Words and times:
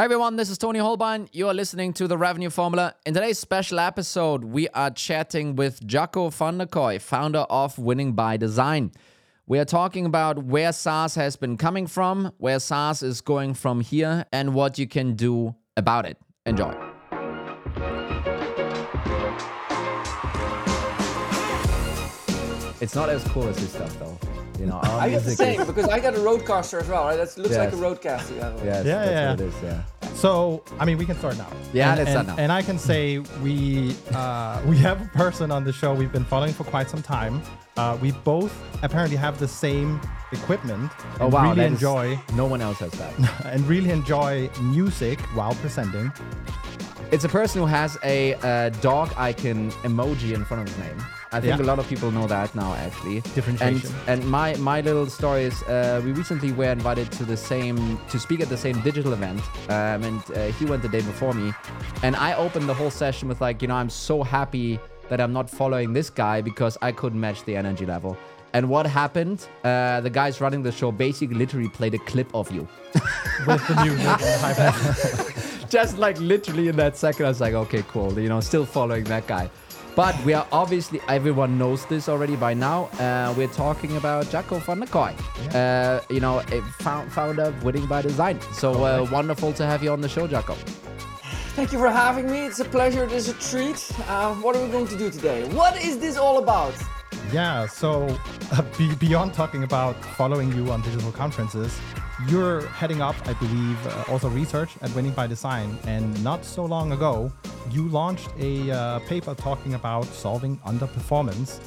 Hi 0.00 0.04
everyone, 0.04 0.36
this 0.36 0.48
is 0.48 0.56
Toni 0.56 0.78
Hohlbein. 0.78 1.28
You 1.30 1.48
are 1.48 1.52
listening 1.52 1.92
to 1.92 2.08
the 2.08 2.16
Revenue 2.16 2.48
Formula. 2.48 2.94
In 3.04 3.12
today's 3.12 3.38
special 3.38 3.78
episode, 3.78 4.44
we 4.44 4.66
are 4.68 4.90
chatting 4.90 5.56
with 5.56 5.86
Jacco 5.86 6.30
van 6.30 6.56
der 6.56 6.64
Kooij, 6.64 7.02
founder 7.02 7.40
of 7.50 7.78
Winning 7.78 8.14
by 8.14 8.38
Design. 8.38 8.92
We 9.46 9.58
are 9.58 9.66
talking 9.66 10.06
about 10.06 10.42
where 10.42 10.72
SaaS 10.72 11.16
has 11.16 11.36
been 11.36 11.58
coming 11.58 11.86
from, 11.86 12.32
where 12.38 12.58
SaaS 12.58 13.02
is 13.02 13.20
going 13.20 13.52
from 13.52 13.82
here, 13.82 14.24
and 14.32 14.54
what 14.54 14.78
you 14.78 14.86
can 14.86 15.16
do 15.16 15.54
about 15.76 16.06
it. 16.06 16.16
Enjoy. 16.46 16.74
It's 22.80 22.94
not 22.94 23.10
as 23.10 23.22
cool 23.24 23.46
as 23.46 23.56
this 23.56 23.74
stuff, 23.74 23.98
though. 23.98 24.29
You 24.60 24.66
know, 24.66 24.74
our 24.76 25.00
I 25.00 25.10
got 25.10 25.22
the 25.22 25.30
music 25.30 25.30
is- 25.32 25.36
same 25.38 25.66
because 25.66 25.88
I 25.88 25.98
got 26.00 26.14
a 26.14 26.18
roadcaster 26.18 26.80
as 26.82 26.88
well. 26.88 27.04
Right? 27.06 27.16
That 27.16 27.38
looks 27.38 27.56
like 27.56 27.72
a 27.72 27.76
Yes. 27.76 27.84
roadcaster. 27.84 28.36
Yeah. 28.36 28.52
Yes, 28.62 28.66
Yeah, 28.66 28.82
that's 28.82 29.10
yeah. 29.10 29.30
what 29.30 29.40
it 29.40 29.46
is. 29.46 29.54
Yeah. 29.62 29.82
So, 30.14 30.62
I 30.78 30.84
mean, 30.84 30.98
we 30.98 31.06
can 31.06 31.16
start 31.18 31.38
now. 31.38 31.46
Yeah, 31.72 31.88
and, 31.90 31.98
let's 31.98 32.10
start 32.10 32.26
and- 32.26 32.36
now. 32.36 32.42
And 32.42 32.52
I 32.52 32.60
can 32.62 32.78
say 32.78 33.18
we 33.42 33.96
uh, 34.14 34.60
we 34.66 34.76
have 34.78 35.00
a 35.00 35.08
person 35.16 35.50
on 35.50 35.64
the 35.64 35.72
show 35.72 35.94
we've 35.94 36.12
been 36.12 36.26
following 36.26 36.52
for 36.52 36.64
quite 36.64 36.90
some 36.90 37.00
time. 37.02 37.40
Uh, 37.78 37.96
we 38.02 38.10
both 38.32 38.52
apparently 38.82 39.16
have 39.16 39.38
the 39.38 39.48
same 39.48 39.98
equipment. 40.32 40.90
Oh 41.20 41.24
and 41.24 41.32
wow, 41.32 41.42
Really 41.44 41.56
that 41.56 41.66
is- 41.66 41.72
enjoy 41.72 42.18
No 42.34 42.44
one 42.44 42.60
else 42.60 42.78
has 42.80 42.92
that. 42.92 43.12
and 43.46 43.66
really 43.66 43.90
enjoy 43.90 44.50
music 44.60 45.18
while 45.34 45.54
presenting. 45.54 46.12
It's 47.10 47.24
a 47.24 47.28
person 47.28 47.60
who 47.62 47.66
has 47.66 47.96
a 48.04 48.34
uh, 48.34 48.68
dog 48.82 49.12
icon 49.16 49.70
emoji 49.88 50.34
in 50.34 50.44
front 50.44 50.68
of 50.68 50.68
his 50.68 50.78
name. 50.86 50.98
I 51.32 51.40
think 51.40 51.56
Yeah. 51.58 51.64
a 51.64 51.68
lot 51.72 51.78
of 51.78 51.86
people 51.88 52.10
know 52.10 52.26
that 52.26 52.54
now, 52.54 52.74
actually. 52.74 53.16
And 53.18 53.34
Differentiation. 53.34 53.94
and 54.08 54.24
my 54.28 54.56
my 54.56 54.80
little 54.80 55.06
story 55.06 55.44
is 55.44 55.62
uh, 55.62 56.00
we 56.04 56.10
recently 56.12 56.50
were 56.52 56.72
invited 56.72 57.10
to 57.12 57.24
the 57.24 57.36
same 57.36 57.98
to 58.10 58.18
speak 58.18 58.40
at 58.40 58.48
the 58.48 58.56
same 58.56 58.80
digital 58.80 59.12
event, 59.12 59.40
um, 59.68 60.02
and 60.08 60.20
uh, 60.30 60.46
he 60.58 60.64
went 60.64 60.82
the 60.82 60.88
day 60.88 61.02
before 61.02 61.32
me, 61.32 61.52
and 62.02 62.16
I 62.16 62.34
opened 62.34 62.68
the 62.68 62.74
whole 62.74 62.90
session 62.90 63.28
with 63.28 63.40
like, 63.40 63.62
you 63.62 63.68
know, 63.68 63.76
I'm 63.76 63.90
so 63.90 64.22
happy 64.22 64.80
that 65.08 65.20
I'm 65.20 65.32
not 65.32 65.48
following 65.48 65.92
this 65.92 66.10
guy 66.10 66.40
because 66.40 66.76
I 66.82 66.90
couldn't 66.92 67.20
match 67.20 67.44
the 67.44 67.54
energy 67.56 67.86
level. 67.86 68.16
And 68.52 68.68
what 68.68 68.84
happened? 68.86 69.46
Uh, 69.62 70.00
the 70.00 70.10
guys 70.10 70.40
running 70.40 70.62
the 70.64 70.72
show 70.72 70.90
basically 70.90 71.36
literally 71.36 71.68
played 71.68 71.94
a 71.94 71.98
clip 71.98 72.34
of 72.34 72.50
you. 72.50 72.66
with 73.46 73.66
the 73.68 73.74
and 73.78 73.98
passion. 74.00 75.68
just 75.68 75.98
like 75.98 76.18
literally 76.18 76.66
in 76.68 76.76
that 76.76 76.96
second, 76.96 77.26
I 77.26 77.28
was 77.28 77.40
like, 77.40 77.54
okay, 77.54 77.84
cool. 77.88 78.18
You 78.18 78.28
know, 78.28 78.40
still 78.40 78.66
following 78.66 79.04
that 79.04 79.26
guy. 79.28 79.48
But 79.96 80.14
we 80.24 80.34
are 80.34 80.46
obviously, 80.52 81.00
everyone 81.08 81.58
knows 81.58 81.84
this 81.86 82.08
already 82.08 82.36
by 82.36 82.54
now. 82.54 82.84
Uh, 82.98 83.34
we're 83.36 83.48
talking 83.48 83.96
about 83.96 84.30
Jacco 84.30 84.58
van 84.58 84.80
der 84.80 84.86
Kooij, 84.86 85.14
uh, 85.54 86.00
you 86.08 86.20
know, 86.20 86.38
a 86.38 86.62
found, 86.82 87.12
founder 87.12 87.44
of 87.44 87.64
Winning 87.64 87.86
by 87.86 88.02
Design. 88.02 88.40
So 88.52 88.84
uh, 88.84 89.06
wonderful 89.10 89.52
to 89.54 89.66
have 89.66 89.82
you 89.82 89.90
on 89.90 90.00
the 90.00 90.08
show, 90.08 90.26
Jacco. 90.26 90.54
Thank 91.56 91.72
you 91.72 91.78
for 91.78 91.90
having 91.90 92.30
me. 92.30 92.46
It's 92.46 92.60
a 92.60 92.64
pleasure. 92.64 93.04
It 93.04 93.12
is 93.12 93.28
a 93.28 93.34
treat. 93.34 93.90
Uh, 94.08 94.34
what 94.36 94.54
are 94.56 94.64
we 94.64 94.70
going 94.70 94.86
to 94.86 94.96
do 94.96 95.10
today? 95.10 95.44
What 95.48 95.76
is 95.82 95.98
this 95.98 96.16
all 96.16 96.38
about? 96.38 96.74
Yeah, 97.32 97.66
so 97.66 98.06
uh, 98.52 98.62
be, 98.78 98.94
beyond 98.94 99.34
talking 99.34 99.64
about 99.64 99.96
following 100.16 100.52
you 100.52 100.70
on 100.70 100.82
digital 100.82 101.12
conferences, 101.12 101.78
you're 102.28 102.66
heading 102.68 103.00
up, 103.00 103.16
I 103.26 103.32
believe, 103.34 103.86
uh, 103.86 104.04
also 104.08 104.28
research 104.28 104.70
at 104.82 104.94
Winning 104.94 105.12
by 105.12 105.26
Design. 105.26 105.78
And 105.84 106.22
not 106.22 106.44
so 106.44 106.64
long 106.64 106.92
ago, 106.92 107.32
you 107.70 107.88
launched 107.88 108.28
a 108.38 108.70
uh, 108.70 108.98
paper 109.00 109.34
talking 109.34 109.74
about 109.74 110.04
solving 110.06 110.58
underperformance. 110.58 111.60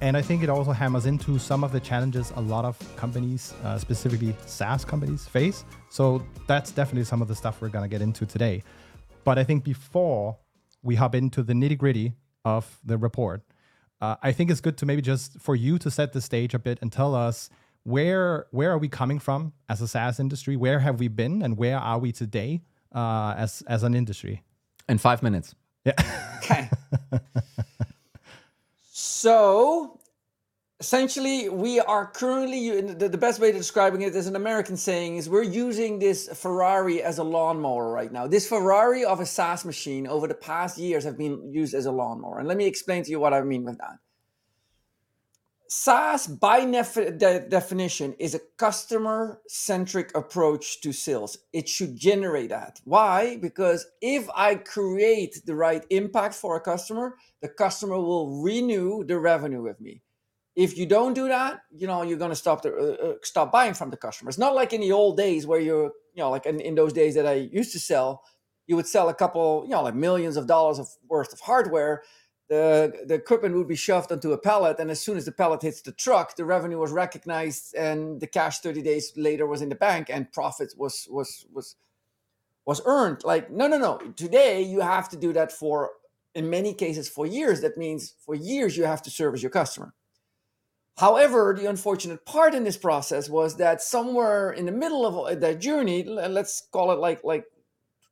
And 0.00 0.16
I 0.16 0.22
think 0.22 0.42
it 0.42 0.48
also 0.48 0.72
hammers 0.72 1.06
into 1.06 1.38
some 1.38 1.64
of 1.64 1.72
the 1.72 1.80
challenges 1.80 2.32
a 2.36 2.40
lot 2.40 2.64
of 2.64 2.76
companies, 2.96 3.54
uh, 3.64 3.78
specifically 3.78 4.34
SaaS 4.46 4.84
companies, 4.84 5.26
face. 5.26 5.64
So 5.90 6.24
that's 6.46 6.72
definitely 6.72 7.04
some 7.04 7.22
of 7.22 7.28
the 7.28 7.34
stuff 7.34 7.60
we're 7.60 7.68
going 7.68 7.88
to 7.88 7.88
get 7.88 8.02
into 8.02 8.26
today. 8.26 8.62
But 9.24 9.38
I 9.38 9.44
think 9.44 9.64
before 9.64 10.36
we 10.82 10.96
hop 10.96 11.14
into 11.14 11.42
the 11.42 11.52
nitty 11.52 11.78
gritty 11.78 12.12
of 12.44 12.78
the 12.84 12.98
report, 12.98 13.42
uh, 14.00 14.16
I 14.20 14.32
think 14.32 14.50
it's 14.50 14.60
good 14.60 14.76
to 14.78 14.86
maybe 14.86 15.00
just 15.00 15.40
for 15.40 15.54
you 15.54 15.78
to 15.78 15.90
set 15.90 16.12
the 16.12 16.20
stage 16.20 16.54
a 16.54 16.58
bit 16.58 16.78
and 16.82 16.90
tell 16.90 17.14
us 17.14 17.50
where 17.84 18.46
where 18.50 18.70
are 18.70 18.78
we 18.78 18.88
coming 18.88 19.18
from 19.18 19.52
as 19.68 19.80
a 19.80 19.88
SaaS 19.88 20.20
industry? 20.20 20.56
Where 20.56 20.80
have 20.80 21.00
we 21.00 21.08
been, 21.08 21.42
and 21.42 21.56
where 21.56 21.78
are 21.78 21.98
we 21.98 22.12
today 22.12 22.62
uh, 22.94 23.34
as 23.36 23.62
as 23.66 23.82
an 23.82 23.94
industry? 23.94 24.42
In 24.88 24.98
five 24.98 25.22
minutes. 25.22 25.54
Yeah, 25.84 25.94
Okay. 26.42 26.70
so, 28.92 30.00
essentially, 30.80 31.48
we 31.48 31.80
are 31.80 32.06
currently, 32.06 32.80
the, 32.80 33.08
the 33.08 33.18
best 33.18 33.40
way 33.40 33.52
to 33.52 33.58
describing 33.58 34.02
it 34.02 34.14
is 34.14 34.26
an 34.26 34.36
American 34.36 34.76
saying 34.76 35.16
is 35.16 35.28
we're 35.28 35.42
using 35.42 35.98
this 35.98 36.28
Ferrari 36.28 37.02
as 37.02 37.18
a 37.18 37.24
lawnmower 37.24 37.90
right 37.90 38.12
now. 38.12 38.26
This 38.26 38.48
Ferrari 38.48 39.04
of 39.04 39.20
a 39.20 39.26
SaaS 39.26 39.64
machine 39.64 40.06
over 40.06 40.26
the 40.26 40.34
past 40.34 40.78
years 40.78 41.04
have 41.04 41.16
been 41.16 41.52
used 41.52 41.74
as 41.74 41.86
a 41.86 41.92
lawnmower. 41.92 42.38
And 42.38 42.48
let 42.48 42.56
me 42.56 42.66
explain 42.66 43.04
to 43.04 43.10
you 43.10 43.20
what 43.20 43.32
I 43.32 43.42
mean 43.42 43.64
with 43.64 43.78
that. 43.78 43.98
SaaS, 45.74 46.26
by 46.26 46.66
nef- 46.66 47.16
de- 47.16 47.48
definition, 47.48 48.12
is 48.18 48.34
a 48.34 48.40
customer 48.58 49.40
centric 49.48 50.14
approach 50.14 50.82
to 50.82 50.92
sales. 50.92 51.38
It 51.54 51.66
should 51.66 51.96
generate 51.96 52.50
that. 52.50 52.82
Why? 52.84 53.38
Because 53.38 53.86
if 54.02 54.28
I 54.36 54.56
create 54.56 55.40
the 55.46 55.54
right 55.54 55.82
impact 55.88 56.34
for 56.34 56.56
a 56.56 56.60
customer, 56.60 57.16
the 57.40 57.48
customer 57.48 57.98
will 57.98 58.42
renew 58.42 59.02
the 59.04 59.18
revenue 59.18 59.62
with 59.62 59.80
me. 59.80 60.02
If 60.54 60.76
you 60.76 60.84
don't 60.84 61.14
do 61.14 61.28
that, 61.28 61.60
you 61.74 61.86
know 61.86 62.02
you're 62.02 62.18
going 62.18 62.36
to 62.36 62.36
stop 62.36 62.60
the 62.60 62.74
uh, 62.76 63.06
uh, 63.06 63.14
stop 63.22 63.50
buying 63.50 63.72
from 63.72 63.88
the 63.88 63.96
customer. 63.96 64.28
It's 64.28 64.36
not 64.36 64.54
like 64.54 64.74
in 64.74 64.82
the 64.82 64.92
old 64.92 65.16
days 65.16 65.46
where 65.46 65.60
you're, 65.60 65.90
you 66.12 66.22
know, 66.22 66.30
like 66.30 66.44
in, 66.44 66.60
in 66.60 66.74
those 66.74 66.92
days 66.92 67.14
that 67.14 67.26
I 67.26 67.48
used 67.50 67.72
to 67.72 67.80
sell, 67.80 68.22
you 68.66 68.76
would 68.76 68.86
sell 68.86 69.08
a 69.08 69.14
couple, 69.14 69.62
you 69.64 69.70
know, 69.70 69.82
like 69.82 69.94
millions 69.94 70.36
of 70.36 70.46
dollars 70.46 70.78
of 70.78 70.88
worth 71.08 71.32
of 71.32 71.40
hardware 71.40 72.02
the 72.52 73.04
the 73.06 73.14
equipment 73.14 73.54
would 73.54 73.68
be 73.68 73.76
shoved 73.88 74.12
onto 74.12 74.32
a 74.32 74.38
pallet 74.38 74.78
and 74.78 74.90
as 74.90 75.00
soon 75.00 75.16
as 75.16 75.24
the 75.24 75.32
pallet 75.32 75.62
hits 75.62 75.80
the 75.80 75.92
truck 75.92 76.36
the 76.36 76.44
revenue 76.44 76.78
was 76.78 76.92
recognized 76.92 77.74
and 77.74 78.20
the 78.20 78.26
cash 78.26 78.60
30 78.60 78.82
days 78.82 79.12
later 79.16 79.46
was 79.46 79.62
in 79.62 79.70
the 79.70 79.74
bank 79.74 80.10
and 80.10 80.30
profit 80.32 80.74
was 80.76 81.08
was 81.10 81.46
was 81.50 81.76
was 82.64 82.80
earned. 82.84 83.24
Like 83.24 83.50
no 83.50 83.66
no 83.66 83.78
no. 83.78 83.98
Today 84.16 84.62
you 84.62 84.80
have 84.80 85.08
to 85.10 85.16
do 85.16 85.32
that 85.32 85.50
for 85.50 85.90
in 86.34 86.50
many 86.50 86.74
cases 86.74 87.08
for 87.08 87.26
years. 87.26 87.60
That 87.60 87.76
means 87.76 88.14
for 88.24 88.34
years 88.34 88.76
you 88.76 88.84
have 88.84 89.02
to 89.02 89.10
service 89.10 89.42
your 89.42 89.50
customer. 89.50 89.94
However 90.98 91.56
the 91.58 91.68
unfortunate 91.70 92.26
part 92.26 92.54
in 92.54 92.64
this 92.64 92.76
process 92.76 93.28
was 93.28 93.56
that 93.56 93.82
somewhere 93.82 94.52
in 94.52 94.66
the 94.66 94.72
middle 94.72 95.06
of 95.06 95.14
uh, 95.16 95.34
that 95.40 95.60
journey 95.60 96.04
let's 96.04 96.62
call 96.70 96.92
it 96.92 96.98
like 96.98 97.24
like 97.24 97.46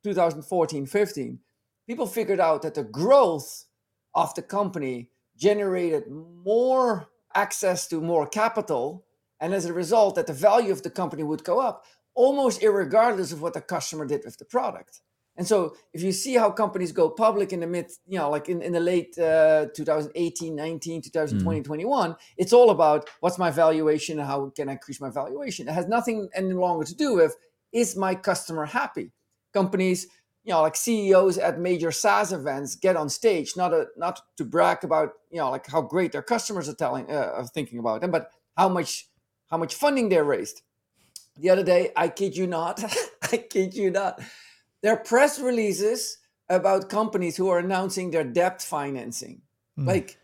2014 0.03 0.87
15 0.87 1.39
people 1.87 2.07
figured 2.07 2.41
out 2.41 2.62
that 2.62 2.75
the 2.75 2.83
growth 2.83 3.67
of 4.15 4.34
the 4.34 4.43
company 4.43 5.10
generated 5.37 6.04
more 6.10 7.09
access 7.34 7.87
to 7.88 8.00
more 8.00 8.26
capital 8.26 9.04
and 9.41 9.54
as 9.54 9.65
a 9.65 9.72
result 9.72 10.15
that 10.16 10.26
the 10.26 10.32
value 10.32 10.72
of 10.72 10.82
the 10.82 10.91
company 10.91 11.22
would 11.22 11.44
go 11.44 11.60
up 11.60 11.84
almost 12.15 12.60
irregardless 12.60 13.32
of 13.32 13.41
what 13.41 13.54
the 13.54 13.60
customer 13.60 14.04
did 14.04 14.22
with 14.25 14.37
the 14.38 14.44
product. 14.44 15.00
And 15.37 15.47
so 15.47 15.75
if 15.94 16.03
you 16.03 16.12
see 16.12 16.34
how 16.34 16.50
companies 16.50 16.93
go 16.93 17.09
public 17.09 17.53
in 17.53 17.60
the 17.60 17.66
mid 17.66 17.91
you 18.06 18.19
know 18.19 18.28
like 18.28 18.48
in, 18.48 18.60
in 18.60 18.72
the 18.72 18.81
late 18.81 19.16
uh, 19.19 19.66
2018 19.75 20.54
19 20.54 21.03
2020 21.03 21.62
21 21.62 22.16
it's 22.37 22.53
all 22.53 22.71
about 22.71 23.09
what's 23.21 23.38
my 23.38 23.50
valuation 23.50 24.19
and 24.19 24.28
how 24.28 24.50
can 24.50 24.69
i 24.69 24.72
increase 24.72 25.00
my 25.00 25.09
valuation. 25.09 25.69
It 25.69 25.72
has 25.72 25.87
nothing 25.87 26.28
any 26.34 26.53
longer 26.53 26.84
to 26.84 26.94
do 26.94 27.15
with 27.15 27.37
is 27.72 27.97
my 27.97 28.15
customer 28.15 28.66
happy? 28.66 29.12
Companies 29.54 30.09
you 30.50 30.56
know 30.56 30.62
like 30.62 30.75
ceos 30.75 31.38
at 31.38 31.61
major 31.61 31.93
saas 31.93 32.33
events 32.33 32.75
get 32.75 32.97
on 32.97 33.09
stage 33.09 33.56
not 33.56 33.72
a, 33.72 33.87
not 33.97 34.21
to 34.37 34.44
brag 34.44 34.83
about 34.83 35.11
you 35.31 35.38
know 35.38 35.49
like 35.49 35.66
how 35.69 35.81
great 35.81 36.11
their 36.11 36.22
customers 36.22 36.69
are 36.69 36.75
telling 36.75 37.09
uh, 37.09 37.31
are 37.37 37.47
thinking 37.47 37.78
about 37.78 38.00
them 38.00 38.11
but 38.11 38.33
how 38.56 38.69
much 38.69 39.06
how 39.50 39.56
much 39.56 39.75
funding 39.75 40.09
they 40.09 40.21
raised. 40.21 40.62
The 41.39 41.50
other 41.50 41.62
day 41.62 41.93
i 41.94 42.09
kid 42.09 42.37
you 42.37 42.49
not 42.49 42.83
i 43.33 43.37
kid 43.37 43.75
you 43.75 43.91
not 43.93 44.21
there 44.83 44.93
are 44.94 45.05
press 45.12 45.39
releases 45.39 46.19
about 46.48 46.89
companies 46.89 47.36
who 47.36 47.48
are 47.48 47.60
announcing 47.60 48.10
their 48.10 48.25
debt 48.25 48.60
financing. 48.60 49.42
Like 49.77 50.19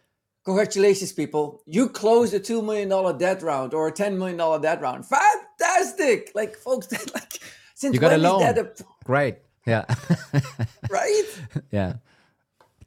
congratulations 0.45 1.13
people. 1.13 1.63
You 1.67 1.89
closed 1.89 2.35
a 2.35 2.41
$2 2.41 2.65
million 2.65 2.89
debt 3.17 3.43
round 3.43 3.73
or 3.75 3.89
a 3.89 3.93
$10 3.93 4.19
million 4.19 4.61
debt 4.61 4.81
round. 4.83 5.07
Fantastic! 5.07 6.33
Like 6.35 6.57
folks 6.57 6.91
like 7.15 7.41
since 7.75 7.95
You 7.95 8.01
got 8.01 8.13
a 8.13 8.19
loan. 8.19 8.41
that 8.41 8.59
a- 8.59 8.75
Great. 9.05 9.37
Yeah. 9.67 9.85
right 10.91 11.25
yeah. 11.73 11.95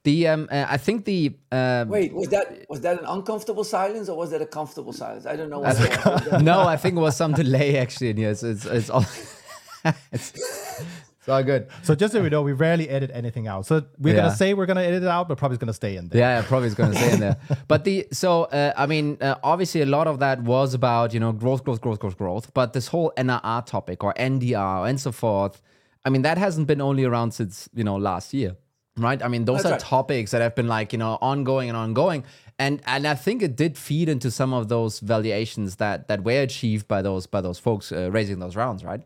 The 0.03 0.27
um, 0.29 0.47
uh, 0.49 0.65
I 0.69 0.77
think 0.77 1.03
the 1.03 1.35
um, 1.51 1.89
Wait, 1.89 2.13
was 2.13 2.29
that 2.29 2.65
was 2.69 2.79
that 2.81 2.99
an 2.99 3.05
uncomfortable 3.05 3.65
silence 3.65 4.07
or 4.07 4.17
was 4.17 4.31
that 4.31 4.41
a 4.41 4.45
comfortable 4.45 4.93
silence? 4.93 5.25
I 5.25 5.35
don't 5.35 5.49
know. 5.49 5.59
What 5.59 5.75
I 5.77 5.83
it 5.83 6.23
think, 6.23 6.41
no, 6.43 6.61
I 6.61 6.77
think 6.77 6.95
it 6.95 7.01
was 7.01 7.17
some 7.17 7.33
delay 7.33 7.77
actually 7.77 8.11
in 8.11 8.17
here. 8.17 8.29
It's 8.29 8.41
it's, 8.41 8.65
it's 8.65 8.89
all 8.89 9.03
it's, 10.13 10.31
it's 10.33 11.27
all 11.27 11.43
good. 11.43 11.67
So 11.83 11.95
just 11.95 12.13
so 12.13 12.23
we 12.23 12.29
know, 12.29 12.41
we 12.43 12.53
rarely 12.53 12.87
edit 12.87 13.11
anything 13.13 13.47
out. 13.47 13.65
So 13.65 13.83
we're 13.97 14.15
Yeah. 14.15 14.21
gonna 14.21 14.35
say 14.37 14.53
we're 14.53 14.65
gonna 14.67 14.83
edit 14.83 15.03
it 15.03 15.09
out, 15.09 15.27
but 15.27 15.37
probably 15.37 15.55
it's 15.55 15.61
gonna 15.61 15.73
stay 15.73 15.97
in 15.97 16.07
there. 16.07 16.19
Yeah, 16.21 16.41
probably 16.47 16.67
it's 16.67 16.75
going 16.75 16.91
to 16.93 16.97
stay 16.97 17.11
in 17.13 17.19
there. 17.19 17.35
But 17.67 17.83
the 17.83 18.07
so 18.13 18.43
uh, 18.45 18.71
I 18.77 18.85
mean, 18.85 19.17
uh, 19.19 19.35
obviously 19.43 19.81
a 19.81 19.85
lot 19.85 20.07
of 20.07 20.19
that 20.19 20.41
was 20.43 20.73
about 20.73 21.13
you 21.13 21.19
know 21.19 21.33
growth, 21.33 21.65
growth, 21.65 21.81
growth, 21.81 21.99
growth, 21.99 22.17
growth. 22.17 22.53
But 22.53 22.71
this 22.71 22.87
whole 22.87 23.11
NRR 23.17 23.65
topic 23.65 24.01
or 24.05 24.13
NDR 24.13 24.89
and 24.89 24.97
so 24.97 25.11
forth. 25.11 25.61
I 26.05 26.09
mean, 26.09 26.21
that 26.23 26.37
hasn't 26.37 26.67
been 26.67 26.81
only 26.81 27.03
around 27.03 27.31
since, 27.31 27.69
you 27.73 27.83
know, 27.83 27.97
last 27.97 28.33
year, 28.33 28.55
right? 28.97 29.21
I 29.21 29.27
mean, 29.27 29.45
those 29.45 29.63
That's 29.63 29.65
are 29.65 29.71
right. 29.73 29.79
topics 29.79 30.31
that 30.31 30.41
have 30.41 30.55
been 30.55 30.67
like, 30.67 30.93
you 30.93 30.99
know, 30.99 31.17
ongoing 31.21 31.69
and 31.69 31.77
ongoing. 31.77 32.23
And 32.57 32.81
and 32.85 33.07
I 33.07 33.15
think 33.15 33.41
it 33.41 33.55
did 33.55 33.77
feed 33.77 34.09
into 34.09 34.31
some 34.31 34.53
of 34.53 34.67
those 34.67 34.99
valuations 34.99 35.77
that 35.77 36.07
that 36.07 36.23
were 36.23 36.41
achieved 36.41 36.87
by 36.87 37.01
those 37.01 37.25
by 37.25 37.41
those 37.41 37.59
folks 37.59 37.91
uh, 37.91 38.11
raising 38.11 38.39
those 38.39 38.55
rounds, 38.55 38.83
right? 38.83 39.01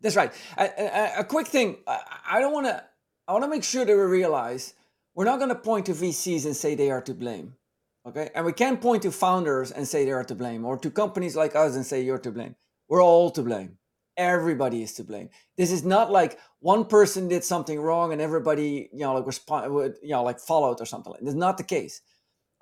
That's 0.00 0.16
right. 0.16 0.32
A, 0.58 0.64
a, 0.64 1.20
a 1.20 1.24
quick 1.24 1.46
thing. 1.46 1.76
I, 1.86 2.00
I 2.32 2.40
don't 2.40 2.52
want 2.52 2.66
to. 2.66 2.82
I 3.28 3.32
want 3.32 3.44
to 3.44 3.48
make 3.48 3.62
sure 3.62 3.84
that 3.84 3.96
we 3.96 4.02
realize 4.02 4.74
we're 5.14 5.24
not 5.24 5.38
going 5.38 5.50
to 5.50 5.54
point 5.54 5.86
to 5.86 5.92
VCs 5.92 6.44
and 6.44 6.56
say 6.56 6.74
they 6.74 6.90
are 6.90 7.00
to 7.02 7.14
blame. 7.14 7.54
Okay, 8.04 8.30
and 8.34 8.44
we 8.44 8.52
can't 8.52 8.80
point 8.80 9.02
to 9.02 9.12
founders 9.12 9.70
and 9.70 9.86
say 9.86 10.04
they 10.04 10.10
are 10.10 10.24
to 10.24 10.34
blame, 10.34 10.64
or 10.64 10.76
to 10.78 10.90
companies 10.90 11.36
like 11.36 11.54
us 11.54 11.76
and 11.76 11.86
say 11.86 12.02
you're 12.02 12.18
to 12.18 12.32
blame. 12.32 12.56
We're 12.88 13.02
all 13.02 13.30
to 13.30 13.42
blame. 13.42 13.78
Everybody 14.16 14.82
is 14.82 14.92
to 14.94 15.04
blame. 15.04 15.30
This 15.56 15.72
is 15.72 15.84
not 15.84 16.10
like 16.10 16.38
one 16.60 16.84
person 16.84 17.28
did 17.28 17.44
something 17.44 17.80
wrong 17.80 18.12
and 18.12 18.20
everybody, 18.20 18.90
you 18.92 19.00
know, 19.00 19.14
like 19.14 19.26
respond, 19.26 19.94
you 20.02 20.10
know, 20.10 20.22
like 20.22 20.38
followed 20.38 20.80
or 20.80 20.86
something. 20.86 21.14
It's 21.20 21.34
not 21.34 21.56
the 21.56 21.64
case. 21.64 22.02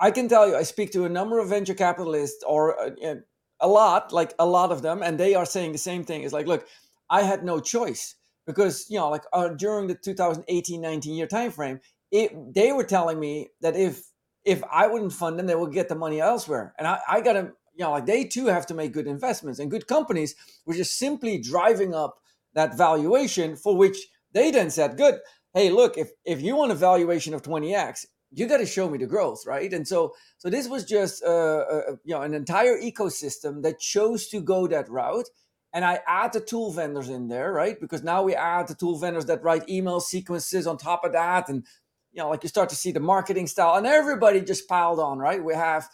I 0.00 0.10
can 0.10 0.28
tell 0.28 0.48
you, 0.48 0.56
I 0.56 0.62
speak 0.62 0.92
to 0.92 1.04
a 1.04 1.08
number 1.08 1.38
of 1.38 1.50
venture 1.50 1.74
capitalists, 1.74 2.42
or 2.46 2.80
uh, 2.80 3.14
a 3.60 3.68
lot, 3.68 4.12
like 4.12 4.32
a 4.38 4.46
lot 4.46 4.72
of 4.72 4.80
them, 4.80 5.02
and 5.02 5.20
they 5.20 5.34
are 5.34 5.44
saying 5.44 5.72
the 5.72 5.78
same 5.78 6.04
thing. 6.04 6.22
It's 6.22 6.32
like, 6.32 6.46
look, 6.46 6.66
I 7.10 7.22
had 7.22 7.44
no 7.44 7.60
choice 7.60 8.16
because 8.46 8.86
you 8.88 8.98
know, 8.98 9.10
like 9.10 9.24
uh, 9.32 9.48
during 9.48 9.86
the 9.88 9.94
2018-19 9.94 11.04
year 11.16 11.26
time 11.26 11.50
frame, 11.50 11.80
it, 12.10 12.32
they 12.54 12.72
were 12.72 12.84
telling 12.84 13.20
me 13.20 13.48
that 13.60 13.76
if 13.76 14.02
if 14.44 14.62
I 14.72 14.86
wouldn't 14.86 15.12
fund 15.12 15.38
them, 15.38 15.46
they 15.46 15.54
would 15.54 15.74
get 15.74 15.90
the 15.90 15.94
money 15.94 16.18
elsewhere, 16.18 16.74
and 16.78 16.88
I, 16.88 17.00
I 17.06 17.20
got 17.20 17.34
to, 17.34 17.52
know, 17.80 17.92
like 17.92 18.06
they 18.06 18.24
too 18.24 18.46
have 18.46 18.66
to 18.66 18.74
make 18.74 18.92
good 18.92 19.06
investments, 19.06 19.58
and 19.58 19.70
good 19.70 19.86
companies 19.86 20.34
were 20.66 20.74
just 20.74 20.98
simply 20.98 21.38
driving 21.38 21.94
up 21.94 22.18
that 22.54 22.76
valuation, 22.76 23.56
for 23.56 23.76
which 23.76 23.96
they 24.32 24.50
then 24.50 24.70
said, 24.70 24.96
good, 24.96 25.16
hey, 25.54 25.70
look, 25.70 25.96
if 25.98 26.10
if 26.24 26.40
you 26.40 26.56
want 26.56 26.72
a 26.72 26.76
valuation 26.76 27.34
of 27.34 27.42
20x, 27.42 28.06
you 28.32 28.46
got 28.46 28.58
to 28.58 28.66
show 28.66 28.88
me 28.88 28.98
the 28.98 29.06
growth, 29.06 29.44
right? 29.46 29.72
And 29.72 29.86
so 29.86 30.14
so 30.38 30.50
this 30.50 30.68
was 30.68 30.84
just 30.84 31.22
uh, 31.24 31.28
uh, 31.28 31.82
you 32.04 32.14
know 32.14 32.22
an 32.22 32.34
entire 32.34 32.80
ecosystem 32.80 33.62
that 33.62 33.80
chose 33.80 34.28
to 34.28 34.40
go 34.40 34.66
that 34.66 34.88
route 34.88 35.28
and 35.72 35.84
I 35.84 36.00
add 36.06 36.32
the 36.32 36.40
tool 36.40 36.72
vendors 36.72 37.08
in 37.08 37.28
there, 37.28 37.52
right? 37.52 37.80
Because 37.80 38.02
now 38.02 38.22
we 38.22 38.34
add 38.34 38.66
the 38.68 38.74
tool 38.74 38.98
vendors 38.98 39.26
that 39.26 39.42
write 39.42 39.68
email 39.68 40.00
sequences 40.00 40.66
on 40.66 40.76
top 40.76 41.04
of 41.04 41.12
that, 41.12 41.48
and 41.48 41.64
you 42.12 42.20
know, 42.22 42.28
like 42.28 42.42
you 42.42 42.48
start 42.48 42.68
to 42.70 42.74
see 42.74 42.92
the 42.92 43.00
marketing 43.00 43.46
style, 43.46 43.76
and 43.76 43.86
everybody 43.86 44.40
just 44.40 44.68
piled 44.68 44.98
on, 44.98 45.18
right? 45.18 45.42
We 45.42 45.54
have 45.54 45.88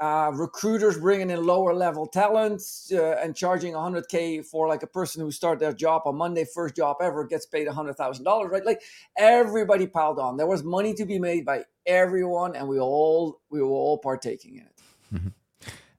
uh, 0.00 0.30
recruiters 0.34 0.98
bringing 0.98 1.30
in 1.30 1.44
lower 1.44 1.74
level 1.74 2.06
talents 2.06 2.92
uh, 2.92 3.16
and 3.22 3.34
charging 3.34 3.72
100k 3.72 4.44
for 4.44 4.68
like 4.68 4.82
a 4.82 4.86
person 4.86 5.20
who 5.20 5.30
started 5.32 5.60
their 5.60 5.72
job 5.72 6.02
on 6.04 6.16
Monday, 6.16 6.44
first 6.44 6.76
job 6.76 6.96
ever, 7.00 7.24
gets 7.24 7.46
paid 7.46 7.66
$100,000, 7.66 8.50
right? 8.50 8.64
Like 8.64 8.82
everybody 9.16 9.86
piled 9.86 10.18
on. 10.18 10.36
There 10.36 10.46
was 10.46 10.62
money 10.62 10.94
to 10.94 11.04
be 11.04 11.18
made 11.18 11.44
by 11.44 11.64
everyone, 11.86 12.54
and 12.54 12.68
we 12.68 12.78
all 12.78 13.40
we 13.50 13.60
were 13.60 13.68
all 13.68 13.98
partaking 13.98 14.56
in 14.56 14.62
it. 14.62 14.80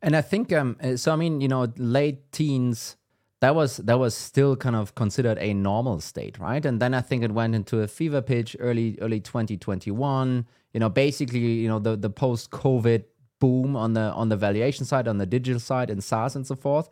And 0.01 0.15
I 0.15 0.21
think 0.21 0.53
um 0.53 0.77
uh, 0.81 0.95
so 0.95 1.11
I 1.11 1.15
mean, 1.17 1.41
you 1.41 1.49
know, 1.49 1.67
late 1.75 2.31
teens 2.31 2.95
that 3.41 3.55
was 3.55 3.77
that 3.77 3.99
was 3.99 4.15
still 4.15 4.55
kind 4.55 4.75
of 4.75 4.95
considered 4.95 5.37
a 5.39 5.53
normal 5.53 5.99
state, 5.99 6.39
right? 6.39 6.65
And 6.65 6.81
then 6.81 6.93
I 6.93 7.01
think 7.01 7.23
it 7.23 7.31
went 7.31 7.55
into 7.55 7.81
a 7.81 7.87
fever 7.87 8.21
pitch 8.21 8.55
early 8.59 8.97
early 9.01 9.19
2021, 9.19 10.45
you 10.73 10.79
know, 10.79 10.89
basically, 10.89 11.39
you 11.39 11.67
know, 11.67 11.79
the 11.79 11.95
the 11.95 12.09
post-COVID 12.09 13.03
boom 13.39 13.75
on 13.75 13.93
the 13.93 14.11
on 14.11 14.29
the 14.29 14.37
valuation 14.37 14.85
side, 14.85 15.07
on 15.07 15.17
the 15.17 15.25
digital 15.25 15.59
side 15.59 15.89
and 15.89 16.03
SaaS 16.03 16.35
and 16.35 16.45
so 16.45 16.55
forth, 16.55 16.89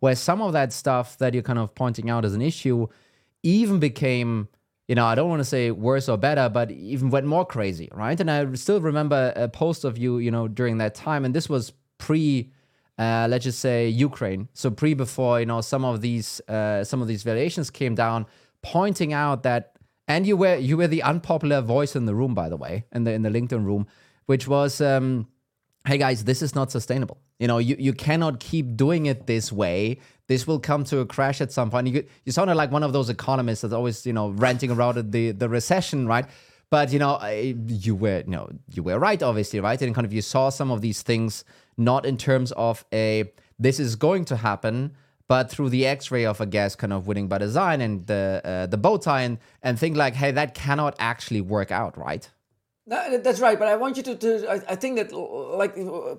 where 0.00 0.14
some 0.14 0.40
of 0.40 0.52
that 0.52 0.72
stuff 0.72 1.18
that 1.18 1.34
you're 1.34 1.42
kind 1.42 1.58
of 1.58 1.74
pointing 1.74 2.08
out 2.10 2.24
as 2.24 2.34
an 2.34 2.42
issue 2.42 2.86
even 3.42 3.78
became 3.78 4.48
you 4.88 4.94
know, 4.94 5.04
I 5.04 5.14
don't 5.14 5.28
want 5.28 5.40
to 5.40 5.44
say 5.44 5.70
worse 5.70 6.08
or 6.08 6.16
better, 6.16 6.48
but 6.48 6.70
even 6.70 7.10
went 7.10 7.26
more 7.26 7.44
crazy, 7.44 7.90
right? 7.92 8.18
And 8.18 8.30
I 8.30 8.50
still 8.54 8.80
remember 8.80 9.34
a 9.36 9.46
post 9.46 9.84
of 9.84 9.98
you, 9.98 10.16
you 10.16 10.30
know, 10.30 10.48
during 10.48 10.78
that 10.78 10.94
time, 10.94 11.26
and 11.26 11.34
this 11.34 11.46
was 11.46 11.74
pre, 11.98 12.50
uh, 12.98 13.26
let's 13.28 13.44
just 13.44 13.58
say 13.58 13.86
Ukraine, 13.90 14.48
so 14.54 14.70
pre 14.70 14.94
before 14.94 15.40
you 15.40 15.46
know 15.46 15.60
some 15.60 15.84
of 15.84 16.00
these 16.00 16.40
uh, 16.48 16.82
some 16.84 17.02
of 17.02 17.08
these 17.08 17.22
valuations 17.22 17.68
came 17.68 17.94
down, 17.94 18.24
pointing 18.62 19.12
out 19.12 19.42
that, 19.42 19.76
and 20.08 20.26
you 20.26 20.38
were 20.38 20.56
you 20.56 20.78
were 20.78 20.88
the 20.88 21.02
unpopular 21.02 21.60
voice 21.60 21.94
in 21.94 22.06
the 22.06 22.14
room, 22.14 22.34
by 22.34 22.48
the 22.48 22.56
way, 22.56 22.86
in 22.90 23.04
the 23.04 23.12
in 23.12 23.22
the 23.22 23.30
LinkedIn 23.30 23.64
room, 23.64 23.86
which 24.24 24.48
was. 24.48 24.80
Um, 24.80 25.28
hey 25.88 25.96
guys, 25.96 26.24
this 26.24 26.42
is 26.42 26.54
not 26.54 26.70
sustainable. 26.70 27.16
You 27.38 27.48
know, 27.48 27.56
you, 27.56 27.74
you 27.78 27.94
cannot 27.94 28.40
keep 28.40 28.76
doing 28.76 29.06
it 29.06 29.26
this 29.26 29.50
way. 29.50 30.00
This 30.26 30.46
will 30.46 30.60
come 30.60 30.84
to 30.84 30.98
a 30.98 31.06
crash 31.06 31.40
at 31.40 31.50
some 31.50 31.70
point. 31.70 31.86
You, 31.86 32.04
you 32.26 32.32
sounded 32.32 32.56
like 32.56 32.70
one 32.70 32.82
of 32.82 32.92
those 32.92 33.08
economists 33.08 33.62
that's 33.62 33.72
always, 33.72 34.04
you 34.04 34.12
know, 34.12 34.28
ranting 34.28 34.70
around 34.70 34.98
at 34.98 35.12
the, 35.12 35.30
the 35.30 35.48
recession, 35.48 36.06
right? 36.06 36.26
But 36.68 36.92
you 36.92 36.98
know, 36.98 37.18
you 37.66 37.94
were, 37.94 38.18
you 38.18 38.30
know, 38.30 38.50
you 38.70 38.82
were 38.82 38.98
right, 38.98 39.22
obviously, 39.22 39.60
right? 39.60 39.80
And 39.80 39.94
kind 39.94 40.04
of 40.04 40.12
you 40.12 40.20
saw 40.20 40.50
some 40.50 40.70
of 40.70 40.82
these 40.82 41.00
things 41.00 41.42
not 41.78 42.04
in 42.04 42.18
terms 42.18 42.52
of 42.52 42.84
a 42.92 43.32
this 43.58 43.80
is 43.80 43.96
going 43.96 44.26
to 44.26 44.36
happen, 44.36 44.94
but 45.26 45.50
through 45.50 45.70
the 45.70 45.86
X-ray 45.86 46.26
of 46.26 46.42
a 46.42 46.46
guess, 46.46 46.76
kind 46.76 46.92
of 46.92 47.06
winning 47.06 47.28
by 47.28 47.38
design 47.38 47.80
and 47.80 48.06
the 48.06 48.42
uh, 48.44 48.66
the 48.66 48.76
bow 48.76 48.98
tie, 48.98 49.22
and, 49.22 49.38
and 49.62 49.78
think 49.78 49.96
like, 49.96 50.14
hey, 50.14 50.32
that 50.32 50.54
cannot 50.54 50.94
actually 50.98 51.40
work 51.40 51.70
out, 51.70 51.96
right? 51.96 52.28
No, 52.88 53.18
that's 53.18 53.40
right. 53.40 53.58
But 53.58 53.68
I 53.68 53.76
want 53.76 53.98
you 53.98 54.02
to, 54.04 54.16
to 54.16 54.50
I, 54.50 54.54
I 54.72 54.74
think 54.74 54.96
that, 54.96 55.12
like, 55.12 55.74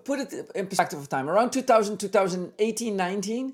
put 0.06 0.20
it 0.20 0.34
in 0.54 0.68
perspective 0.68 1.00
of 1.00 1.10
time. 1.10 1.28
Around 1.28 1.50
2000, 1.50 1.98
2018, 1.98 2.96
19, 2.96 3.54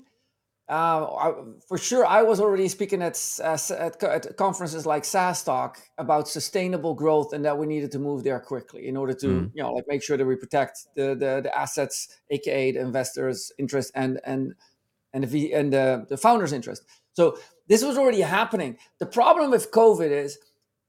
uh, 0.68 0.72
I, 0.72 1.34
for 1.66 1.78
sure, 1.78 2.04
I 2.04 2.22
was 2.22 2.40
already 2.40 2.68
speaking 2.68 3.00
at, 3.00 3.16
at, 3.42 3.70
at, 3.70 4.02
at 4.02 4.36
conferences 4.36 4.84
like 4.84 5.04
SaaStr 5.04 5.74
about 5.96 6.28
sustainable 6.28 6.92
growth 6.94 7.32
and 7.32 7.42
that 7.44 7.56
we 7.56 7.66
needed 7.66 7.90
to 7.92 7.98
move 7.98 8.22
there 8.22 8.40
quickly 8.40 8.86
in 8.86 8.98
order 8.98 9.14
to, 9.14 9.50
you 9.54 9.62
know, 9.62 9.72
like 9.72 9.84
make 9.88 10.02
sure 10.02 10.18
that 10.18 10.26
we 10.26 10.36
protect 10.36 10.88
the, 10.94 11.14
the, 11.14 11.40
the 11.42 11.56
assets, 11.56 12.18
aka 12.30 12.72
the 12.72 12.80
investors' 12.80 13.52
interest 13.58 13.92
and 13.94 14.20
and 14.24 14.54
and 15.14 15.24
the 15.24 15.54
and 15.54 15.72
the, 15.72 16.04
the 16.08 16.16
founders' 16.16 16.52
interest. 16.52 16.82
So 17.12 17.38
this 17.68 17.84
was 17.84 17.96
already 17.96 18.20
happening. 18.20 18.76
The 18.98 19.06
problem 19.06 19.52
with 19.52 19.70
COVID 19.70 20.10
is 20.10 20.38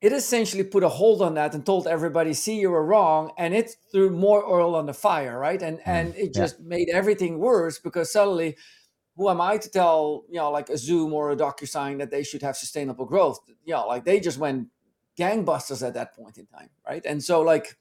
it 0.01 0.13
essentially 0.13 0.63
put 0.63 0.83
a 0.83 0.89
hold 0.89 1.21
on 1.21 1.33
that 1.35 1.55
and 1.55 1.65
told 1.65 1.88
everybody, 1.88 2.33
"See, 2.33 2.59
you 2.59 2.69
were 2.69 2.85
wrong," 2.85 3.31
and 3.38 3.53
it 3.53 3.75
threw 3.91 4.09
more 4.09 4.45
oil 4.45 4.75
on 4.75 4.85
the 4.85 4.94
fire, 4.94 5.39
right? 5.39 5.61
And 5.61 5.79
mm-hmm. 5.79 5.89
and 5.89 6.15
it 6.15 6.31
yeah. 6.33 6.41
just 6.41 6.59
made 6.59 6.89
everything 6.89 7.39
worse 7.39 7.79
because 7.79 8.11
suddenly, 8.11 8.57
who 9.15 9.29
am 9.29 9.41
I 9.41 9.57
to 9.57 9.69
tell 9.69 10.25
you 10.29 10.38
know 10.38 10.51
like 10.51 10.69
a 10.69 10.77
Zoom 10.77 11.13
or 11.13 11.31
a 11.31 11.35
DocuSign 11.35 11.97
that 11.97 12.11
they 12.11 12.23
should 12.23 12.44
have 12.44 12.55
sustainable 12.55 13.05
growth? 13.05 13.39
You 13.65 13.73
know, 13.73 13.88
like 13.88 14.05
they 14.05 14.19
just 14.19 14.38
went 14.38 14.67
gangbusters 15.17 15.85
at 15.85 15.95
that 15.95 16.16
point 16.16 16.37
in 16.37 16.45
time, 16.45 16.69
right? 16.87 17.04
And 17.06 17.23
so 17.23 17.42
like 17.42 17.75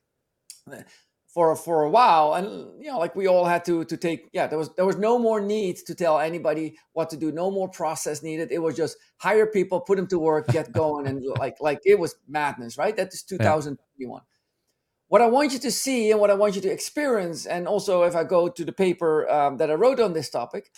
for 1.37 1.55
for 1.55 1.83
a 1.83 1.90
while 1.90 2.33
and 2.33 2.47
you 2.83 2.90
know 2.90 2.99
like 2.99 3.14
we 3.14 3.26
all 3.26 3.45
had 3.45 3.62
to 3.62 3.85
to 3.85 3.99
take 3.99 4.26
yeah 4.33 4.47
there 4.47 4.57
was 4.57 4.71
there 4.76 4.87
was 4.87 4.97
no 4.97 5.19
more 5.19 5.38
need 5.38 5.76
to 5.76 5.95
tell 5.95 6.19
anybody 6.19 6.78
what 6.95 7.11
to 7.11 7.16
do 7.19 7.31
no 7.31 7.50
more 7.50 7.69
process 7.69 8.23
needed. 8.23 8.50
It 8.50 8.62
was 8.62 8.75
just 8.75 8.97
hire 9.19 9.47
people 9.47 9.83
put 9.83 9.99
them 9.99 10.07
to 10.07 10.19
work 10.19 10.49
get 10.49 10.73
going 10.83 11.07
and 11.07 11.23
like 11.38 11.57
like 11.61 11.81
it 11.85 11.99
was 11.99 12.14
madness 12.26 12.78
right? 12.78 12.97
That 12.97 13.12
is 13.12 13.23
2021 13.23 14.23
what 15.09 15.23
i 15.23 15.26
want 15.26 15.52
you 15.52 15.61
to 15.61 15.71
see 15.71 16.11
and 16.11 16.19
what 16.21 16.33
i 16.33 16.35
want 16.35 16.57
you 16.57 16.61
to 16.61 16.73
experience 16.73 17.47
and 17.47 17.69
also 17.69 18.02
if 18.02 18.16
i 18.16 18.25
go 18.25 18.49
to 18.49 18.64
the 18.64 18.73
paper 18.73 19.31
um, 19.31 19.57
that 19.57 19.71
i 19.71 19.75
wrote 19.75 20.00
on 20.00 20.12
this 20.12 20.31
topic 20.31 20.73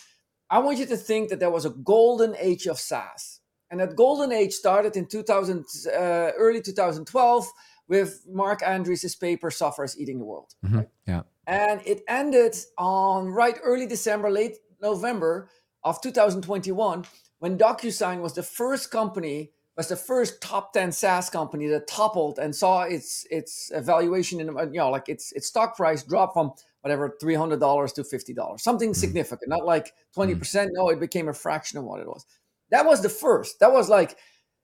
i 0.51 0.59
want 0.59 0.77
you 0.77 0.85
to 0.85 0.95
think 0.95 1.29
that 1.29 1.39
there 1.39 1.49
was 1.49 1.65
a 1.65 1.71
golden 1.71 2.35
age 2.37 2.67
of 2.67 2.77
saas 2.77 3.39
and 3.71 3.79
that 3.79 3.95
golden 3.95 4.31
age 4.31 4.53
started 4.53 4.95
in 4.95 5.07
2000 5.07 5.65
uh, 5.87 6.31
early 6.37 6.61
2012 6.61 7.47
with 7.89 8.25
Marc 8.31 8.61
Andreessen's 8.61 9.15
paper 9.15 9.51
Software 9.51 9.83
is 9.83 9.99
Eating 9.99 10.19
the 10.19 10.25
World. 10.25 10.53
Mhm. 10.63 10.87
Yeah. 11.05 11.23
And 11.47 11.81
it 11.85 12.03
ended 12.07 12.55
on 12.77 13.27
right 13.29 13.57
early 13.63 13.87
December, 13.87 14.29
late 14.29 14.57
November 14.81 15.49
of 15.83 15.99
2021, 15.99 17.05
when 17.39 17.57
DocuSign 17.57 18.21
was 18.21 18.33
the 18.35 18.43
first 18.43 18.91
company, 18.91 19.51
was 19.75 19.87
the 19.87 19.95
first 19.95 20.41
top 20.41 20.73
10 20.73 20.91
SaaS 20.91 21.29
company 21.29 21.67
that 21.67 21.87
toppled 21.87 22.37
and 22.37 22.55
saw 22.55 22.83
its 22.83 23.25
its 23.31 23.71
valuation 23.73 24.39
in 24.39 24.47
you 24.47 24.79
know, 24.79 24.89
like 24.89 25.09
its 25.09 25.31
its 25.31 25.47
stock 25.47 25.75
price 25.75 26.03
drop 26.03 26.33
from 26.33 26.51
whatever 26.81 27.17
$300 27.21 27.93
to 27.93 28.03
$50. 28.03 28.61
Something 28.61 28.93
significant, 28.93 29.49
not 29.49 29.65
like 29.65 29.93
20%. 30.15 30.69
No, 30.73 30.89
it 30.89 30.99
became 30.99 31.27
a 31.27 31.33
fraction 31.33 31.79
of 31.79 31.85
what 31.85 31.99
it 31.99 32.07
was. 32.07 32.25
That 32.71 32.85
was 32.85 33.01
the 33.01 33.09
first. 33.09 33.59
That 33.59 33.73
was 33.73 33.89
like 33.89 34.17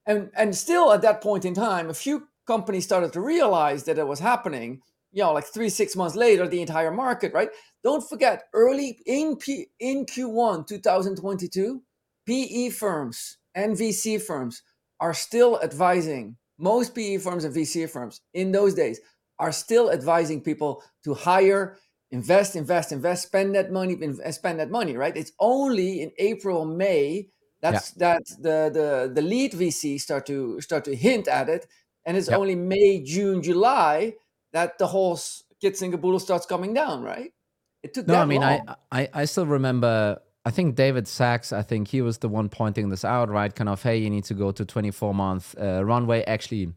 and 0.05 0.29
and 0.35 0.55
still 0.55 0.91
at 0.91 1.01
that 1.01 1.21
point 1.21 1.45
in 1.45 1.53
time, 1.53 1.89
a 1.89 1.93
few 1.93 2.27
companies 2.47 2.85
started 2.85 3.13
to 3.13 3.21
realize 3.21 3.83
that 3.83 3.97
it 3.97 4.07
was 4.07 4.19
happening 4.19 4.81
you 5.11 5.23
know 5.23 5.33
like 5.33 5.45
three 5.45 5.69
six 5.69 5.95
months 5.95 6.15
later 6.15 6.47
the 6.47 6.61
entire 6.61 6.91
market 6.91 7.33
right? 7.33 7.49
Don't 7.83 8.07
forget 8.07 8.43
early 8.53 8.99
in 9.05 9.35
P, 9.37 9.67
in 9.79 10.05
q1 10.05 10.67
2022 10.67 11.81
pe 12.25 12.69
firms 12.69 13.37
and 13.53 13.77
vc 13.77 14.21
firms 14.21 14.61
are 14.99 15.13
still 15.13 15.59
advising 15.61 16.35
most 16.57 16.95
pe 16.95 17.17
firms 17.17 17.43
and 17.45 17.55
vc 17.55 17.89
firms 17.89 18.21
in 18.33 18.51
those 18.51 18.73
days 18.73 18.99
are 19.39 19.51
still 19.51 19.91
advising 19.91 20.41
people 20.41 20.81
to 21.03 21.13
hire 21.13 21.77
invest 22.11 22.55
invest 22.55 22.91
invest 22.91 23.23
spend 23.27 23.55
that 23.55 23.71
money 23.71 23.97
uh, 24.25 24.31
spend 24.31 24.59
that 24.59 24.69
money 24.71 24.95
right? 24.97 25.15
It's 25.17 25.31
only 25.39 26.01
in 26.01 26.11
april 26.17 26.65
may 26.65 27.29
That's 27.61 27.91
that 27.93 28.23
the 28.39 28.69
the 28.77 29.11
the 29.13 29.21
lead 29.21 29.53
VC 29.53 29.99
start 29.99 30.25
to 30.27 30.61
start 30.61 30.83
to 30.85 30.95
hint 30.95 31.27
at 31.27 31.49
it, 31.49 31.65
and 32.05 32.17
it's 32.17 32.29
Yep. 32.29 32.37
only 32.39 32.55
May, 32.55 33.03
June, 33.03 33.41
July 33.41 34.15
that 34.53 34.77
the 34.77 34.87
whole 34.87 35.13
s- 35.13 35.43
Kitzingaboodle 35.63 36.21
starts 36.21 36.45
coming 36.45 36.73
down, 36.73 37.03
right? 37.03 37.31
It 37.83 37.93
took 37.93 38.07
No, 38.07 38.15
that 38.15 38.23
I 38.23 38.25
mean, 38.25 38.43
I. 38.43 38.61
I, 38.91 39.09
I 39.13 39.25
still 39.25 39.45
remember. 39.45 40.19
I 40.45 40.51
think 40.51 40.75
David 40.75 41.07
Sacks. 41.07 41.51
I 41.51 41.63
think 41.63 41.87
he 41.87 42.01
was 42.01 42.19
the 42.19 42.29
one 42.29 42.49
pointing 42.49 42.89
this 42.89 43.03
out, 43.03 43.29
right? 43.29 43.53
Kind 43.53 43.69
of, 43.69 43.81
hey, 43.81 43.97
you 43.97 44.09
need 44.09 44.25
to 44.25 44.33
go 44.35 44.51
to 44.51 44.63
24 44.65 45.13
month 45.13 45.55
uh, 45.59 45.83
runway. 45.83 46.23
Actually, 46.23 46.73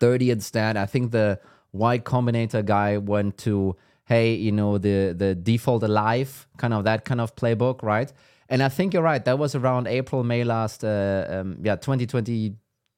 30 0.00 0.30
instead. 0.30 0.76
I 0.76 0.86
think 0.86 1.12
the 1.12 1.38
Y 1.72 1.98
Combinator 1.98 2.64
guy 2.64 2.96
went 2.96 3.36
to, 3.38 3.76
hey, 4.04 4.34
you 4.34 4.52
know, 4.52 4.78
the 4.78 5.14
the 5.16 5.34
default 5.34 5.82
alive, 5.82 6.46
kind 6.56 6.72
of 6.72 6.84
that 6.84 7.04
kind 7.04 7.20
of 7.20 7.34
playbook, 7.36 7.82
right? 7.82 8.12
And 8.48 8.62
I 8.62 8.68
think 8.68 8.94
you're 8.94 9.02
right. 9.02 9.24
That 9.24 9.38
was 9.38 9.54
around 9.54 9.88
April, 9.88 10.22
May 10.22 10.44
last, 10.44 10.84
uh, 10.84 11.26
um, 11.28 11.58
yeah, 11.62 11.76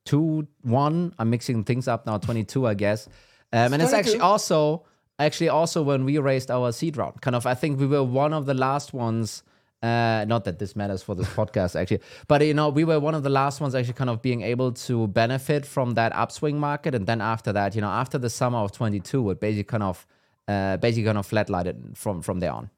2022, 0.08 0.48
one. 0.62 1.14
I'm 1.18 1.30
mixing 1.30 1.64
things 1.64 1.88
up 1.88 2.06
now. 2.06 2.18
22, 2.18 2.66
I 2.66 2.74
guess. 2.74 3.06
Um, 3.52 3.72
and 3.72 3.82
it's 3.82 3.92
actually 3.92 4.20
also 4.20 4.84
actually 5.18 5.48
also 5.48 5.82
when 5.82 6.04
we 6.04 6.18
raised 6.18 6.50
our 6.50 6.72
seed 6.72 6.96
round. 6.96 7.20
Kind 7.20 7.36
of, 7.36 7.46
I 7.46 7.54
think 7.54 7.80
we 7.80 7.86
were 7.86 8.04
one 8.04 8.32
of 8.32 8.46
the 8.46 8.54
last 8.54 8.92
ones. 8.92 9.42
Uh, 9.80 10.24
not 10.26 10.44
that 10.44 10.58
this 10.58 10.74
matters 10.74 11.04
for 11.04 11.14
this 11.14 11.28
podcast 11.28 11.76
actually, 11.80 12.00
but 12.26 12.44
you 12.44 12.52
know, 12.52 12.68
we 12.68 12.82
were 12.82 12.98
one 12.98 13.14
of 13.14 13.22
the 13.22 13.30
last 13.30 13.60
ones 13.60 13.76
actually 13.76 13.92
kind 13.92 14.10
of 14.10 14.20
being 14.20 14.42
able 14.42 14.72
to 14.72 15.06
benefit 15.06 15.64
from 15.64 15.94
that 15.94 16.12
upswing 16.14 16.58
market. 16.58 16.94
And 16.94 17.06
then 17.06 17.20
after 17.20 17.52
that, 17.52 17.74
you 17.74 17.80
know, 17.80 17.88
after 17.88 18.18
the 18.18 18.28
summer 18.28 18.58
of 18.58 18.72
22, 18.72 19.30
it 19.30 19.40
basically 19.40 19.64
kind 19.64 19.84
of, 19.84 20.06
uh, 20.48 20.78
basically 20.78 21.04
kind 21.04 21.18
of 21.18 21.28
flatlined 21.28 21.96
from 21.96 22.22
from 22.22 22.40
there 22.40 22.52
on. 22.52 22.70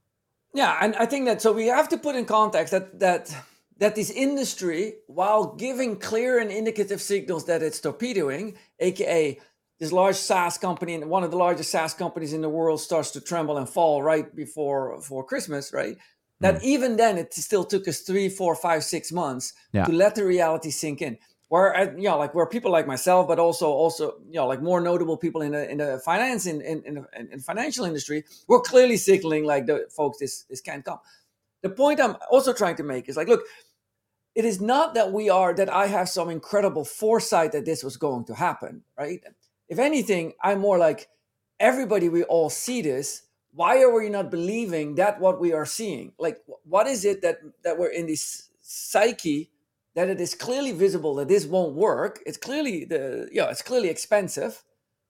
Yeah, 0.53 0.77
and 0.81 0.97
I 0.97 1.07
think 1.07 1.27
that 1.27 1.41
so 1.41 1.53
we 1.53 1.69
have 1.69 1.89
to 1.91 1.97
put 1.97 2.17
in 2.17 2.25
context 2.25 2.73
that 2.73 2.99
that 3.01 3.35
that 3.81 3.95
this 3.95 4.11
industry, 4.11 4.95
while 5.07 5.55
giving 5.57 5.97
clear 5.97 6.39
and 6.39 6.51
indicative 6.51 7.01
signals 7.01 7.47
that 7.47 7.63
it's 7.63 7.81
torpedoing, 7.81 8.57
aka 8.79 9.39
this 9.81 9.91
large 9.91 10.17
SaaS 10.17 10.59
company 10.59 10.95
and 10.95 11.09
one 11.09 11.25
of 11.25 11.31
the 11.31 11.39
largest 11.39 11.71
SaaS 11.71 11.95
companies 11.95 12.35
in 12.35 12.43
the 12.43 12.49
world 12.51 12.81
starts 12.81 13.11
to 13.13 13.21
tremble 13.21 13.57
and 13.57 13.67
fall 13.69 14.03
right 14.03 14.37
before 14.37 15.01
for 15.01 15.25
Christmas, 15.25 15.73
right? 15.73 15.97
That 16.41 16.63
even 16.63 16.97
then 16.97 17.19
it 17.19 17.35
still 17.35 17.65
took 17.65 17.87
us 17.89 18.01
three, 18.01 18.29
four, 18.31 18.55
five, 18.55 18.83
six 18.85 19.13
months 19.13 19.53
Yeah. 19.73 19.85
to 19.87 19.93
let 19.93 20.15
the 20.15 20.25
reality 20.25 20.71
sink 20.71 21.03
in. 21.03 21.19
Where 21.49 21.75
uh, 21.77 21.93
you 21.97 22.09
know, 22.09 22.19
like 22.19 22.35
where 22.35 22.47
people 22.47 22.71
like 22.71 22.87
myself, 22.87 23.27
but 23.27 23.39
also 23.39 23.67
also 23.71 24.05
you 24.27 24.35
know, 24.39 24.47
like 24.47 24.63
more 24.63 24.81
notable 24.81 25.17
people 25.17 25.43
in 25.43 25.53
the 25.53 25.69
in 25.71 25.79
the 25.79 26.01
finance 26.05 26.47
in 26.47 26.61
in, 26.61 26.83
in, 26.85 26.95
the, 26.95 27.05
in 27.33 27.41
financial 27.41 27.85
industry, 27.85 28.25
we're 28.47 28.61
clearly 28.61 28.97
signaling 28.97 29.45
like 29.45 29.67
the 29.67 29.87
folks 29.91 30.19
this 30.19 30.45
this 30.49 30.61
can't 30.61 30.85
come. 30.85 31.01
The 31.63 31.71
point 31.71 32.01
I'm 32.01 32.17
also 32.31 32.53
trying 32.53 32.77
to 32.77 32.83
make 32.85 33.09
is 33.09 33.17
like, 33.17 33.29
look, 33.29 33.43
it 34.35 34.45
is 34.45 34.61
not 34.61 34.95
that 34.95 35.13
we 35.13 35.29
are 35.29 35.55
that 35.55 35.73
I 35.73 35.87
have 35.87 36.09
some 36.09 36.31
incredible 36.31 36.85
foresight 36.85 37.53
that 37.53 37.65
this 37.65 37.83
was 37.83 37.97
going 37.97 38.25
to 38.27 38.35
happen, 38.35 38.83
right? 38.99 39.21
If 39.69 39.79
anything, 39.79 40.35
I'm 40.43 40.61
more 40.61 40.79
like 40.79 41.09
everybody. 41.59 42.09
We 42.09 42.23
all 42.25 42.51
see 42.51 42.83
this. 42.83 43.23
Why 43.53 43.83
are 43.83 43.93
we 43.93 44.09
not 44.09 44.31
believing 44.31 44.95
that 44.97 45.21
what 45.21 45.41
we 45.41 45.53
are 45.53 45.67
seeing? 45.67 46.13
Like, 46.19 46.39
what 46.65 46.87
is 46.87 47.05
it 47.05 47.23
that 47.23 47.41
that 47.65 47.79
we're 47.79 47.89
in 47.91 48.07
this 48.07 48.51
psyche 48.61 49.51
that 49.97 50.09
it 50.09 50.21
is 50.21 50.35
clearly 50.35 50.73
visible 50.73 51.17
that 51.17 51.29
this 51.29 51.47
won't 51.47 51.75
work? 51.75 52.21
It's 52.27 52.39
clearly 52.39 52.85
the 52.85 53.29
yeah, 53.33 53.51
it's 53.51 53.63
clearly 53.63 53.89
expensive. 53.89 54.63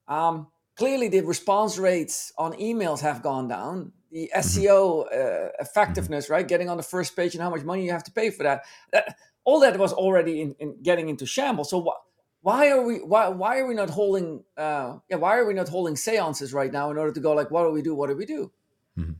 Um, 0.08 0.48
clearly, 0.76 1.08
the 1.08 1.20
response 1.20 1.78
rates 1.78 2.32
on 2.38 2.54
emails 2.54 3.00
have 3.00 3.22
gone 3.22 3.48
down. 3.48 3.92
The 4.10 4.30
SEO 4.36 5.04
uh, 5.06 5.50
effectiveness, 5.60 6.28
right? 6.28 6.46
Getting 6.46 6.68
on 6.68 6.76
the 6.76 6.82
first 6.82 7.14
page 7.14 7.34
and 7.34 7.42
how 7.42 7.50
much 7.50 7.62
money 7.62 7.84
you 7.84 7.92
have 7.92 8.04
to 8.04 8.10
pay 8.12 8.30
for 8.30 8.42
that. 8.42 8.64
that 8.92 9.16
all 9.44 9.60
that 9.60 9.78
was 9.78 9.92
already 9.92 10.40
in, 10.42 10.54
in 10.58 10.76
getting 10.82 11.08
into 11.08 11.26
shambles. 11.26 11.70
So 11.70 11.80
wh- 11.82 12.44
why 12.44 12.70
are 12.70 12.82
we 12.82 12.96
why 12.98 13.28
why 13.28 13.58
are 13.58 13.66
we 13.66 13.74
not 13.74 13.90
holding 13.90 14.44
uh, 14.56 14.98
yeah 15.08 15.16
why 15.16 15.36
are 15.38 15.46
we 15.46 15.54
not 15.54 15.68
holding 15.68 15.96
seances 15.96 16.52
right 16.52 16.72
now 16.72 16.90
in 16.90 16.98
order 16.98 17.12
to 17.12 17.20
go 17.20 17.32
like 17.32 17.50
what 17.50 17.64
do 17.64 17.70
we 17.70 17.82
do 17.82 17.94
what 17.94 18.08
do 18.10 18.16
we 18.16 18.26
do? 18.26 18.50
Mhm. 18.98 19.16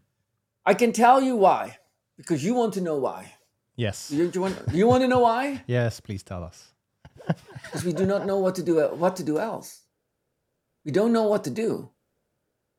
I 0.67 0.75
can 0.75 0.93
tell 0.93 1.23
you 1.23 1.37
why 1.37 1.79
because 2.17 2.45
you 2.45 2.55
want 2.55 2.75
to 2.75 2.81
know 2.81 2.97
why. 2.97 3.35
Yes. 3.77 4.11
You, 4.11 4.31
you 4.35 4.41
want 4.41 4.57
you 4.73 4.87
want 4.87 5.03
to 5.03 5.09
know 5.09 5.21
why? 5.21 5.63
Yes, 5.79 6.01
please 6.01 6.23
tell 6.23 6.43
us. 6.45 6.73
because 7.65 7.85
we 7.85 7.93
do 7.93 8.07
not 8.07 8.27
know 8.27 8.39
what 8.39 8.55
to 8.57 8.63
do 8.63 8.81
what 9.03 9.15
to 9.17 9.23
do 9.23 9.39
else 9.39 9.83
we 10.85 10.91
don't 10.91 11.13
know 11.13 11.25
what 11.29 11.45
to 11.45 11.51
do 11.51 11.91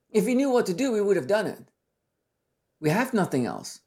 if 0.10 0.26
we 0.26 0.34
knew 0.36 0.50
what 0.50 0.66
to 0.66 0.74
do 0.74 0.92
we 0.92 1.00
would 1.02 1.16
have 1.16 1.28
done 1.28 1.46
it 1.48 1.60
we 2.82 2.90
have 2.90 3.14
nothing 3.14 3.46
else. 3.46 3.80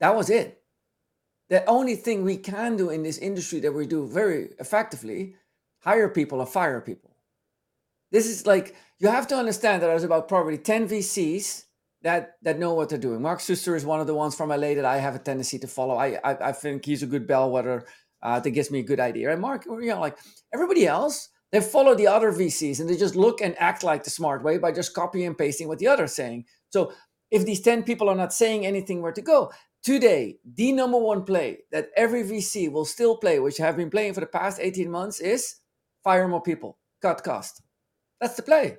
That 0.00 0.16
was 0.16 0.30
it. 0.30 0.62
The 1.50 1.64
only 1.66 1.94
thing 1.94 2.24
we 2.24 2.36
can 2.36 2.76
do 2.76 2.90
in 2.90 3.02
this 3.02 3.18
industry 3.18 3.60
that 3.60 3.72
we 3.72 3.86
do 3.86 4.06
very 4.06 4.50
effectively 4.58 5.36
hire 5.80 6.08
people 6.08 6.40
or 6.40 6.46
fire 6.46 6.80
people. 6.80 7.14
This 8.10 8.26
is 8.26 8.46
like 8.46 8.74
you 8.98 9.08
have 9.08 9.28
to 9.28 9.36
understand 9.36 9.82
that 9.82 9.86
there's 9.86 10.04
about 10.04 10.28
probably 10.28 10.58
10 10.58 10.88
vcs 10.88 11.64
that 12.02 12.36
that 12.42 12.58
know 12.58 12.74
what 12.74 12.88
they're 12.88 12.98
doing. 12.98 13.22
Mark 13.22 13.40
suster 13.40 13.76
is 13.76 13.84
one 13.84 14.00
of 14.00 14.06
the 14.06 14.14
ones 14.14 14.34
from 14.34 14.48
la 14.48 14.56
that 14.56 14.84
i 14.84 14.98
have 14.98 15.14
a 15.14 15.18
tendency 15.18 15.58
to 15.58 15.66
follow. 15.66 15.96
I 15.96 16.18
i, 16.24 16.48
I 16.48 16.52
think 16.52 16.84
he's 16.84 17.02
a 17.02 17.06
good 17.06 17.26
bellwether 17.26 17.86
uh, 18.22 18.40
that 18.40 18.50
gives 18.50 18.70
me 18.70 18.80
a 18.80 18.82
good 18.90 19.00
idea. 19.00 19.32
And 19.32 19.40
Mark, 19.40 19.64
you 19.66 19.86
know, 19.86 20.00
like 20.00 20.18
everybody 20.52 20.86
else, 20.86 21.28
they 21.52 21.60
follow 21.60 21.94
the 21.94 22.06
other 22.06 22.32
VCs 22.32 22.80
and 22.80 22.88
they 22.88 22.96
just 22.96 23.16
look 23.16 23.40
and 23.40 23.54
act 23.58 23.82
like 23.82 24.04
the 24.04 24.10
smart 24.10 24.42
way 24.42 24.58
by 24.58 24.72
just 24.72 24.94
copying 24.94 25.26
and 25.26 25.38
pasting 25.38 25.68
what 25.68 25.78
the 25.78 25.86
other's 25.86 26.14
saying. 26.14 26.44
So 26.70 26.92
if 27.30 27.44
these 27.44 27.60
10 27.60 27.82
people 27.82 28.08
are 28.08 28.16
not 28.16 28.32
saying 28.32 28.64
anything 28.64 29.02
where 29.02 29.12
to 29.12 29.22
go, 29.22 29.52
today, 29.82 30.38
the 30.44 30.72
number 30.72 30.98
one 30.98 31.24
play 31.24 31.58
that 31.72 31.88
every 31.96 32.22
VC 32.24 32.70
will 32.70 32.84
still 32.84 33.16
play, 33.16 33.38
which 33.38 33.58
have 33.58 33.76
been 33.76 33.90
playing 33.90 34.14
for 34.14 34.20
the 34.20 34.26
past 34.26 34.58
18 34.60 34.90
months, 34.90 35.20
is 35.20 35.56
fire 36.02 36.28
more 36.28 36.42
people, 36.42 36.78
cut 37.02 37.22
cost. 37.22 37.62
That's 38.20 38.36
the 38.36 38.42
play. 38.42 38.78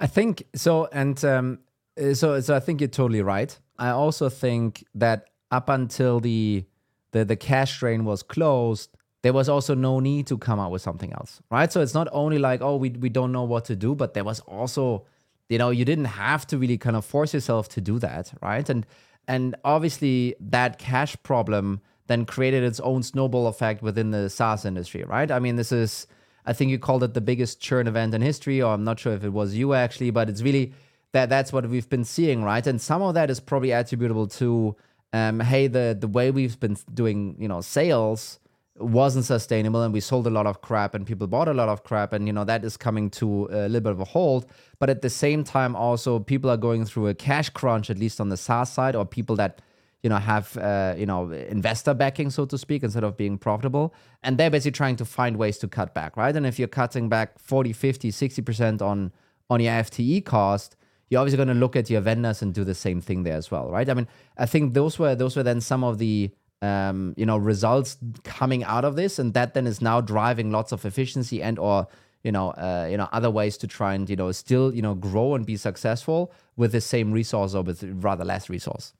I 0.00 0.06
think 0.06 0.44
so, 0.54 0.88
and 0.92 1.22
um, 1.24 1.58
uh, 2.00 2.14
so 2.14 2.40
so 2.40 2.54
I 2.54 2.60
think 2.60 2.80
you're 2.80 2.88
totally 2.88 3.22
right. 3.22 3.56
I 3.78 3.90
also 3.90 4.28
think 4.28 4.84
that 4.94 5.26
up 5.50 5.68
until 5.68 6.20
the 6.20 6.64
the 7.12 7.24
the 7.24 7.36
cash 7.36 7.78
drain 7.80 8.04
was 8.04 8.22
closed, 8.22 8.90
there 9.22 9.32
was 9.32 9.48
also 9.48 9.74
no 9.74 9.98
need 9.98 10.26
to 10.28 10.38
come 10.38 10.60
out 10.60 10.70
with 10.70 10.82
something 10.82 11.12
else, 11.12 11.40
right? 11.50 11.72
So 11.72 11.80
it's 11.80 11.94
not 11.94 12.08
only 12.12 12.38
like 12.38 12.60
oh 12.62 12.76
we 12.76 12.90
we 12.90 13.08
don't 13.08 13.32
know 13.32 13.44
what 13.44 13.64
to 13.66 13.76
do, 13.76 13.94
but 13.94 14.14
there 14.14 14.24
was 14.24 14.40
also 14.40 15.06
you 15.48 15.58
know 15.58 15.70
you 15.70 15.84
didn't 15.84 16.06
have 16.06 16.46
to 16.48 16.58
really 16.58 16.78
kind 16.78 16.96
of 16.96 17.04
force 17.04 17.34
yourself 17.34 17.68
to 17.70 17.80
do 17.80 17.98
that, 17.98 18.32
right? 18.42 18.68
And 18.68 18.86
and 19.26 19.56
obviously 19.64 20.34
that 20.40 20.78
cash 20.78 21.16
problem 21.22 21.80
then 22.06 22.24
created 22.24 22.64
its 22.64 22.80
own 22.80 23.02
snowball 23.02 23.46
effect 23.46 23.82
within 23.82 24.10
the 24.10 24.30
SaaS 24.30 24.64
industry, 24.64 25.04
right? 25.04 25.30
I 25.30 25.38
mean 25.38 25.56
this 25.56 25.72
is 25.72 26.06
I 26.46 26.54
think 26.54 26.70
you 26.70 26.78
called 26.78 27.02
it 27.02 27.12
the 27.12 27.20
biggest 27.20 27.60
churn 27.60 27.86
event 27.86 28.14
in 28.14 28.22
history, 28.22 28.62
or 28.62 28.72
I'm 28.72 28.84
not 28.84 28.98
sure 28.98 29.12
if 29.12 29.22
it 29.22 29.34
was 29.34 29.54
you 29.54 29.74
actually, 29.74 30.10
but 30.10 30.30
it's 30.30 30.40
really 30.42 30.72
that 31.12 31.28
that's 31.28 31.52
what 31.52 31.68
we've 31.68 31.88
been 31.88 32.04
seeing, 32.04 32.42
right? 32.42 32.66
And 32.66 32.80
some 32.80 33.02
of 33.02 33.14
that 33.14 33.30
is 33.30 33.40
probably 33.40 33.70
attributable 33.70 34.26
to, 34.28 34.76
um, 35.12 35.40
hey, 35.40 35.66
the 35.66 35.96
the 35.98 36.08
way 36.08 36.30
we've 36.30 36.58
been 36.58 36.76
doing, 36.92 37.36
you 37.38 37.48
know, 37.48 37.60
sales 37.60 38.38
wasn't 38.80 39.24
sustainable, 39.24 39.82
and 39.82 39.92
we 39.92 40.00
sold 40.00 40.26
a 40.26 40.30
lot 40.30 40.46
of 40.46 40.60
crap, 40.60 40.94
and 40.94 41.06
people 41.06 41.26
bought 41.26 41.48
a 41.48 41.54
lot 41.54 41.68
of 41.68 41.84
crap, 41.84 42.12
and 42.12 42.26
you 42.26 42.32
know 42.32 42.44
that 42.44 42.64
is 42.64 42.76
coming 42.76 43.10
to 43.10 43.48
a 43.50 43.68
little 43.68 43.80
bit 43.80 43.92
of 43.92 44.00
a 44.00 44.04
hold. 44.04 44.46
But 44.78 44.90
at 44.90 45.02
the 45.02 45.10
same 45.10 45.44
time, 45.44 45.74
also 45.74 46.18
people 46.18 46.50
are 46.50 46.56
going 46.56 46.84
through 46.84 47.08
a 47.08 47.14
cash 47.14 47.50
crunch, 47.50 47.90
at 47.90 47.98
least 47.98 48.20
on 48.20 48.28
the 48.28 48.36
SaaS 48.36 48.72
side, 48.72 48.94
or 48.94 49.04
people 49.04 49.36
that 49.36 49.60
you 50.02 50.10
know 50.10 50.16
have 50.16 50.56
uh, 50.56 50.94
you 50.96 51.06
know 51.06 51.30
investor 51.32 51.94
backing 51.94 52.30
so 52.30 52.44
to 52.46 52.56
speak 52.56 52.82
instead 52.82 53.04
of 53.04 53.16
being 53.16 53.38
profitable. 53.38 53.94
And 54.22 54.38
they're 54.38 54.50
basically 54.50 54.72
trying 54.72 54.96
to 54.96 55.04
find 55.04 55.36
ways 55.36 55.58
to 55.58 55.68
cut 55.68 55.94
back 55.94 56.16
right? 56.16 56.34
And 56.34 56.46
if 56.46 56.58
you're 56.58 56.68
cutting 56.68 57.08
back 57.08 57.38
40 57.38 57.72
50 57.72 58.10
60% 58.10 58.82
on 58.82 59.12
on 59.50 59.60
your 59.60 59.72
fte 59.72 60.24
cost 60.24 60.76
you're 61.10 61.20
obviously 61.20 61.38
going 61.38 61.48
to 61.48 61.54
look 61.54 61.74
at 61.74 61.88
your 61.88 62.02
vendors 62.02 62.42
and 62.42 62.52
do 62.52 62.64
the 62.64 62.74
same 62.74 63.00
thing 63.00 63.22
there 63.22 63.36
as 63.36 63.50
well 63.50 63.70
right? 63.70 63.88
I 63.88 63.94
mean 63.94 64.08
i 64.36 64.46
think 64.46 64.74
those 64.74 64.98
were 64.98 65.14
those 65.14 65.36
were 65.36 65.42
then 65.42 65.60
some 65.60 65.82
of 65.82 65.98
the 65.98 66.30
um, 66.62 67.14
you 67.16 67.26
know 67.26 67.36
results 67.36 67.96
coming 68.24 68.64
out 68.64 68.84
of 68.84 68.96
this 68.96 69.18
and 69.18 69.34
that 69.34 69.54
then 69.54 69.66
is 69.66 69.80
now 69.80 70.00
driving 70.00 70.50
lots 70.50 70.72
of 70.72 70.84
efficiency 70.84 71.42
and 71.42 71.58
or 71.58 71.86
you 72.24 72.32
know 72.32 72.50
uh, 72.50 72.86
you 72.90 72.96
know 72.96 73.08
other 73.12 73.30
ways 73.30 73.56
to 73.58 73.66
try 73.66 73.94
and 73.94 74.10
you 74.10 74.16
know 74.16 74.32
still 74.32 74.74
you 74.74 74.82
know 74.82 74.94
grow 74.94 75.34
and 75.34 75.46
be 75.46 75.56
successful 75.56 76.32
with 76.56 76.72
the 76.72 76.80
same 76.80 77.12
resource 77.12 77.54
or 77.54 77.62
with 77.62 77.82
rather 78.02 78.24
less 78.24 78.48
resource 78.50 78.92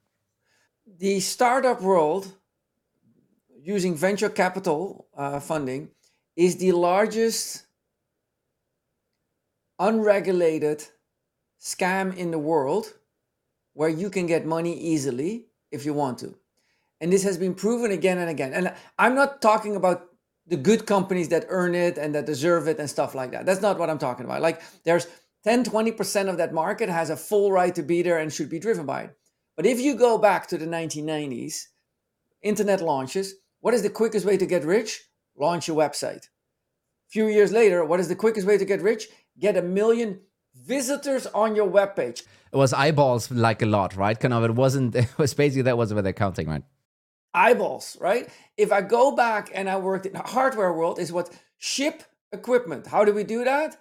The 0.99 1.21
startup 1.21 1.83
world, 1.83 2.33
using 3.63 3.95
venture 3.95 4.31
capital 4.31 5.07
uh, 5.17 5.39
funding, 5.39 5.91
is 6.35 6.57
the 6.57 6.73
largest 6.73 7.67
unregulated 9.79 10.87
scam 11.61 12.17
in 12.17 12.31
the 12.31 12.39
world 12.39 12.95
where 13.75 13.89
you 13.89 14.11
can 14.11 14.27
get 14.27 14.47
money 14.47 14.77
easily 14.79 15.47
if 15.71 15.85
you 15.85 15.93
want 15.93 16.19
to. 16.19 16.37
And 17.01 17.13
this 17.13 17.23
has 17.23 17.39
been 17.39 17.55
proven 17.55 17.91
again 17.91 18.19
and 18.19 18.29
again. 18.29 18.53
And 18.53 18.75
I'm 18.99 19.15
not 19.15 19.41
talking 19.41 19.77
about 19.77 20.07
the 20.47 20.57
good 20.57 20.87
companies 20.87 21.29
that 21.29 21.47
earn 21.49 21.75
it 21.75 21.99
and 21.99 22.15
that 22.15 22.27
deserve 22.27 22.69
it 22.69 22.79
and 22.79 22.89
stuff 22.89 23.15
like 23.15 23.33
that. 23.33 23.47
That's 23.47 23.61
not 23.61 23.79
what 23.79 23.91
I'm 23.91 23.99
talking 23.99 24.25
about. 24.25 24.43
Like 24.43 24.63
there's 24.85 25.07
10, 25.45 25.65
20% 25.65 26.29
of 26.29 26.39
that 26.39 26.53
market 26.53 26.89
has 26.89 27.11
a 27.11 27.17
full 27.17 27.53
right 27.53 27.75
to 27.75 27.83
be 27.83 28.03
there 28.03 28.19
and 28.19 28.33
should 28.33 28.51
be 28.51 28.59
driven 28.59 28.87
by 28.87 29.03
it. 29.03 29.17
But 29.57 29.67
if 29.67 29.81
you 29.81 29.95
go 29.95 30.19
back 30.19 30.47
to 30.49 30.59
the 30.59 30.67
1990s, 30.67 31.65
internet 32.43 32.81
launches. 32.81 33.35
What 33.61 33.75
is 33.75 33.83
the 33.83 33.91
quickest 33.91 34.25
way 34.25 34.37
to 34.37 34.47
get 34.47 34.65
rich? 34.65 35.03
Launch 35.37 35.69
a 35.69 35.73
website. 35.73 36.25
A 36.25 37.11
few 37.11 37.27
years 37.27 37.53
later, 37.53 37.85
what 37.85 38.01
is 38.01 38.09
the 38.09 38.17
quickest 38.17 38.47
way 38.47 38.59
to 38.59 38.65
get 38.65 38.83
rich? 38.83 39.09
Get 39.39 39.57
a 39.57 39.63
million 39.63 40.21
visitors 40.55 41.27
on 41.27 41.57
your 41.57 41.69
webpage. 41.69 42.23
It 42.53 42.57
was 42.57 42.73
eyeballs 42.73 43.31
like 43.31 43.63
a 43.63 43.67
lot, 43.67 43.97
right? 43.97 44.19
Kind 44.19 44.35
of. 44.35 44.45
It 44.45 44.55
wasn't. 44.55 44.95
It 44.97 45.19
was 45.19 45.35
basically 45.35 45.63
that 45.63 45.79
was 45.79 45.93
what 45.93 46.05
they're 46.05 46.13
counting, 46.13 46.49
right? 46.49 46.63
Eyeballs, 47.35 47.97
right? 48.01 48.29
If 48.57 48.73
I 48.73 48.81
go 48.81 49.15
back 49.15 49.51
and 49.55 49.69
I 49.69 49.77
worked 49.77 50.07
in 50.07 50.15
the 50.15 50.21
hardware 50.21 50.73
world, 50.73 50.99
is 50.99 51.13
what 51.13 51.31
ship 51.59 52.03
equipment. 52.33 52.87
How 52.87 53.05
do 53.05 53.13
we 53.13 53.25
do 53.25 53.45
that? 53.45 53.77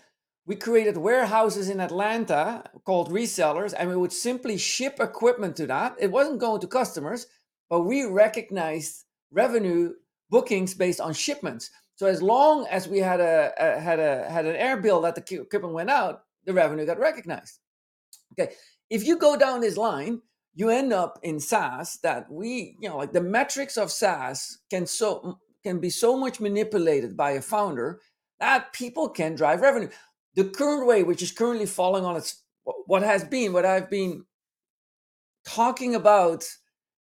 We 0.45 0.55
created 0.55 0.97
warehouses 0.97 1.69
in 1.69 1.81
Atlanta 1.81 2.63
called 2.85 3.11
resellers, 3.11 3.73
and 3.77 3.89
we 3.89 3.97
would 3.97 4.13
simply 4.13 4.57
ship 4.57 4.99
equipment 4.99 5.57
to 5.57 5.67
that. 5.67 5.95
It 5.99 6.11
wasn't 6.11 6.39
going 6.39 6.61
to 6.61 6.67
customers, 6.67 7.27
but 7.69 7.81
we 7.81 8.05
recognized 8.05 9.03
revenue 9.31 9.93
bookings 10.29 10.73
based 10.73 11.01
on 11.01 11.13
shipments. 11.13 11.69
So 11.95 12.05
as 12.05 12.21
long 12.21 12.65
as 12.67 12.87
we 12.87 12.99
had 12.99 13.19
a, 13.19 13.51
a 13.57 13.79
had 13.79 13.99
a 13.99 14.29
had 14.29 14.45
an 14.45 14.55
air 14.55 14.77
bill 14.77 15.01
that 15.01 15.15
the 15.15 15.41
equipment 15.41 15.73
went 15.73 15.89
out, 15.89 16.23
the 16.45 16.53
revenue 16.53 16.85
got 16.85 16.99
recognized. 16.99 17.59
Okay, 18.33 18.53
if 18.89 19.05
you 19.05 19.17
go 19.17 19.35
down 19.35 19.61
this 19.61 19.77
line, 19.77 20.21
you 20.57 20.69
end 20.71 20.91
up 20.91 21.19
in 21.21 21.39
SaaS 21.39 21.99
that 22.01 22.31
we, 22.31 22.77
you 22.81 22.89
know, 22.89 22.97
like 22.97 23.13
the 23.13 23.21
metrics 23.21 23.77
of 23.77 23.91
SaaS 23.91 24.57
can 24.71 24.87
so 24.87 25.37
can 25.63 25.79
be 25.79 25.91
so 25.91 26.17
much 26.17 26.39
manipulated 26.39 27.15
by 27.15 27.31
a 27.31 27.41
founder 27.43 28.01
that 28.39 28.73
people 28.73 29.07
can 29.07 29.35
drive 29.35 29.61
revenue. 29.61 29.89
The 30.33 30.45
current 30.45 30.87
way, 30.87 31.03
which 31.03 31.21
is 31.21 31.31
currently 31.31 31.67
falling 31.67 32.05
on 32.05 32.15
its 32.15 32.41
what 32.63 33.03
has 33.03 33.23
been, 33.23 33.53
what 33.53 33.65
I've 33.65 33.89
been 33.89 34.25
talking 35.45 35.93
about 35.93 36.43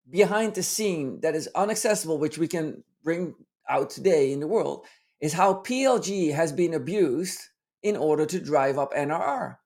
behind 0.09 0.55
the 0.55 0.63
scene 0.63 1.19
that 1.21 1.35
is 1.35 1.49
unaccessible, 1.53 2.19
which 2.19 2.37
we 2.37 2.47
can 2.47 2.85
bring 3.03 3.35
out 3.69 3.89
today 3.89 4.31
in 4.31 4.39
the 4.39 4.47
world 4.47 4.85
is 5.19 5.33
how 5.33 5.55
PLG 5.55 6.33
has 6.33 6.53
been 6.53 6.73
abused 6.73 7.41
in 7.83 7.97
order 7.97 8.25
to 8.25 8.39
drive 8.39 8.77
up 8.77 8.93
NRR. 8.93 9.57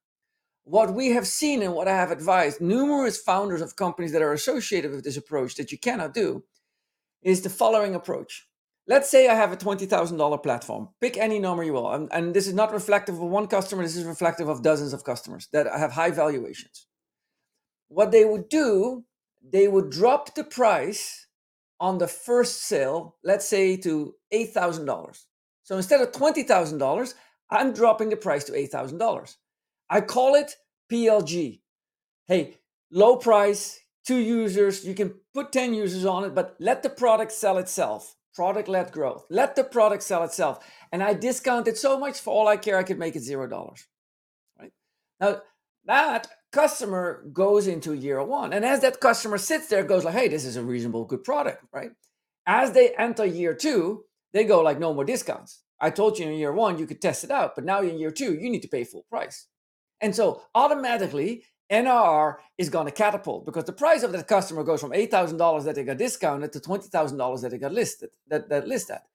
What 0.66 0.96
we 0.96 1.12
have 1.12 1.28
seen 1.28 1.62
and 1.62 1.76
what 1.76 1.88
I 1.88 1.96
have 1.96 2.10
advised 2.10 2.60
numerous 2.60 3.22
founders 3.22 3.62
of 3.62 3.76
companies 3.76 4.12
that 4.14 4.24
are 4.24 4.34
associated 4.34 4.90
with 4.90 5.04
this 5.04 5.16
approach 5.16 5.54
that 5.56 5.72
you 5.72 5.78
cannot 5.78 6.16
do 6.16 6.44
is 7.22 7.42
the 7.42 7.52
following 7.52 7.94
approach. 7.94 8.48
Let's 8.88 9.08
say 9.08 9.28
I 9.28 9.36
have 9.36 9.52
a 9.52 9.58
$20,000 9.58 10.42
platform. 10.42 10.90
Pick 11.00 11.18
any 11.18 11.38
number 11.38 11.64
you 11.64 11.74
will. 11.74 11.92
And, 11.92 12.10
and 12.12 12.34
this 12.34 12.48
is 12.48 12.56
not 12.56 12.74
reflective 12.74 13.14
of 13.14 13.22
one 13.22 13.46
customer, 13.46 13.84
this 13.84 13.96
is 13.96 14.06
reflective 14.06 14.50
of 14.50 14.64
dozens 14.64 14.92
of 14.92 15.04
customers 15.04 15.48
that 15.54 15.68
have 15.68 15.92
high 15.92 16.10
valuations. 16.10 16.88
What 17.88 18.12
they 18.12 18.26
would 18.26 18.50
do, 18.50 19.06
they 19.48 19.68
would 19.68 19.92
drop 19.92 20.34
the 20.34 20.44
price 20.44 21.28
on 21.80 22.00
the 22.00 22.08
first 22.08 22.64
sale, 22.64 23.18
let's 23.24 23.48
say 23.48 23.78
to 23.78 24.16
$8,000. 24.34 25.26
So 25.62 25.78
instead 25.78 26.02
of 26.02 26.12
$20,000, 26.12 27.14
I'm 27.52 27.72
dropping 27.72 28.10
the 28.10 28.18
price 28.18 28.46
to 28.46 28.54
$8,000. 28.54 29.36
I 29.90 30.02
call 30.02 30.36
it 30.36 30.56
PLG. 30.92 31.62
Hey, 32.28 32.58
low 32.92 33.18
price, 33.18 33.80
two 34.06 34.18
users, 34.18 34.86
you 34.86 34.94
can 34.94 35.14
put 35.34 35.52
10 35.52 35.74
users 35.74 36.06
on 36.06 36.24
it, 36.24 36.34
but 36.34 36.56
let 36.60 36.84
the 36.84 36.90
product 36.90 37.32
sell 37.32 37.58
itself. 37.58 38.16
Product 38.34 38.68
led 38.68 38.92
growth. 38.92 39.26
Let 39.30 39.56
the 39.56 39.64
product 39.64 40.04
sell 40.04 40.24
itself. 40.24 40.66
And 40.92 41.02
I 41.02 41.14
discount 41.14 41.68
it 41.68 41.78
so 41.78 41.98
much 41.98 42.20
for 42.20 42.34
all 42.34 42.48
I 42.48 42.58
care, 42.58 42.78
I 42.78 42.84
could 42.84 43.00
make 43.00 43.16
it 43.16 43.22
zero 43.22 43.48
dollars. 43.48 43.88
Right? 44.60 44.72
Now, 45.20 45.42
that 45.86 46.28
customer 46.52 47.24
goes 47.32 47.68
into 47.68 47.94
year 47.94 48.24
one. 48.24 48.54
And 48.54 48.66
as 48.66 48.82
that 48.82 49.00
customer 49.00 49.38
sits 49.38 49.68
there, 49.68 49.84
goes 49.84 50.04
like, 50.04 50.16
hey, 50.16 50.28
this 50.28 50.46
is 50.46 50.56
a 50.56 50.64
reasonable, 50.64 51.06
good 51.06 51.24
product, 51.24 51.64
right? 51.72 51.92
As 52.46 52.72
they 52.72 52.94
enter 52.96 53.26
year 53.26 53.54
two, 53.54 54.04
they 54.34 54.44
go 54.44 54.62
like, 54.62 54.80
no 54.80 54.94
more 54.94 55.06
discounts. 55.06 55.62
I 55.80 55.90
told 55.90 56.18
you 56.18 56.26
in 56.28 56.34
year 56.34 56.54
one, 56.54 56.78
you 56.78 56.88
could 56.88 57.02
test 57.02 57.24
it 57.24 57.32
out, 57.32 57.56
but 57.56 57.66
now 57.66 57.82
in 57.82 58.00
year 58.00 58.12
two, 58.12 58.34
you 58.34 58.50
need 58.50 58.62
to 58.62 58.68
pay 58.68 58.84
full 58.84 59.06
price. 59.10 59.48
And 60.06 60.16
so 60.16 60.44
automatically, 60.54 61.46
NRR 61.72 62.36
is 62.60 62.70
going 62.70 62.86
to 62.86 62.92
catapult 62.92 63.44
because 63.44 63.64
the 63.64 63.74
price 63.74 64.04
of 64.04 64.12
that 64.12 64.28
customer 64.28 64.64
goes 64.64 64.80
from 64.80 64.92
$8,000 64.92 65.64
that 65.64 65.74
they 65.74 65.84
got 65.84 65.98
discounted 65.98 66.54
to 66.54 66.60
$20,000 66.60 67.42
that 67.42 67.50
they 67.50 67.58
got 67.58 67.74
listed, 67.74 68.12
that, 68.28 68.48
that 68.50 68.68
list 68.68 68.92
at. 68.92 69.08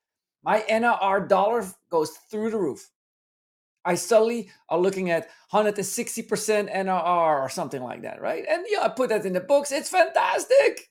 My 0.42 0.64
NRR 0.68 1.28
dollar 1.28 1.64
goes 1.92 2.10
through 2.28 2.50
the 2.50 2.58
roof. 2.58 2.90
I 3.84 3.94
suddenly 3.94 4.50
are 4.68 4.80
looking 4.80 5.12
at 5.12 5.28
160% 5.52 6.74
NRR 6.74 7.40
or 7.40 7.48
something 7.48 7.84
like 7.84 8.02
that, 8.02 8.20
right? 8.20 8.44
And 8.50 8.66
yeah, 8.68 8.82
I 8.82 8.88
put 8.88 9.10
that 9.10 9.24
in 9.24 9.34
the 9.34 9.40
books. 9.40 9.70
It's 9.70 9.90
fantastic. 9.90 10.90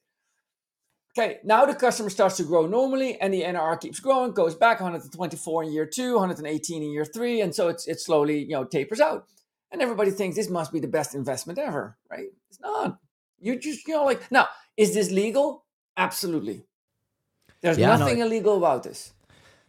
Okay, 1.18 1.40
now 1.44 1.66
the 1.66 1.76
customer 1.76 2.10
starts 2.10 2.38
to 2.38 2.44
grow 2.44 2.68
normally, 2.68 3.20
and 3.20 3.34
the 3.34 3.42
NRR 3.42 3.82
keeps 3.82 4.00
growing, 4.00 4.32
goes 4.32 4.56
back 4.56 4.80
124 4.80 5.64
in 5.64 5.74
year 5.74 5.86
two, 5.86 6.16
118 6.16 6.84
in 6.84 6.92
year 6.92 7.04
three, 7.04 7.42
and 7.42 7.54
so 7.54 7.68
it's 7.68 7.86
it 7.86 8.00
slowly 8.00 8.40
you 8.40 8.52
know 8.52 8.64
tapers 8.64 9.02
out. 9.02 9.28
And 9.72 9.82
everybody 9.82 10.12
thinks 10.12 10.36
this 10.36 10.50
must 10.50 10.72
be 10.72 10.80
the 10.80 10.88
best 10.88 11.14
investment 11.14 11.60
ever, 11.60 11.98
right? 12.10 12.28
It's 12.50 12.60
not. 12.60 12.98
You 13.40 13.58
just 13.58 13.88
you 13.88 13.96
know 13.96 14.06
like 14.06 14.32
now, 14.32 14.48
is 14.76 14.94
this 14.94 15.12
legal? 15.12 15.66
Absolutely. 15.96 16.64
There's 17.62 17.78
yeah, 17.78 17.96
nothing 17.98 18.20
no, 18.20 18.26
illegal 18.26 18.58
about 18.58 18.84
this. 18.84 19.14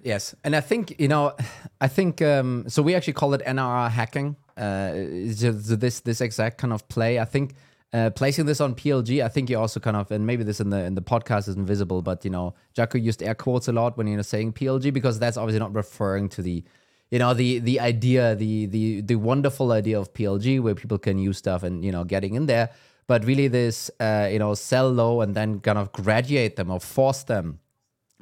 Yes, 0.03 0.35
and 0.45 0.57
I 0.57 0.61
think 0.61 0.99
you 0.99 1.09
know, 1.09 1.37
I 1.81 1.89
think 1.89 2.23
um, 2.23 2.65
so. 2.69 2.83
We 2.83 2.95
actually 2.95 3.15
call 3.15 3.35
it 3.35 3.43
NRR 3.47 3.91
hacking. 3.91 4.37
Uh, 4.57 4.93
this 4.93 6.01
this 6.01 6.21
exact 6.21 6.59
kind 6.59 6.73
of 6.73 6.89
play. 6.89 7.19
I 7.19 7.25
think 7.25 7.55
uh, 7.93 8.11
placing 8.11 8.47
this 8.47 8.61
on 8.61 8.75
PLG. 8.75 9.23
I 9.23 9.29
think 9.29 9.51
you 9.51 9.59
also 9.59 9.81
kind 9.81 9.97
of, 9.97 10.11
and 10.11 10.27
maybe 10.27 10.45
this 10.45 10.61
in 10.61 10.71
the 10.71 10.85
in 10.85 10.95
the 10.95 11.03
podcast 11.03 11.49
isn't 11.49 11.67
visible, 11.67 12.03
but 12.03 12.25
you 12.25 12.31
know, 12.31 12.55
Jacco 12.75 12.99
used 12.99 13.23
air 13.23 13.35
quotes 13.35 13.69
a 13.69 13.73
lot 13.73 13.97
when 13.97 14.07
you 14.07 14.17
know 14.17 14.23
saying 14.23 14.53
PLG 14.53 14.93
because 14.93 15.19
that's 15.19 15.37
obviously 15.37 15.61
not 15.61 15.75
referring 15.75 16.29
to 16.31 16.43
the, 16.43 16.63
you 17.11 17.19
know, 17.19 17.35
the 17.35 17.59
the 17.59 17.81
idea, 17.81 18.37
the 18.37 18.67
the 18.67 19.01
the 19.01 19.17
wonderful 19.17 19.73
idea 19.73 19.99
of 19.99 20.13
PLG 20.13 20.61
where 20.61 20.75
people 20.75 20.99
can 20.99 21.19
use 21.19 21.39
stuff 21.39 21.63
and 21.63 21.85
you 21.85 21.91
know 21.91 22.05
getting 22.05 22.35
in 22.35 22.47
there, 22.47 22.71
but 23.07 23.25
really 23.25 23.49
this, 23.49 23.91
uh, 23.99 24.29
you 24.31 24.39
know, 24.39 24.55
sell 24.55 24.91
low 24.91 25.21
and 25.21 25.35
then 25.35 25.59
kind 25.61 25.79
of 25.79 25.91
graduate 25.93 26.55
them 26.55 26.71
or 26.71 26.79
force 26.79 27.25
them 27.25 27.59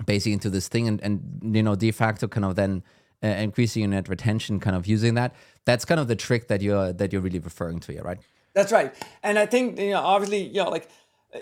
basically 0.06 0.32
into 0.32 0.48
this 0.48 0.68
thing 0.68 0.88
and, 0.88 1.02
and 1.02 1.20
you 1.42 1.62
know 1.62 1.74
de 1.74 1.90
facto 1.90 2.26
kind 2.28 2.44
of 2.44 2.54
then 2.54 2.82
uh, 3.22 3.26
increasing 3.26 3.82
your 3.82 3.90
net 3.90 4.08
retention 4.08 4.58
kind 4.58 4.76
of 4.76 4.86
using 4.86 5.14
that. 5.14 5.34
That's 5.66 5.84
kind 5.84 6.00
of 6.00 6.08
the 6.08 6.16
trick 6.16 6.48
that 6.48 6.62
you're 6.62 6.92
that 6.94 7.12
you're 7.12 7.20
really 7.22 7.40
referring 7.40 7.80
to 7.80 7.92
here 7.92 8.02
right? 8.02 8.18
That's 8.54 8.72
right. 8.72 8.94
And 9.22 9.38
i 9.38 9.44
think 9.44 9.78
you 9.78 9.90
know 9.90 10.00
obviously 10.00 10.44
you 10.44 10.64
know 10.64 10.70
like 10.70 10.88
uh, 11.34 11.38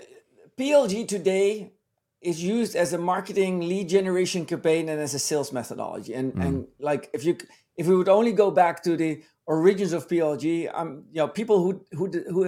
plg 0.57 1.07
today 1.07 1.71
is 2.27 2.43
used 2.43 2.75
as 2.75 2.93
a 2.93 2.97
marketing 2.97 3.53
lead 3.71 3.87
generation 3.89 4.45
campaign 4.45 4.89
and 4.89 4.99
as 4.99 5.13
a 5.13 5.19
sales 5.19 5.51
methodology 5.59 6.13
and 6.13 6.33
mm. 6.33 6.45
and 6.45 6.67
like 6.79 7.09
if 7.13 7.23
you 7.23 7.37
if 7.75 7.87
we 7.87 7.95
would 7.95 8.09
only 8.09 8.33
go 8.43 8.51
back 8.51 8.83
to 8.83 8.97
the 9.03 9.11
origins 9.45 9.93
of 9.93 10.07
plg 10.07 10.47
um 10.79 10.89
you 11.11 11.19
know 11.21 11.27
people 11.27 11.57
who 11.63 11.71
who 11.97 12.05
who 12.33 12.43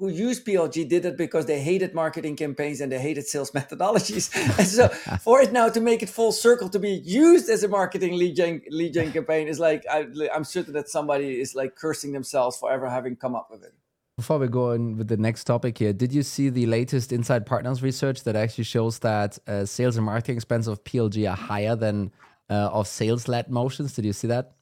who 0.00 0.08
used 0.08 0.46
PLG 0.46 0.88
did 0.88 1.04
it 1.04 1.18
because 1.18 1.44
they 1.44 1.60
hated 1.60 1.94
marketing 1.94 2.34
campaigns 2.34 2.80
and 2.80 2.90
they 2.90 2.98
hated 2.98 3.26
sales 3.26 3.50
methodologies. 3.58 4.34
and 4.58 4.66
so 4.66 4.88
for 5.24 5.42
it 5.42 5.52
now 5.52 5.68
to 5.68 5.80
make 5.80 6.02
it 6.02 6.08
full 6.08 6.32
circle 6.32 6.70
to 6.70 6.78
be 6.78 7.02
used 7.04 7.50
as 7.50 7.62
a 7.62 7.68
marketing 7.68 8.16
lead 8.16 8.34
gen, 8.34 8.62
lead 8.70 8.94
gen 8.94 9.12
campaign 9.12 9.46
is 9.46 9.60
like, 9.60 9.84
I, 9.90 10.06
I'm 10.34 10.44
certain 10.44 10.72
that 10.72 10.88
somebody 10.88 11.38
is 11.38 11.54
like 11.54 11.76
cursing 11.76 12.12
themselves 12.12 12.56
for 12.56 12.72
ever 12.72 12.88
having 12.88 13.14
come 13.14 13.34
up 13.34 13.48
with 13.50 13.62
it. 13.62 13.74
Before 14.16 14.38
we 14.38 14.48
go 14.48 14.72
on 14.72 14.96
with 14.96 15.08
the 15.08 15.16
next 15.16 15.44
topic 15.44 15.78
here, 15.78 15.92
did 15.92 16.12
you 16.12 16.22
see 16.22 16.50
the 16.50 16.66
latest 16.66 17.10
Insight 17.12 17.46
Partners 17.46 17.82
research 17.82 18.24
that 18.24 18.36
actually 18.36 18.64
shows 18.64 18.98
that 18.98 19.38
uh, 19.46 19.64
sales 19.64 19.96
and 19.96 20.04
marketing 20.04 20.36
expense 20.36 20.66
of 20.66 20.84
PLG 20.84 21.30
are 21.30 21.36
higher 21.36 21.74
than 21.74 22.12
uh, 22.50 22.68
of 22.72 22.86
sales-led 22.86 23.50
motions? 23.50 23.94
Did 23.94 24.04
you 24.04 24.12
see 24.12 24.28
that? 24.28 24.52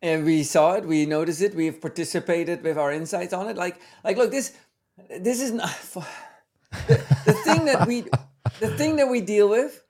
And 0.00 0.24
we 0.24 0.42
saw 0.42 0.74
it, 0.74 0.84
we 0.86 1.06
noticed 1.06 1.42
it, 1.42 1.54
we've 1.54 1.80
participated 1.80 2.62
with 2.62 2.78
our 2.78 2.92
insights 2.92 3.32
on 3.32 3.48
it. 3.48 3.56
Like, 3.56 3.80
like, 4.04 4.16
look, 4.16 4.30
this 4.30 4.52
this 5.20 5.40
is 5.40 5.52
not 5.52 5.68
the, 6.86 7.02
the 7.24 7.32
thing 7.44 7.64
that 7.64 7.86
we 7.86 8.04
the 8.60 8.68
thing 8.76 8.96
that 8.96 9.08
we 9.08 9.20
deal 9.20 9.48
with 9.48 9.84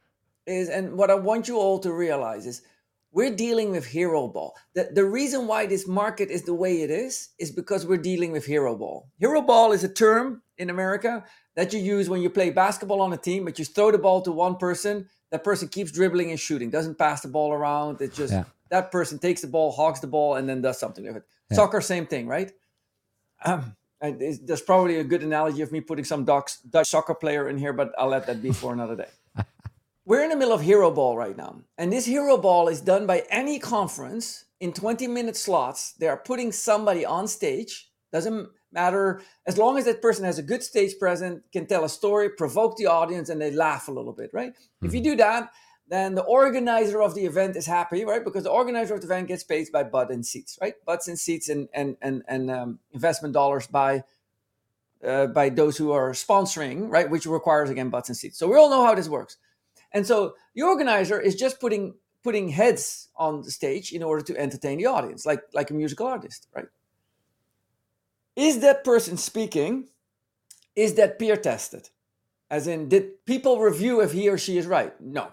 is 0.47 0.69
and 0.69 0.97
what 0.97 1.11
i 1.11 1.15
want 1.15 1.49
you 1.49 1.59
all 1.59 1.79
to 1.79 1.93
realize 1.93 2.47
is 2.47 2.63
we're 3.15 3.35
dealing 3.35 3.71
with 3.71 3.87
hero 3.87 4.29
ball 4.29 4.55
the, 4.75 4.91
the 4.93 5.05
reason 5.05 5.47
why 5.47 5.65
this 5.65 5.87
market 5.87 6.31
is 6.31 6.43
the 6.43 6.53
way 6.53 6.83
it 6.83 6.91
is 6.91 7.31
is 7.39 7.51
because 7.51 7.87
we're 7.87 7.97
dealing 7.97 8.33
with 8.33 8.45
hero 8.45 8.77
ball 8.77 9.09
hero 9.19 9.41
ball 9.41 9.73
is 9.73 9.85
a 9.85 9.89
term 9.89 10.43
in 10.59 10.69
america 10.69 11.25
that 11.55 11.73
you 11.73 11.79
use 11.79 12.09
when 12.09 12.21
you 12.21 12.29
play 12.29 12.51
basketball 12.51 13.01
on 13.01 13.13
a 13.13 13.17
team 13.17 13.45
but 13.45 13.59
you 13.59 13.65
throw 13.65 13.91
the 13.91 13.99
ball 13.99 14.21
to 14.21 14.33
one 14.33 14.57
person 14.57 15.09
that 15.31 15.43
person 15.43 15.69
keeps 15.69 15.91
dribbling 15.93 16.31
and 16.31 16.39
shooting 16.41 16.71
doesn't 16.71 16.99
pass 16.99 17.23
the 17.23 17.29
ball 17.29 17.53
around 17.53 18.01
it 18.03 18.13
just 18.13 18.33
yeah. 18.33 18.45
that 18.69 18.91
person 18.91 19.19
takes 19.19 19.41
the 19.41 19.49
ball 19.49 19.73
hogs 19.73 20.01
the 20.01 20.07
ball 20.07 20.35
and 20.35 20.49
then 20.49 20.61
does 20.61 20.79
something 20.79 21.07
with 21.07 21.17
it 21.17 21.25
yeah. 21.51 21.57
soccer 21.57 21.81
same 21.81 22.07
thing 22.07 22.27
right 22.27 22.53
um, 23.45 23.77
there's 24.01 24.63
probably 24.63 24.99
a 24.99 25.05
good 25.05 25.23
analogy 25.23 25.63
of 25.63 25.73
me 25.73 25.81
putting 25.81 26.05
some 26.05 26.25
Dutch, 26.25 26.53
Dutch 26.69 26.89
soccer 26.89 27.15
player 27.15 27.49
in 27.49 27.59
here, 27.59 27.73
but 27.73 27.93
I'll 27.99 28.09
let 28.09 28.27
that 28.27 28.43
be 28.43 28.53
for 28.53 28.73
another 28.73 28.97
day. 28.97 29.09
We're 30.07 30.23
in 30.23 30.29
the 30.29 30.37
middle 30.37 30.53
of 30.53 30.61
Hero 30.61 30.91
Ball 30.91 31.17
right 31.17 31.37
now. 31.37 31.63
And 31.79 31.91
this 31.91 32.05
Hero 32.05 32.37
Ball 32.37 32.69
is 32.69 32.83
done 32.83 33.07
by 33.07 33.25
any 33.31 33.59
conference 33.59 34.45
in 34.61 34.75
20 34.75 35.07
minute 35.07 35.37
slots. 35.37 35.93
They 35.93 36.09
are 36.09 36.19
putting 36.19 36.53
somebody 36.53 37.07
on 37.07 37.27
stage. 37.27 37.91
Doesn't 38.13 38.49
matter 38.71 39.23
as 39.47 39.57
long 39.57 39.79
as 39.79 39.87
that 39.87 40.03
person 40.03 40.27
has 40.27 40.39
a 40.39 40.43
good 40.43 40.63
stage 40.63 40.99
presence, 40.99 41.43
can 41.53 41.67
tell 41.67 41.85
a 41.85 41.89
story, 41.89 42.29
provoke 42.29 42.77
the 42.77 42.87
audience, 42.87 43.31
and 43.31 43.41
they 43.41 43.51
laugh 43.51 43.89
a 43.89 43.93
little 43.93 44.13
bit, 44.13 44.29
right? 44.35 44.53
Mm-hmm. 44.53 44.87
If 44.87 44.95
you 44.95 45.01
do 45.01 45.17
that, 45.17 45.51
then 45.89 46.15
the 46.15 46.23
organizer 46.23 47.03
of 47.03 47.15
the 47.15 47.25
event 47.25 47.57
is 47.57 47.67
happy, 47.67 48.05
right? 48.05 48.25
Because 48.25 48.45
the 48.45 48.51
organizer 48.51 48.95
of 48.95 49.01
the 49.01 49.07
event 49.07 49.29
gets 49.29 49.43
paid 49.43 49.69
by 49.73 49.85
butt 49.85 50.11
and 50.11 50.25
seats, 50.25 50.59
right? 50.61 50.75
Butts 50.85 51.09
and 51.09 51.19
seats 51.19 51.49
and 51.49 51.69
and 51.73 51.97
and, 52.03 52.23
and 52.29 52.51
um, 52.51 52.79
investment 52.93 53.33
dollars 53.33 53.67
by 53.67 54.05
uh, 55.03 55.29
by 55.29 55.49
those 55.49 55.79
who 55.79 55.93
are 55.93 56.11
sponsoring, 56.13 56.91
right? 56.91 57.09
Which 57.09 57.25
requires 57.25 57.71
again 57.71 57.89
butts 57.89 58.11
and 58.11 58.17
seats. 58.17 58.39
So 58.39 58.49
we 58.49 58.57
all 58.57 58.69
know 58.69 58.85
how 58.85 58.95
this 58.95 59.09
works. 59.09 59.39
And 59.95 60.07
so 60.07 60.35
the 60.55 60.63
organizer 60.63 61.21
is 61.21 61.37
just 61.37 61.61
putting 61.61 61.95
putting 62.23 62.49
heads 62.49 63.09
on 63.17 63.43
the 63.43 63.51
stage 63.51 63.93
in 63.93 64.03
order 64.03 64.23
to 64.25 64.37
entertain 64.39 64.79
the 64.79 64.87
audience, 64.87 65.25
like 65.25 65.43
like 65.55 65.71
a 65.71 65.75
musical 65.75 66.07
artist, 66.07 66.49
right? 66.55 66.67
Is 68.37 68.61
that 68.61 68.85
person 68.85 69.17
speaking? 69.17 69.89
Is 70.75 70.95
that 70.95 71.19
peer 71.19 71.37
tested? 71.37 71.91
As 72.51 72.67
in, 72.67 72.89
did 72.89 73.25
people 73.25 73.61
review 73.61 74.01
if 74.01 74.13
he 74.13 74.29
or 74.29 74.37
she 74.37 74.59
is 74.59 74.67
right? 74.67 75.01
No. 75.01 75.29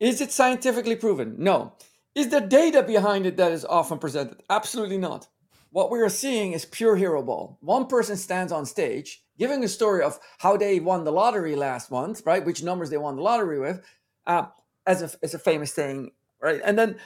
Is 0.00 0.20
it 0.20 0.32
scientifically 0.32 0.96
proven? 0.96 1.36
No. 1.38 1.74
Is 2.14 2.28
there 2.28 2.40
data 2.40 2.82
behind 2.82 3.26
it 3.26 3.36
that 3.36 3.52
is 3.52 3.64
often 3.64 3.98
presented? 3.98 4.42
Absolutely 4.50 4.98
not. 4.98 5.28
What 5.70 5.90
we 5.90 6.00
are 6.00 6.08
seeing 6.08 6.52
is 6.52 6.64
pure 6.64 6.96
hero 6.96 7.22
ball. 7.22 7.58
One 7.60 7.86
person 7.86 8.16
stands 8.16 8.52
on 8.52 8.66
stage 8.66 9.22
giving 9.38 9.62
a 9.64 9.68
story 9.68 10.02
of 10.02 10.18
how 10.38 10.56
they 10.56 10.80
won 10.80 11.04
the 11.04 11.12
lottery 11.12 11.54
last 11.54 11.90
month, 11.90 12.22
right? 12.26 12.44
Which 12.44 12.62
numbers 12.62 12.90
they 12.90 12.98
won 12.98 13.16
the 13.16 13.22
lottery 13.22 13.58
with, 13.58 13.80
uh, 14.26 14.46
as 14.86 15.02
a 15.02 15.10
as 15.22 15.34
a 15.34 15.38
famous 15.38 15.72
thing, 15.72 16.10
right? 16.40 16.60
And 16.64 16.78
then 16.78 16.96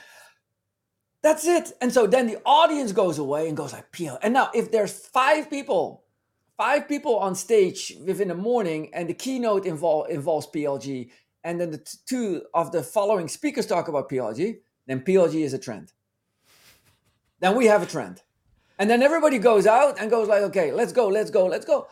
that's 1.21 1.47
it. 1.47 1.71
And 1.81 1.91
so 1.91 2.05
then 2.05 2.27
the 2.27 2.39
audience 2.45 2.91
goes 2.91 3.17
away 3.17 3.47
and 3.47 3.55
goes 3.55 3.73
like 3.73 3.91
peel. 3.91 4.19
And 4.21 4.33
now 4.33 4.51
if 4.53 4.71
there's 4.71 4.91
five 4.91 5.49
people, 5.49 6.03
five 6.57 6.87
people 6.87 7.17
on 7.17 7.33
stage 7.33 7.93
within 8.05 8.27
the 8.27 8.35
morning, 8.35 8.89
and 8.93 9.09
the 9.09 9.13
keynote 9.13 9.65
involve, 9.65 10.09
involves 10.09 10.47
PLG, 10.47 11.09
and 11.45 11.59
then 11.59 11.71
the 11.71 11.77
t- 11.77 11.97
two 12.05 12.43
of 12.53 12.71
the 12.71 12.83
following 12.83 13.29
speakers 13.29 13.65
talk 13.65 13.87
about 13.87 14.09
PLG, 14.09 14.57
then 14.85 15.01
PLG 15.01 15.43
is 15.43 15.53
a 15.53 15.59
trend. 15.59 15.93
Then 17.39 17.55
we 17.55 17.65
have 17.67 17.81
a 17.81 17.85
trend. 17.85 18.21
And 18.79 18.89
then 18.89 19.01
everybody 19.01 19.37
goes 19.37 19.65
out 19.65 19.99
and 19.99 20.09
goes 20.09 20.27
like, 20.27 20.41
okay, 20.43 20.71
let's 20.71 20.91
go, 20.91 21.07
let's 21.07 21.31
go, 21.31 21.45
let's 21.45 21.65
go. 21.65 21.87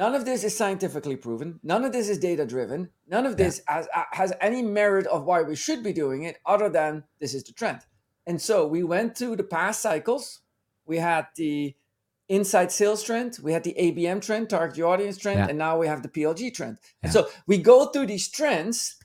None 0.00 0.14
of 0.14 0.24
this 0.24 0.44
is 0.44 0.56
scientifically 0.56 1.14
proven. 1.14 1.60
None 1.62 1.84
of 1.84 1.92
this 1.92 2.08
is 2.08 2.16
data 2.16 2.46
driven. 2.46 2.88
None 3.06 3.26
of 3.26 3.36
this 3.36 3.60
yeah. 3.68 3.76
has, 3.76 3.88
has 4.12 4.32
any 4.40 4.62
merit 4.62 5.06
of 5.06 5.24
why 5.24 5.42
we 5.42 5.54
should 5.54 5.82
be 5.82 5.92
doing 5.92 6.22
it 6.22 6.38
other 6.46 6.70
than 6.70 7.04
this 7.20 7.34
is 7.34 7.44
the 7.44 7.52
trend. 7.52 7.80
And 8.26 8.40
so 8.40 8.66
we 8.66 8.82
went 8.82 9.18
through 9.18 9.36
the 9.36 9.44
past 9.44 9.82
cycles. 9.82 10.40
We 10.86 10.96
had 10.96 11.26
the 11.36 11.76
inside 12.30 12.72
sales 12.72 13.02
trend, 13.02 13.38
we 13.42 13.52
had 13.52 13.64
the 13.64 13.74
ABM 13.78 14.24
trend, 14.24 14.48
target 14.48 14.78
your 14.78 14.88
audience 14.88 15.18
trend, 15.18 15.40
yeah. 15.40 15.48
and 15.48 15.58
now 15.58 15.76
we 15.76 15.88
have 15.88 16.02
the 16.02 16.08
PLG 16.08 16.54
trend. 16.54 16.78
Yeah. 16.80 16.98
And 17.02 17.12
so 17.12 17.28
we 17.46 17.58
go 17.58 17.86
through 17.86 18.06
these 18.06 18.28
trends, 18.28 18.96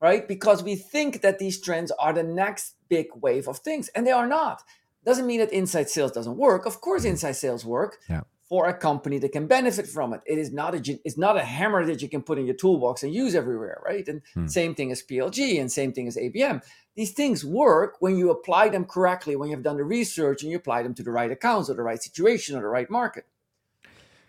right? 0.00 0.28
Because 0.28 0.62
we 0.62 0.76
think 0.76 1.22
that 1.22 1.38
these 1.38 1.60
trends 1.60 1.90
are 1.98 2.12
the 2.12 2.22
next 2.22 2.74
big 2.88 3.06
wave 3.16 3.48
of 3.48 3.58
things, 3.58 3.88
and 3.88 4.06
they 4.06 4.12
are 4.12 4.26
not. 4.26 4.62
Doesn't 5.04 5.26
mean 5.26 5.40
that 5.40 5.50
inside 5.50 5.88
sales 5.88 6.12
doesn't 6.12 6.36
work. 6.36 6.66
Of 6.66 6.80
course, 6.82 7.02
mm-hmm. 7.02 7.12
inside 7.12 7.32
sales 7.32 7.64
work. 7.64 7.96
Yeah 8.08 8.20
for 8.54 8.68
a 8.68 8.72
company 8.72 9.18
that 9.18 9.32
can 9.32 9.48
benefit 9.48 9.84
from 9.84 10.12
it. 10.12 10.20
It 10.26 10.38
is 10.38 10.52
not 10.52 10.76
a 10.76 11.00
it's 11.04 11.18
not 11.18 11.36
a 11.36 11.42
hammer 11.42 11.84
that 11.86 12.00
you 12.00 12.08
can 12.08 12.22
put 12.22 12.38
in 12.38 12.46
your 12.46 12.54
toolbox 12.54 13.02
and 13.02 13.12
use 13.12 13.34
everywhere, 13.34 13.82
right? 13.84 14.06
And 14.06 14.22
hmm. 14.32 14.46
same 14.46 14.76
thing 14.76 14.92
as 14.92 15.02
PLG 15.02 15.60
and 15.60 15.72
same 15.72 15.92
thing 15.92 16.06
as 16.06 16.16
ABM. 16.16 16.62
These 16.94 17.10
things 17.14 17.44
work 17.44 17.96
when 17.98 18.16
you 18.16 18.30
apply 18.30 18.68
them 18.68 18.84
correctly, 18.84 19.34
when 19.34 19.50
you've 19.50 19.64
done 19.64 19.76
the 19.76 19.82
research 19.82 20.42
and 20.42 20.52
you 20.52 20.56
apply 20.56 20.84
them 20.84 20.94
to 20.94 21.02
the 21.02 21.10
right 21.10 21.32
accounts 21.32 21.68
or 21.68 21.74
the 21.74 21.82
right 21.82 22.00
situation 22.00 22.56
or 22.56 22.60
the 22.60 22.68
right 22.68 22.88
market. 22.88 23.26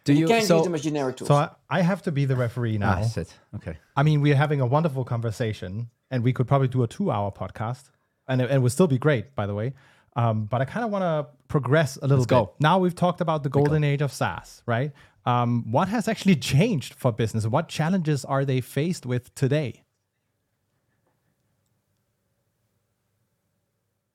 Do 0.06 0.14
you, 0.14 0.22
you 0.22 0.28
can't 0.28 0.46
so, 0.46 0.58
use 0.58 0.66
them 0.66 0.74
as 0.74 0.82
generic 0.82 1.18
tools. 1.18 1.28
So 1.28 1.36
I, 1.36 1.50
I 1.70 1.82
have 1.82 2.02
to 2.04 2.12
be 2.12 2.26
the 2.26 2.36
referee 2.36 2.80
now. 2.80 3.04
Ah, 3.04 3.24
okay. 3.58 3.78
I 3.96 4.02
mean, 4.02 4.22
we're 4.22 4.36
having 4.36 4.60
a 4.60 4.66
wonderful 4.66 5.06
conversation, 5.06 5.92
and 6.10 6.24
we 6.24 6.34
could 6.34 6.48
probably 6.48 6.68
do 6.68 6.82
a 6.82 6.88
two-hour 6.88 7.32
podcast, 7.32 7.92
and 8.28 8.42
it, 8.42 8.50
it 8.50 8.60
would 8.60 8.72
still 8.72 8.88
be 8.88 8.98
great, 8.98 9.36
by 9.36 9.46
the 9.46 9.54
way. 9.54 9.74
Um, 10.16 10.46
but 10.46 10.62
I 10.62 10.66
kind 10.66 10.86
of 10.86 10.92
want 10.92 11.04
to 11.04 11.28
progress 11.48 11.98
a 11.98 12.02
little 12.02 12.18
Let's 12.18 12.28
bit. 12.28 12.36
Go. 12.36 12.54
Now 12.60 12.80
we've 12.80 12.96
talked 12.96 13.22
about 13.22 13.44
the 13.44 13.50
golden 13.50 13.84
age 13.84 14.02
of 14.02 14.14
SaaS, 14.14 14.64
right? 14.66 14.92
Um, 15.26 15.66
what 15.72 15.88
has 15.90 16.08
actually 16.08 16.36
changed 16.36 16.94
for 16.94 17.12
business? 17.12 17.46
What 17.48 17.68
challenges 17.68 18.24
are 18.24 18.46
they 18.46 18.62
faced 18.62 19.06
with 19.06 19.34
today? 19.36 19.82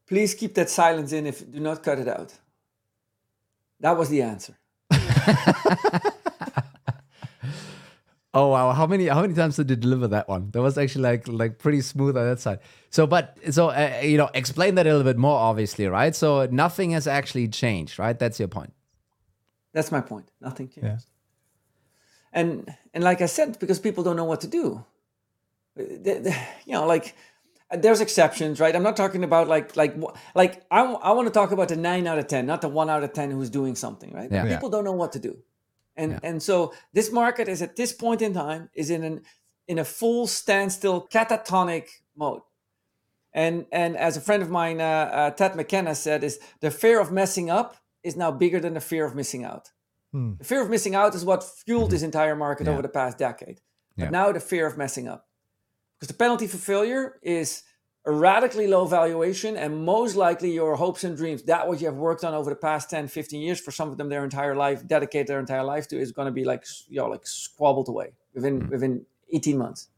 Please 0.06 0.34
keep 0.34 0.54
that 0.54 0.70
silence 0.70 1.12
in 1.12 1.26
if 1.26 1.50
do 1.50 1.60
not 1.60 1.82
cut 1.82 1.98
it 1.98 2.08
out. 2.08 2.34
That 3.80 3.96
was 3.96 4.08
the 4.08 4.22
answer. 4.22 4.56
Oh 8.32 8.48
wow! 8.48 8.70
How 8.72 8.86
many 8.86 9.08
how 9.08 9.22
many 9.22 9.34
times 9.34 9.56
did 9.56 9.68
you 9.70 9.76
deliver 9.76 10.06
that 10.08 10.28
one? 10.28 10.50
That 10.52 10.62
was 10.62 10.78
actually 10.78 11.02
like 11.02 11.26
like 11.26 11.58
pretty 11.58 11.80
smooth 11.80 12.16
on 12.16 12.26
that 12.26 12.38
side. 12.38 12.60
So, 12.90 13.04
but 13.04 13.36
so 13.50 13.70
uh, 13.70 14.00
you 14.04 14.16
know, 14.16 14.30
explain 14.34 14.76
that 14.76 14.86
a 14.86 14.90
little 14.90 15.04
bit 15.04 15.16
more, 15.16 15.36
obviously, 15.36 15.88
right? 15.88 16.14
So 16.14 16.46
nothing 16.46 16.92
has 16.92 17.08
actually 17.08 17.48
changed, 17.48 17.98
right? 17.98 18.16
That's 18.16 18.38
your 18.38 18.46
point. 18.46 18.72
That's 19.72 19.90
my 19.90 20.00
point. 20.00 20.30
Nothing 20.40 20.68
changed. 20.68 20.86
Yeah. 20.86 20.98
And 22.32 22.72
and 22.94 23.02
like 23.02 23.20
I 23.20 23.26
said, 23.26 23.58
because 23.58 23.80
people 23.80 24.04
don't 24.04 24.16
know 24.16 24.24
what 24.24 24.42
to 24.42 24.46
do. 24.46 24.84
The, 25.74 26.20
the, 26.24 26.36
you 26.66 26.74
know, 26.74 26.86
like 26.86 27.16
there's 27.72 28.00
exceptions, 28.00 28.60
right? 28.60 28.76
I'm 28.76 28.84
not 28.84 28.96
talking 28.96 29.24
about 29.24 29.48
like 29.48 29.74
like 29.76 29.96
like 30.36 30.64
I, 30.70 30.82
I 30.84 31.10
want 31.12 31.26
to 31.26 31.34
talk 31.34 31.50
about 31.50 31.70
the 31.70 31.76
nine 31.76 32.06
out 32.06 32.18
of 32.18 32.28
ten, 32.28 32.46
not 32.46 32.60
the 32.60 32.68
one 32.68 32.88
out 32.88 33.02
of 33.02 33.12
ten 33.12 33.32
who's 33.32 33.50
doing 33.50 33.74
something, 33.74 34.12
right? 34.12 34.30
Yeah. 34.30 34.46
People 34.46 34.70
don't 34.70 34.84
know 34.84 34.92
what 34.92 35.10
to 35.12 35.18
do 35.18 35.36
and 36.00 36.12
yeah. 36.12 36.18
and 36.22 36.42
so 36.42 36.72
this 36.92 37.12
market 37.12 37.48
is 37.48 37.62
at 37.62 37.76
this 37.76 37.92
point 37.92 38.22
in 38.22 38.32
time 38.32 38.70
is 38.74 38.90
in 38.90 39.04
an 39.04 39.22
in 39.68 39.78
a 39.78 39.84
full 39.84 40.26
standstill 40.26 41.06
catatonic 41.12 41.86
mode 42.16 42.42
and 43.32 43.66
and 43.70 43.96
as 43.96 44.16
a 44.16 44.20
friend 44.20 44.42
of 44.42 44.50
mine 44.50 44.80
uh, 44.80 45.10
uh, 45.12 45.30
ted 45.30 45.54
mckenna 45.54 45.94
said 45.94 46.24
is 46.24 46.38
the 46.60 46.70
fear 46.70 47.00
of 47.00 47.12
messing 47.12 47.50
up 47.50 47.76
is 48.02 48.16
now 48.16 48.30
bigger 48.30 48.60
than 48.60 48.74
the 48.74 48.80
fear 48.80 49.04
of 49.04 49.14
missing 49.14 49.44
out 49.44 49.70
hmm. 50.12 50.32
the 50.38 50.44
fear 50.44 50.62
of 50.62 50.70
missing 50.70 50.94
out 50.94 51.14
is 51.14 51.24
what 51.24 51.44
fueled 51.44 51.84
mm-hmm. 51.84 51.92
this 51.92 52.02
entire 52.02 52.36
market 52.36 52.66
yeah. 52.66 52.72
over 52.72 52.82
the 52.82 52.88
past 52.88 53.18
decade 53.18 53.60
but 53.96 54.04
yeah. 54.04 54.10
now 54.10 54.32
the 54.32 54.40
fear 54.40 54.66
of 54.66 54.78
messing 54.78 55.06
up 55.06 55.28
because 55.98 56.08
the 56.08 56.18
penalty 56.24 56.46
for 56.46 56.56
failure 56.56 57.18
is 57.22 57.62
a 58.06 58.12
radically 58.12 58.66
low 58.66 58.86
valuation 58.86 59.56
and 59.56 59.84
most 59.84 60.16
likely 60.16 60.50
your 60.52 60.74
hopes 60.74 61.04
and 61.04 61.16
dreams 61.16 61.42
that 61.42 61.68
what 61.68 61.80
you 61.80 61.86
have 61.86 61.96
worked 61.96 62.24
on 62.24 62.32
over 62.32 62.48
the 62.48 62.56
past 62.56 62.88
10 62.88 63.08
15 63.08 63.42
years 63.42 63.60
for 63.60 63.70
some 63.70 63.90
of 63.90 63.98
them 63.98 64.08
their 64.08 64.24
entire 64.24 64.54
life 64.54 64.86
dedicate 64.86 65.26
their 65.26 65.38
entire 65.38 65.62
life 65.62 65.86
to 65.86 65.98
is 65.98 66.12
going 66.12 66.26
to 66.26 66.32
be 66.32 66.44
like 66.44 66.64
you 66.88 66.96
know 66.96 67.08
like 67.08 67.26
squabbled 67.26 67.88
away 67.88 68.12
within 68.34 68.62
mm. 68.62 68.70
within 68.70 69.04
18 69.32 69.58
months 69.58 69.88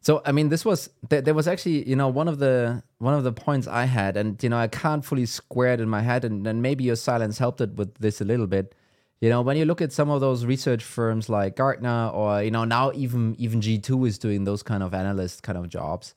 so 0.00 0.22
i 0.24 0.30
mean 0.30 0.50
this 0.50 0.64
was 0.64 0.88
there 1.08 1.34
was 1.34 1.48
actually 1.48 1.86
you 1.88 1.96
know 1.96 2.08
one 2.08 2.28
of 2.28 2.38
the 2.38 2.82
one 2.98 3.14
of 3.14 3.24
the 3.24 3.32
points 3.32 3.66
i 3.66 3.84
had 3.84 4.16
and 4.16 4.40
you 4.42 4.48
know 4.48 4.56
i 4.56 4.68
can't 4.68 5.04
fully 5.04 5.26
square 5.26 5.74
it 5.74 5.80
in 5.80 5.88
my 5.88 6.00
head 6.00 6.24
and 6.24 6.46
then 6.46 6.62
maybe 6.62 6.84
your 6.84 6.96
silence 6.96 7.38
helped 7.38 7.60
it 7.60 7.74
with 7.74 7.92
this 7.96 8.20
a 8.20 8.24
little 8.24 8.46
bit 8.46 8.72
you 9.20 9.28
know 9.28 9.42
when 9.42 9.56
you 9.56 9.64
look 9.64 9.82
at 9.82 9.92
some 9.92 10.10
of 10.10 10.20
those 10.20 10.44
research 10.44 10.84
firms 10.84 11.28
like 11.28 11.56
gartner 11.56 12.08
or 12.14 12.40
you 12.40 12.52
know 12.52 12.64
now 12.64 12.92
even 12.94 13.34
even 13.36 13.60
g2 13.60 14.06
is 14.06 14.16
doing 14.16 14.44
those 14.44 14.62
kind 14.62 14.84
of 14.84 14.94
analyst 14.94 15.42
kind 15.42 15.58
of 15.58 15.68
jobs 15.68 16.14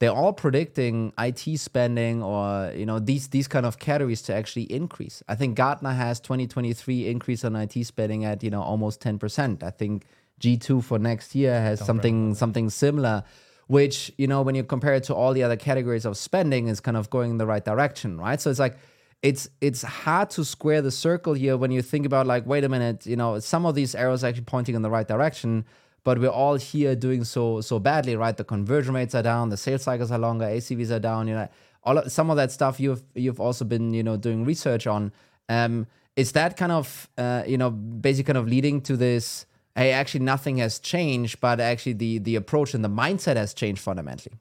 they're 0.00 0.12
all 0.12 0.32
predicting 0.32 1.12
IT 1.18 1.58
spending 1.58 2.22
or 2.22 2.72
you 2.74 2.86
know 2.86 2.98
these 2.98 3.28
these 3.28 3.48
kind 3.48 3.66
of 3.66 3.78
categories 3.78 4.22
to 4.22 4.34
actually 4.34 4.64
increase. 4.64 5.22
I 5.28 5.34
think 5.34 5.56
Gartner 5.56 5.92
has 5.92 6.20
2023 6.20 7.08
increase 7.08 7.44
on 7.44 7.56
IT 7.56 7.84
spending 7.84 8.24
at 8.24 8.42
you 8.42 8.50
know 8.50 8.62
almost 8.62 9.00
10%. 9.00 9.62
I 9.62 9.70
think 9.70 10.06
G2 10.40 10.84
for 10.84 10.98
next 10.98 11.34
year 11.34 11.60
has 11.60 11.80
Don't 11.80 11.86
something 11.86 12.34
something 12.34 12.70
similar 12.70 13.24
which 13.68 14.10
you 14.16 14.26
know 14.26 14.42
when 14.42 14.54
you 14.54 14.64
compare 14.64 14.94
it 14.94 15.04
to 15.04 15.14
all 15.14 15.32
the 15.32 15.42
other 15.42 15.56
categories 15.56 16.04
of 16.04 16.16
spending 16.16 16.68
is 16.68 16.80
kind 16.80 16.96
of 16.96 17.08
going 17.10 17.30
in 17.30 17.38
the 17.38 17.46
right 17.46 17.64
direction, 17.64 18.18
right? 18.18 18.40
So 18.40 18.50
it's 18.50 18.58
like 18.58 18.76
it's 19.22 19.48
it's 19.60 19.82
hard 19.82 20.30
to 20.30 20.44
square 20.44 20.82
the 20.82 20.90
circle 20.90 21.34
here 21.34 21.56
when 21.56 21.70
you 21.70 21.82
think 21.82 22.06
about 22.06 22.26
like 22.26 22.46
wait 22.46 22.64
a 22.64 22.68
minute, 22.68 23.06
you 23.06 23.16
know, 23.16 23.38
some 23.38 23.66
of 23.66 23.74
these 23.74 23.94
arrows 23.94 24.24
actually 24.24 24.44
pointing 24.44 24.74
in 24.74 24.82
the 24.82 24.90
right 24.90 25.06
direction 25.06 25.64
but 26.04 26.18
we're 26.18 26.28
all 26.28 26.56
here 26.56 26.94
doing 26.94 27.24
so 27.24 27.60
so 27.60 27.78
badly, 27.78 28.16
right? 28.16 28.36
The 28.36 28.44
conversion 28.44 28.94
rates 28.94 29.14
are 29.14 29.22
down, 29.22 29.48
the 29.50 29.56
sales 29.56 29.82
cycles 29.82 30.10
are 30.10 30.18
longer, 30.18 30.44
ACVs 30.44 30.90
are 30.90 30.98
down. 30.98 31.28
You 31.28 31.34
know, 31.34 31.48
all 31.84 31.98
of, 31.98 32.10
some 32.10 32.30
of 32.30 32.36
that 32.36 32.50
stuff 32.50 32.80
you've 32.80 33.02
you've 33.14 33.40
also 33.40 33.64
been 33.64 33.92
you 33.92 34.02
know 34.02 34.16
doing 34.16 34.44
research 34.44 34.86
on. 34.86 35.12
Um, 35.48 35.86
is 36.16 36.32
that 36.32 36.56
kind 36.56 36.72
of 36.72 37.08
uh, 37.16 37.44
you 37.46 37.58
know 37.58 37.70
basically 37.70 38.32
kind 38.32 38.38
of 38.38 38.48
leading 38.48 38.80
to 38.82 38.96
this? 38.96 39.46
Hey, 39.76 39.92
actually, 39.92 40.24
nothing 40.24 40.56
has 40.58 40.78
changed, 40.78 41.40
but 41.40 41.60
actually 41.60 41.92
the 41.94 42.18
the 42.18 42.36
approach 42.36 42.74
and 42.74 42.84
the 42.84 42.90
mindset 42.90 43.36
has 43.36 43.54
changed 43.54 43.80
fundamentally. 43.80 44.36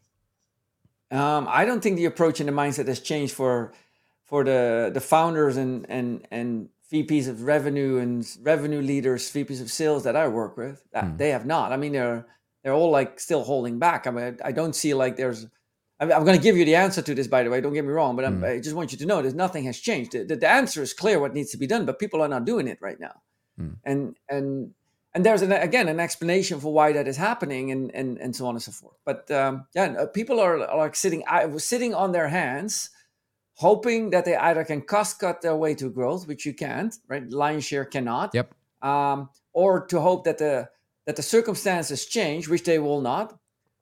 Um, 1.09 1.47
I 1.49 1.63
don't 1.63 1.81
think 1.81 1.95
the 1.95 2.05
approach 2.05 2.39
and 2.39 2.49
the 2.49 2.53
mindset 2.53 2.87
has 2.87 2.99
changed 2.99 3.33
for 3.33 3.71
for 4.23 4.43
the 4.43 4.91
the 4.93 4.99
founders 4.99 5.55
and 5.57 5.85
and 5.89 6.27
and 6.31 6.69
VPs 6.91 7.27
of 7.27 7.43
revenue 7.43 7.97
and 7.97 8.25
revenue 8.41 8.81
leaders, 8.81 9.31
VPs 9.31 9.61
of 9.61 9.71
sales 9.71 10.03
that 10.03 10.15
I 10.15 10.27
work 10.27 10.57
with, 10.57 10.83
that 10.93 11.03
mm. 11.03 11.17
they 11.17 11.29
have 11.29 11.45
not. 11.45 11.71
I 11.71 11.77
mean, 11.77 11.91
they're 11.91 12.25
they're 12.63 12.73
all 12.73 12.91
like 12.91 13.19
still 13.19 13.43
holding 13.43 13.79
back. 13.79 14.07
I 14.07 14.11
mean, 14.11 14.37
I, 14.43 14.49
I 14.49 14.51
don't 14.51 14.75
see 14.75 14.93
like 14.93 15.17
there's 15.17 15.47
I'm, 15.99 16.11
I'm 16.11 16.23
going 16.23 16.37
to 16.37 16.43
give 16.43 16.57
you 16.57 16.65
the 16.65 16.75
answer 16.75 17.01
to 17.01 17.15
this, 17.15 17.27
by 17.27 17.43
the 17.43 17.49
way. 17.49 17.61
Don't 17.61 17.73
get 17.73 17.85
me 17.85 17.91
wrong, 17.91 18.15
but 18.15 18.25
Mm. 18.25 18.43
i 18.43 18.59
just 18.59 18.75
want 18.75 18.91
you 18.91 18.97
to 18.99 19.05
know 19.05 19.21
that 19.21 19.35
nothing 19.35 19.63
has 19.65 19.79
changed. 19.79 20.11
The, 20.11 20.23
the, 20.23 20.35
the 20.35 20.49
answer 20.49 20.81
is 20.81 20.93
clear 20.93 21.19
what 21.19 21.33
needs 21.33 21.51
to 21.51 21.57
be 21.57 21.67
done, 21.67 21.85
but 21.85 21.99
people 21.99 22.21
are 22.21 22.27
not 22.27 22.45
doing 22.45 22.67
it 22.67 22.77
right 22.81 22.99
now. 22.99 23.21
Mm. 23.59 23.75
And 23.83 24.17
and 24.29 24.73
and 25.13 25.25
there's 25.25 25.41
an, 25.41 25.51
again 25.51 25.87
an 25.87 25.99
explanation 25.99 26.59
for 26.59 26.71
why 26.71 26.91
that 26.93 27.07
is 27.07 27.17
happening, 27.17 27.71
and 27.71 27.93
and 27.95 28.19
and 28.19 28.35
so 28.35 28.45
on 28.45 28.55
and 28.55 28.61
so 28.61 28.71
forth. 28.71 28.97
But 29.05 29.29
um, 29.31 29.65
yeah, 29.73 30.05
people 30.13 30.39
are, 30.39 30.59
are 30.67 30.77
like 30.77 30.95
sitting 30.95 31.23
I- 31.27 31.57
sitting 31.57 31.95
on 31.95 32.11
their 32.11 32.27
hands, 32.27 32.91
hoping 33.57 34.11
that 34.11 34.23
they 34.25 34.35
either 34.35 34.63
can 34.63 34.81
cost 34.81 35.19
cut 35.19 35.41
their 35.41 35.55
way 35.55 35.73
to 35.75 35.89
growth, 35.89 36.27
which 36.27 36.45
you 36.45 36.53
can't, 36.53 36.95
right? 37.07 37.29
Lion 37.31 37.59
share 37.59 37.85
cannot 37.85 38.33
Yep. 38.33 38.53
um, 38.81 39.29
or 39.53 39.85
to 39.87 39.99
hope 39.99 40.23
that 40.25 40.37
the 40.37 40.69
that 41.05 41.15
the 41.15 41.23
circumstances 41.23 42.05
change, 42.05 42.47
which 42.49 42.63
they 42.63 42.79
will 42.79 43.01
not. 43.01 43.27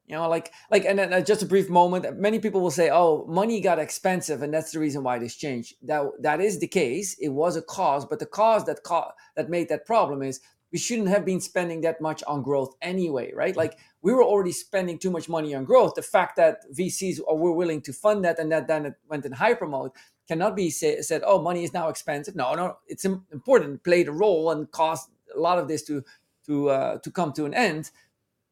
You 0.08 0.16
know, 0.16 0.30
like 0.30 0.52
like, 0.70 0.86
and 0.86 1.00
then 1.00 1.12
uh, 1.14 1.22
just 1.22 1.42
a 1.42 1.48
brief 1.48 1.68
moment. 1.70 2.20
Many 2.20 2.38
people 2.40 2.62
will 2.62 2.70
say, 2.72 2.90
"Oh, 2.92 3.26
money 3.28 3.60
got 3.60 3.80
expensive, 3.80 4.44
and 4.44 4.54
that's 4.54 4.72
the 4.72 4.80
reason 4.80 5.02
why 5.04 5.18
this 5.20 5.36
changed." 5.36 5.74
That 5.82 6.04
that 6.22 6.40
is 6.42 6.60
the 6.60 6.68
case. 6.68 7.18
It 7.20 7.30
was 7.30 7.56
a 7.58 7.64
cause, 7.64 8.06
but 8.06 8.20
the 8.20 8.28
cause 8.28 8.66
that 8.66 8.84
co- 8.84 9.12
that 9.36 9.50
made 9.50 9.68
that 9.70 9.88
problem 9.88 10.22
is 10.22 10.40
we 10.76 10.80
shouldn't 10.80 11.08
have 11.08 11.24
been 11.24 11.40
spending 11.40 11.80
that 11.80 12.02
much 12.02 12.22
on 12.28 12.44
growth 12.44 12.76
anyway, 12.82 13.32
right? 13.34 13.56
Like 13.56 13.78
we 14.02 14.12
were 14.12 14.26
already 14.26 14.52
spending 14.52 15.00
too 15.00 15.10
much 15.10 15.30
money 15.30 15.56
on 15.56 15.64
growth. 15.64 15.94
The 15.96 16.02
fact 16.02 16.36
that 16.36 16.70
VCs 16.78 17.22
were 17.26 17.54
willing 17.54 17.80
to 17.84 17.94
fund 17.94 18.26
that 18.26 18.40
and 18.40 18.52
that 18.52 18.68
then 18.68 18.86
it 18.88 18.96
went 19.08 19.26
in 19.26 19.32
hyper 19.32 19.68
mode 19.68 19.92
cannot 20.28 20.54
be 20.54 20.70
say, 20.70 21.02
said, 21.02 21.22
"Oh, 21.26 21.42
money 21.42 21.64
is 21.64 21.72
now 21.72 21.88
expensive." 21.88 22.36
No, 22.36 22.56
no, 22.56 22.76
it's 22.88 23.06
im- 23.06 23.26
important, 23.32 23.86
played 23.86 24.10
a 24.10 24.12
role, 24.12 24.52
and 24.52 24.70
caused 24.70 25.08
a 25.34 25.40
lot 25.40 25.60
of 25.60 25.70
this 25.70 25.82
to 25.84 26.04
to 26.48 26.70
uh, 26.72 26.98
to 26.98 27.10
come 27.10 27.32
to 27.34 27.46
an 27.46 27.54
end. 27.54 27.92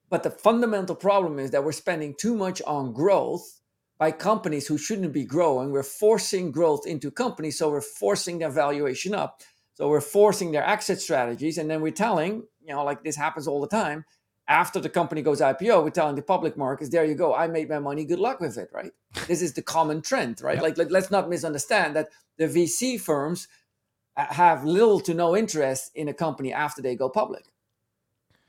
But 0.10 0.24
the 0.24 0.32
fundamental 0.32 0.96
problem 0.96 1.40
is 1.40 1.52
that 1.52 1.66
we're 1.66 1.74
spending 1.74 2.16
too 2.16 2.36
much 2.36 2.62
on 2.62 2.94
growth 2.94 3.60
by 3.98 4.12
companies 4.12 4.68
who 4.68 4.78
shouldn't 4.78 5.12
be 5.12 5.26
growing. 5.26 5.72
We're 5.72 5.84
forcing 5.84 6.52
growth 6.54 6.88
into 6.88 7.12
companies, 7.12 7.58
so 7.58 7.70
we're 7.70 7.82
forcing 7.82 8.40
their 8.40 8.50
valuation 8.64 9.14
up. 9.14 9.44
So 9.74 9.90
we're 9.90 10.02
forcing 10.02 10.52
their 10.52 10.68
exit 10.68 11.02
strategies, 11.02 11.58
and 11.58 11.70
then 11.70 11.82
we're 11.82 11.92
telling, 11.92 12.44
you 12.62 12.74
know, 12.74 12.84
like 12.84 13.04
this 13.04 13.16
happens 13.16 13.48
all 13.48 13.62
the 13.62 13.68
time. 13.68 14.06
After 14.48 14.80
the 14.80 14.90
company 14.90 15.22
goes 15.22 15.40
IPO, 15.40 15.84
we're 15.84 15.90
telling 15.90 16.16
the 16.16 16.22
public 16.22 16.58
markets, 16.58 16.90
"There 16.90 17.06
you 17.06 17.16
go, 17.16 17.34
I 17.34 17.48
made 17.48 17.70
my 17.70 17.80
money. 17.80 18.06
Good 18.06 18.20
luck 18.20 18.40
with 18.40 18.58
it." 18.58 18.70
Right? 18.74 18.92
this 19.28 19.42
is 19.42 19.54
the 19.54 19.62
common 19.62 20.02
trend, 20.02 20.42
right? 20.42 20.56
Yep. 20.56 20.64
Like, 20.64 20.78
like, 20.78 20.92
let's 20.92 21.12
not 21.12 21.30
misunderstand 21.30 21.96
that 21.96 22.10
the 22.38 22.48
VC 22.48 23.00
firms 23.00 23.48
uh, 24.18 24.26
have 24.26 24.64
little 24.64 25.00
to 25.02 25.14
no 25.14 25.36
interest 25.36 25.92
in 25.96 26.08
a 26.08 26.14
company 26.14 26.54
after 26.54 26.82
they 26.82 26.96
go 26.96 27.10
public. 27.10 27.46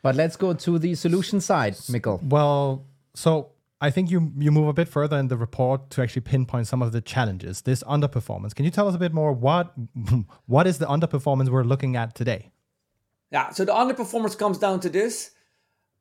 But 0.02 0.16
let's 0.16 0.36
go 0.36 0.52
to 0.52 0.78
the 0.78 0.94
solution 0.94 1.40
side, 1.40 1.74
Mikkel. 1.74 2.22
Well, 2.22 2.84
so 3.14 3.50
I 3.84 3.90
think 3.90 4.10
you 4.10 4.32
you 4.38 4.50
move 4.50 4.68
a 4.68 4.72
bit 4.72 4.88
further 4.88 5.18
in 5.18 5.28
the 5.28 5.36
report 5.36 5.90
to 5.90 6.02
actually 6.02 6.22
pinpoint 6.22 6.66
some 6.66 6.80
of 6.80 6.92
the 6.92 7.02
challenges. 7.02 7.60
This 7.60 7.82
underperformance. 7.82 8.54
Can 8.54 8.64
you 8.64 8.70
tell 8.70 8.88
us 8.88 8.94
a 8.94 8.98
bit 8.98 9.12
more 9.12 9.32
what 9.46 9.74
what 10.46 10.66
is 10.66 10.78
the 10.78 10.86
underperformance 10.86 11.50
we're 11.50 11.70
looking 11.72 11.94
at 11.94 12.14
today? 12.14 12.50
Yeah, 13.30 13.50
so 13.50 13.64
the 13.66 13.72
underperformance 13.72 14.38
comes 14.38 14.56
down 14.56 14.80
to 14.80 14.88
this. 14.88 15.32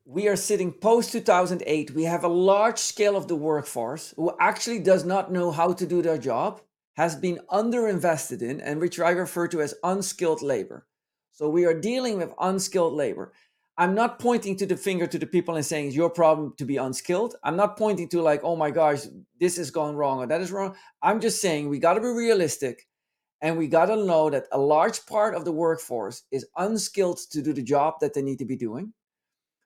We 0.06 0.28
are 0.28 0.36
sitting 0.36 0.72
post 0.72 1.12
2008. 1.12 1.90
We 1.90 2.04
have 2.04 2.24
a 2.24 2.38
large 2.52 2.78
scale 2.78 3.16
of 3.16 3.28
the 3.28 3.36
workforce 3.36 4.14
who 4.16 4.34
actually 4.40 4.78
does 4.78 5.04
not 5.04 5.30
know 5.30 5.50
how 5.50 5.74
to 5.74 5.86
do 5.86 6.00
their 6.00 6.18
job, 6.18 6.62
has 6.94 7.14
been 7.16 7.38
underinvested 7.50 8.40
in, 8.40 8.62
and 8.62 8.80
which 8.80 8.98
I 8.98 9.10
refer 9.10 9.46
to 9.48 9.60
as 9.60 9.74
unskilled 9.82 10.42
labor. 10.42 10.86
So 11.32 11.50
we 11.50 11.66
are 11.66 11.78
dealing 11.90 12.16
with 12.16 12.32
unskilled 12.40 12.94
labor. 12.94 13.32
I'm 13.76 13.94
not 13.94 14.20
pointing 14.20 14.56
to 14.58 14.66
the 14.66 14.76
finger 14.76 15.06
to 15.06 15.18
the 15.18 15.26
people 15.26 15.56
and 15.56 15.66
saying 15.66 15.88
it's 15.88 15.96
your 15.96 16.10
problem 16.10 16.54
to 16.58 16.64
be 16.64 16.76
unskilled. 16.76 17.34
I'm 17.42 17.56
not 17.56 17.76
pointing 17.76 18.08
to 18.10 18.22
like, 18.22 18.42
oh 18.44 18.54
my 18.54 18.70
gosh, 18.70 19.00
this 19.40 19.58
is 19.58 19.72
going 19.72 19.96
wrong 19.96 20.20
or 20.20 20.26
that 20.26 20.40
is 20.40 20.52
wrong. 20.52 20.76
I'm 21.02 21.20
just 21.20 21.40
saying 21.40 21.68
we 21.68 21.80
got 21.80 21.94
to 21.94 22.00
be 22.00 22.06
realistic 22.06 22.86
and 23.40 23.58
we 23.58 23.66
got 23.66 23.86
to 23.86 23.96
know 23.96 24.30
that 24.30 24.46
a 24.52 24.58
large 24.58 25.04
part 25.06 25.34
of 25.34 25.44
the 25.44 25.52
workforce 25.52 26.22
is 26.30 26.46
unskilled 26.56 27.18
to 27.32 27.42
do 27.42 27.52
the 27.52 27.62
job 27.62 27.94
that 28.00 28.14
they 28.14 28.22
need 28.22 28.38
to 28.38 28.44
be 28.44 28.56
doing. 28.56 28.92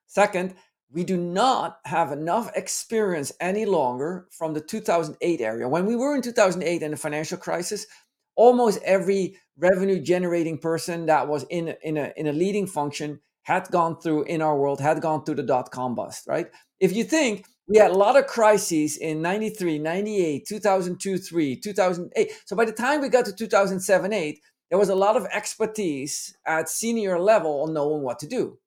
Second, 0.07 0.55
we 0.91 1.03
do 1.03 1.15
not 1.15 1.77
have 1.85 2.11
enough 2.11 2.49
experience 2.55 3.31
any 3.39 3.65
longer 3.65 4.27
from 4.31 4.55
the 4.55 4.61
2008 4.61 5.39
area. 5.39 5.69
When 5.69 5.85
we 5.85 5.95
were 5.95 6.15
in 6.15 6.23
2008 6.23 6.81
in 6.81 6.91
the 6.91 6.97
financial 6.97 7.37
crisis, 7.37 7.85
almost 8.35 8.81
every 8.83 9.37
revenue 9.55 9.99
generating 9.99 10.57
person 10.57 11.05
that 11.05 11.27
was 11.27 11.45
in 11.51 11.75
in 11.83 11.97
a, 11.97 12.11
in 12.17 12.25
a 12.25 12.33
leading 12.33 12.65
function 12.65 13.19
had 13.43 13.67
gone 13.71 13.99
through 13.99 14.23
in 14.23 14.41
our 14.41 14.57
world 14.57 14.79
had 14.79 15.01
gone 15.01 15.23
through 15.23 15.35
the 15.35 15.43
dot 15.43 15.71
com 15.71 15.95
bust, 15.95 16.27
right? 16.27 16.47
If 16.79 16.95
you 16.95 17.03
think 17.03 17.45
we 17.67 17.77
had 17.77 17.91
a 17.91 17.95
lot 17.95 18.17
of 18.17 18.25
crises 18.25 18.97
in 18.97 19.21
93, 19.21 19.79
98, 19.79 20.45
2002, 20.47 21.17
3, 21.17 21.55
2008. 21.55 22.31
So 22.45 22.55
by 22.55 22.65
the 22.65 22.71
time 22.71 23.01
we 23.01 23.09
got 23.09 23.25
to 23.25 23.33
2007, 23.33 24.11
8, 24.11 24.39
there 24.69 24.79
was 24.79 24.89
a 24.89 24.95
lot 24.95 25.15
of 25.15 25.25
expertise 25.31 26.35
at 26.47 26.69
senior 26.69 27.19
level 27.19 27.61
on 27.61 27.73
knowing 27.73 28.01
what 28.01 28.19
to 28.19 28.27
do. 28.27 28.57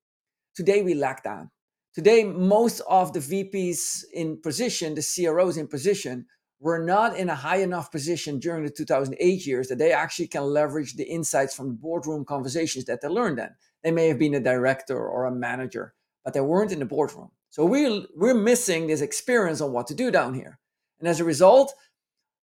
Today 0.55 0.83
we 0.83 0.95
lack 0.95 1.25
that. 1.25 1.47
Today, 1.95 2.25
most 2.25 2.81
of 2.89 3.13
the 3.13 3.21
VPs 3.21 4.05
in 4.15 4.41
position, 4.41 4.95
the 4.95 5.03
CROs 5.03 5.59
in 5.59 5.69
position, 5.69 6.27
were 6.59 6.83
not 6.83 7.17
in 7.17 7.29
a 7.29 7.35
high 7.35 7.57
enough 7.57 7.91
position 7.91 8.39
during 8.39 8.65
the 8.65 8.71
2008 8.71 9.47
years 9.47 9.69
that 9.69 9.79
they 9.79 9.93
actually 9.93 10.29
can 10.29 10.45
leverage 10.45 10.95
the 10.95 11.05
insights 11.05 11.55
from 11.55 11.75
boardroom 11.75 12.25
conversations 12.25 12.85
that 12.87 13.01
they 13.01 13.09
learned 13.09 13.39
then. 13.39 13.51
They 13.83 13.91
may 13.91 14.09
have 14.09 14.19
been 14.19 14.35
a 14.35 14.41
director 14.41 14.99
or 14.99 15.27
a 15.27 15.35
manager, 15.35 15.95
but 16.25 16.35
they 16.35 16.41
weren't 16.41 16.73
in 16.73 16.79
the 16.79 16.85
boardroom. 16.85 17.31
So 17.51 17.65
we're, 17.65 18.03
we're 18.17 18.35
missing 18.35 18.87
this 18.87 19.01
experience 19.01 19.61
on 19.61 19.73
what 19.73 19.87
to 19.89 19.95
do 19.95 20.11
down 20.11 20.35
here. 20.35 20.59
And 21.01 21.09
as 21.09 21.21
a 21.21 21.25
result, 21.25 21.75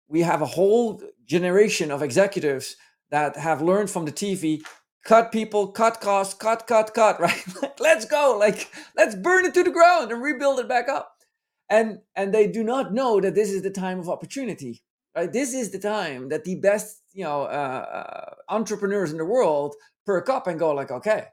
we 0.09 0.23
have 0.23 0.43
a 0.43 0.47
whole 0.47 1.03
generation 1.27 1.91
of 1.91 2.03
executives 2.03 2.77
that 3.11 3.37
have 3.37 3.63
learned 3.63 3.91
from 3.91 4.05
the 4.05 4.13
TV 4.13 4.63
cut 5.05 5.31
people, 5.31 5.69
cut 5.69 6.01
costs, 6.01 6.35
cut, 6.35 6.67
cut, 6.67 6.93
cut, 6.93 7.21
right? 7.21 7.45
Like, 7.63 7.81
let's 7.81 8.05
go. 8.05 8.37
Like, 8.39 8.71
let's 8.97 9.15
burn 9.15 9.45
it 9.45 9.55
to 9.55 9.63
the 9.63 9.71
ground 9.71 10.11
and 10.11 10.23
rebuild 10.23 10.59
it 10.59 10.69
back 10.69 10.89
up. 10.89 11.13
And 11.69 12.01
and 12.15 12.33
they 12.33 12.47
do 12.47 12.63
not 12.63 12.93
know 12.93 13.21
that 13.21 13.35
this 13.35 13.51
is 13.51 13.63
the 13.63 13.71
time 13.71 13.99
of 13.99 14.09
opportunity. 14.09 14.83
Right? 15.17 15.33
This 15.33 15.55
is 15.55 15.71
the 15.71 15.79
time 15.79 16.29
that 16.29 16.45
the 16.45 16.57
best, 16.57 17.01
you 17.15 17.25
know, 17.25 17.43
uh, 17.43 17.45
uh, 17.47 18.35
entrepreneurs 18.49 19.13
in 19.13 19.19
the 19.19 19.25
world 19.25 19.75
perk 20.05 20.29
up 20.29 20.47
and 20.47 20.59
go 20.59 20.73
like, 20.73 20.91
okay, 20.91 21.27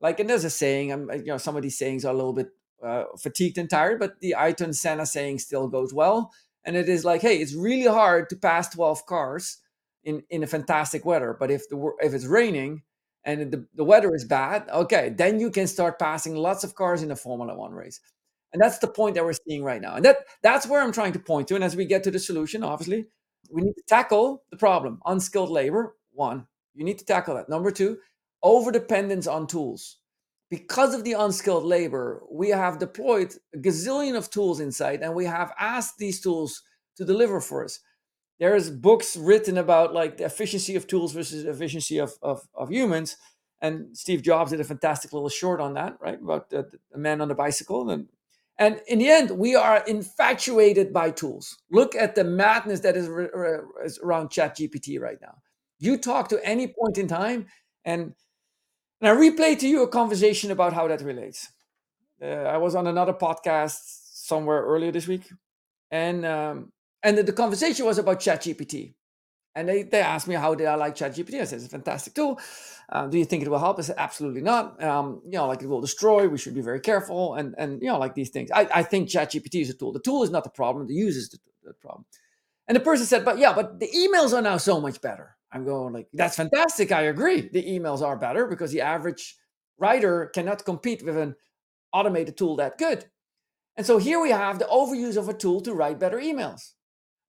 like, 0.00 0.18
and 0.18 0.28
there's 0.28 0.44
a 0.44 0.50
saying. 0.50 0.92
I'm, 0.92 1.08
you 1.12 1.26
know, 1.26 1.38
some 1.38 1.56
of 1.56 1.62
these 1.62 1.78
sayings 1.78 2.04
are 2.04 2.12
a 2.12 2.16
little 2.16 2.32
bit 2.32 2.48
uh, 2.84 3.04
fatigued 3.18 3.58
and 3.58 3.70
tired, 3.70 4.00
but 4.00 4.20
the 4.20 4.34
Ayrton 4.34 4.72
Senna 4.72 5.06
saying 5.06 5.38
still 5.38 5.68
goes 5.68 5.94
well. 5.94 6.32
And 6.64 6.76
it 6.76 6.88
is 6.88 7.04
like, 7.04 7.22
hey, 7.22 7.36
it's 7.36 7.54
really 7.54 7.86
hard 7.86 8.28
to 8.30 8.36
pass 8.36 8.68
12 8.70 9.06
cars 9.06 9.58
in 10.04 10.22
in 10.30 10.42
a 10.42 10.46
fantastic 10.46 11.04
weather, 11.04 11.36
but 11.38 11.50
if 11.50 11.68
the 11.68 11.92
if 12.00 12.12
it's 12.12 12.26
raining 12.26 12.82
and 13.24 13.52
the, 13.52 13.66
the 13.74 13.84
weather 13.84 14.14
is 14.14 14.24
bad, 14.24 14.68
okay, 14.68 15.10
then 15.10 15.38
you 15.38 15.50
can 15.50 15.66
start 15.68 15.98
passing 15.98 16.34
lots 16.34 16.64
of 16.64 16.74
cars 16.74 17.02
in 17.02 17.10
a 17.10 17.16
Formula 17.16 17.56
One 17.56 17.72
race. 17.72 18.00
And 18.52 18.60
that's 18.60 18.78
the 18.78 18.88
point 18.88 19.14
that 19.14 19.24
we're 19.24 19.32
seeing 19.32 19.64
right 19.64 19.80
now. 19.80 19.94
And 19.94 20.04
that 20.04 20.18
that's 20.42 20.66
where 20.66 20.82
I'm 20.82 20.92
trying 20.92 21.12
to 21.14 21.18
point 21.18 21.48
to. 21.48 21.54
And 21.54 21.64
as 21.64 21.76
we 21.76 21.84
get 21.84 22.04
to 22.04 22.10
the 22.10 22.18
solution, 22.18 22.62
obviously, 22.62 23.06
we 23.50 23.62
need 23.62 23.74
to 23.74 23.82
tackle 23.88 24.44
the 24.50 24.56
problem. 24.56 25.00
Unskilled 25.06 25.50
labor, 25.50 25.96
one. 26.12 26.46
You 26.74 26.84
need 26.84 26.98
to 26.98 27.04
tackle 27.04 27.34
that. 27.34 27.48
Number 27.48 27.70
two, 27.70 27.98
over 28.42 28.70
dependence 28.70 29.26
on 29.26 29.46
tools. 29.46 29.98
Because 30.50 30.94
of 30.94 31.04
the 31.04 31.14
unskilled 31.14 31.64
labor, 31.64 32.22
we 32.30 32.50
have 32.50 32.78
deployed 32.78 33.34
a 33.54 33.58
gazillion 33.58 34.16
of 34.16 34.28
tools 34.28 34.60
inside, 34.60 35.00
and 35.00 35.14
we 35.14 35.24
have 35.24 35.54
asked 35.58 35.96
these 35.96 36.20
tools 36.20 36.62
to 36.96 37.06
deliver 37.06 37.40
for 37.40 37.64
us 37.64 37.80
there's 38.42 38.70
books 38.70 39.16
written 39.16 39.56
about 39.56 39.94
like 39.94 40.16
the 40.16 40.24
efficiency 40.24 40.74
of 40.74 40.88
tools 40.88 41.12
versus 41.12 41.44
the 41.44 41.50
efficiency 41.50 41.98
of, 41.98 42.14
of, 42.22 42.48
of 42.54 42.70
humans 42.70 43.16
and 43.60 43.96
steve 43.96 44.20
jobs 44.20 44.50
did 44.50 44.60
a 44.60 44.64
fantastic 44.64 45.12
little 45.12 45.28
short 45.28 45.60
on 45.60 45.74
that 45.74 45.96
right 46.00 46.20
about 46.20 46.50
the 46.50 46.68
man 46.96 47.20
on 47.20 47.28
the 47.28 47.36
bicycle 47.36 47.88
and 47.88 48.08
and 48.58 48.80
in 48.86 48.98
the 48.98 49.08
end 49.08 49.30
we 49.30 49.54
are 49.54 49.82
infatuated 49.86 50.92
by 50.92 51.10
tools. 51.10 51.58
Look 51.70 51.94
at 51.94 52.14
the 52.14 52.24
madness 52.24 52.80
that 52.80 52.96
is, 52.96 53.08
re- 53.08 53.28
re- 53.34 53.60
is 53.84 53.98
around 53.98 54.30
chat 54.30 54.56
gpt 54.56 55.00
right 55.00 55.18
now. 55.20 55.38
You 55.78 55.96
talk 55.98 56.28
to 56.28 56.44
any 56.46 56.68
point 56.68 56.98
in 56.98 57.08
time 57.08 57.46
and 57.84 58.14
and 59.00 59.10
i 59.10 59.14
replay 59.14 59.58
to 59.58 59.68
you 59.68 59.82
a 59.82 59.88
conversation 59.88 60.50
about 60.50 60.72
how 60.72 60.88
that 60.88 61.02
relates. 61.02 61.48
Uh, 62.22 62.26
i 62.26 62.56
was 62.56 62.74
on 62.74 62.86
another 62.86 63.12
podcast 63.12 63.78
somewhere 64.14 64.62
earlier 64.62 64.92
this 64.92 65.08
week 65.08 65.28
and 65.90 66.24
um, 66.26 66.72
and 67.02 67.18
the, 67.18 67.22
the 67.22 67.32
conversation 67.32 67.86
was 67.86 67.98
about 67.98 68.20
ChatGPT. 68.20 68.94
And 69.54 69.68
they, 69.68 69.82
they 69.82 70.00
asked 70.00 70.28
me 70.28 70.34
how 70.34 70.54
did 70.54 70.66
I 70.66 70.76
like 70.76 70.96
ChatGPT. 70.96 71.40
I 71.40 71.44
said 71.44 71.56
it's 71.56 71.66
a 71.66 71.70
fantastic 71.70 72.14
tool. 72.14 72.40
Uh, 72.88 73.06
do 73.06 73.18
you 73.18 73.24
think 73.24 73.42
it 73.42 73.48
will 73.48 73.58
help? 73.58 73.78
I 73.78 73.82
said 73.82 73.96
absolutely 73.98 74.40
not. 74.40 74.82
Um, 74.82 75.20
you 75.24 75.32
know, 75.32 75.46
like 75.46 75.62
it 75.62 75.68
will 75.68 75.80
destroy. 75.80 76.28
We 76.28 76.38
should 76.38 76.54
be 76.54 76.62
very 76.62 76.80
careful. 76.80 77.34
And 77.34 77.54
and 77.58 77.80
you 77.82 77.88
know, 77.88 77.98
like 77.98 78.14
these 78.14 78.30
things. 78.30 78.50
I, 78.50 78.68
I 78.74 78.82
think 78.82 79.08
ChatGPT 79.08 79.60
is 79.62 79.70
a 79.70 79.74
tool. 79.74 79.92
The 79.92 80.00
tool 80.00 80.22
is 80.22 80.30
not 80.30 80.44
the 80.44 80.50
problem. 80.50 80.86
The 80.86 80.94
user 80.94 81.18
is 81.18 81.28
the, 81.28 81.38
the 81.64 81.74
problem. 81.74 82.06
And 82.68 82.76
the 82.76 82.80
person 82.80 83.06
said, 83.06 83.24
but 83.24 83.38
yeah, 83.38 83.52
but 83.52 83.80
the 83.80 83.88
emails 83.88 84.32
are 84.32 84.42
now 84.42 84.56
so 84.56 84.80
much 84.80 85.00
better. 85.00 85.36
I'm 85.52 85.64
going 85.64 85.92
like 85.92 86.08
that's 86.14 86.36
fantastic. 86.36 86.92
I 86.92 87.02
agree. 87.02 87.48
The 87.52 87.62
emails 87.62 88.00
are 88.00 88.16
better 88.16 88.46
because 88.46 88.72
the 88.72 88.80
average 88.80 89.36
writer 89.78 90.30
cannot 90.34 90.64
compete 90.64 91.04
with 91.04 91.16
an 91.16 91.34
automated 91.92 92.38
tool 92.38 92.56
that 92.56 92.78
good. 92.78 93.04
And 93.76 93.86
so 93.86 93.98
here 93.98 94.20
we 94.20 94.30
have 94.30 94.58
the 94.58 94.64
overuse 94.66 95.16
of 95.16 95.28
a 95.28 95.34
tool 95.34 95.60
to 95.62 95.74
write 95.74 95.98
better 95.98 96.18
emails. 96.18 96.72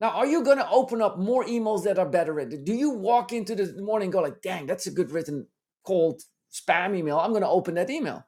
Now, 0.04 0.10
are 0.10 0.26
you 0.26 0.44
going 0.44 0.58
to 0.58 0.70
open 0.70 1.02
up 1.02 1.18
more 1.18 1.46
emails 1.46 1.86
that 1.86 1.98
are 1.98 2.06
better 2.06 2.34
written? 2.34 2.66
Do 2.66 2.74
you 2.74 2.90
walk 2.90 3.32
into 3.32 3.56
the 3.56 3.82
morning 3.82 4.12
go 4.12 4.20
like, 4.20 4.42
dang, 4.42 4.66
that's 4.66 4.86
a 4.86 4.92
good 4.92 5.12
written 5.12 5.48
cold 5.86 6.22
spam 6.52 6.94
email. 6.94 7.18
I'm 7.18 7.32
going 7.32 7.42
to 7.42 7.48
open 7.48 7.76
that 7.76 7.90
email. 7.90 8.26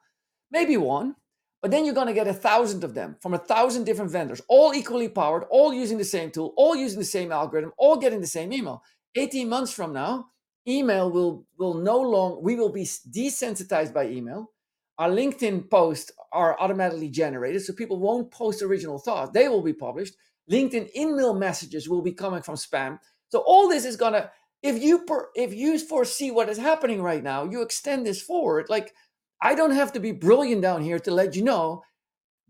Maybe 0.50 0.78
one, 0.78 1.16
but 1.62 1.72
then 1.72 1.84
you're 1.84 1.94
going 1.94 2.08
to 2.08 2.14
get 2.14 2.30
a 2.30 2.34
thousand 2.34 2.86
of 2.86 2.94
them 2.94 3.18
from 3.22 3.34
a 3.34 3.38
thousand 3.38 3.84
different 3.84 4.10
vendors, 4.10 4.42
all 4.48 4.74
equally 4.74 5.10
powered, 5.10 5.44
all 5.50 5.74
using 5.74 5.98
the 5.98 6.06
same 6.06 6.32
tool, 6.32 6.54
all 6.56 6.78
using 6.78 7.00
the 7.00 7.04
same 7.04 7.34
algorithm, 7.34 7.74
all 7.78 7.98
getting 7.98 8.22
the 8.22 8.28
same 8.28 8.54
email. 8.54 8.82
18 9.16 9.50
months 9.50 9.74
from 9.74 9.92
now, 9.92 10.28
email 10.66 11.12
will 11.12 11.46
will 11.60 11.74
no 11.74 12.00
longer 12.00 12.40
we 12.40 12.56
will 12.56 12.72
be 12.72 12.84
desensitized 12.84 13.94
by 13.94 14.08
email 14.08 14.52
our 14.98 15.10
linkedin 15.10 15.70
posts 15.70 16.12
are 16.32 16.60
automatically 16.60 17.08
generated 17.08 17.62
so 17.62 17.72
people 17.72 18.00
won't 18.00 18.32
post 18.32 18.64
original 18.64 18.98
thoughts 18.98 19.30
they 19.32 19.48
will 19.48 19.62
be 19.62 19.74
published 19.74 20.16
linkedin 20.52 20.90
in-mail 20.94 21.34
messages 21.34 21.90
will 21.90 22.02
be 22.02 22.14
coming 22.14 22.42
from 22.42 22.56
spam. 22.56 23.00
So 23.30 23.40
all 23.40 23.68
this 23.70 23.86
is 23.86 23.96
gonna 23.96 24.32
if 24.62 24.82
you 24.82 25.06
per, 25.06 25.30
if 25.36 25.54
you 25.54 25.78
foresee 25.80 26.32
what 26.32 26.50
is 26.50 26.58
happening 26.58 27.02
right 27.02 27.24
now 27.24 27.44
you 27.44 27.62
extend 27.62 28.06
this 28.06 28.22
forward. 28.22 28.68
Like 28.70 28.94
i 29.42 29.56
don't 29.56 29.72
have 29.72 29.94
to 29.94 30.00
be 30.00 30.12
brilliant 30.12 30.62
down 30.62 30.82
here 30.82 31.00
to 31.00 31.12
let 31.12 31.36
you 31.36 31.44
know 31.44 31.84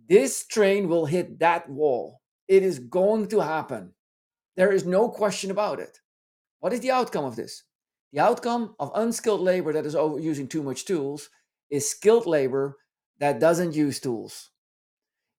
this 0.07 0.45
train 0.45 0.87
will 0.87 1.05
hit 1.05 1.39
that 1.39 1.69
wall. 1.69 2.21
It 2.47 2.61
is 2.63 2.79
going 2.79 3.27
to 3.29 3.39
happen. 3.39 3.93
There 4.55 4.71
is 4.71 4.85
no 4.85 5.09
question 5.09 5.51
about 5.51 5.79
it. 5.79 5.99
What 6.59 6.73
is 6.73 6.79
the 6.79 6.91
outcome 6.91 7.25
of 7.25 7.35
this? 7.35 7.63
The 8.13 8.19
outcome 8.19 8.75
of 8.79 8.91
unskilled 8.95 9.41
labor 9.41 9.73
that 9.73 9.85
is 9.85 9.95
over 9.95 10.19
using 10.19 10.47
too 10.47 10.63
much 10.63 10.85
tools 10.85 11.29
is 11.69 11.89
skilled 11.89 12.25
labor 12.25 12.77
that 13.19 13.39
doesn't 13.39 13.75
use 13.75 13.99
tools. 13.99 14.51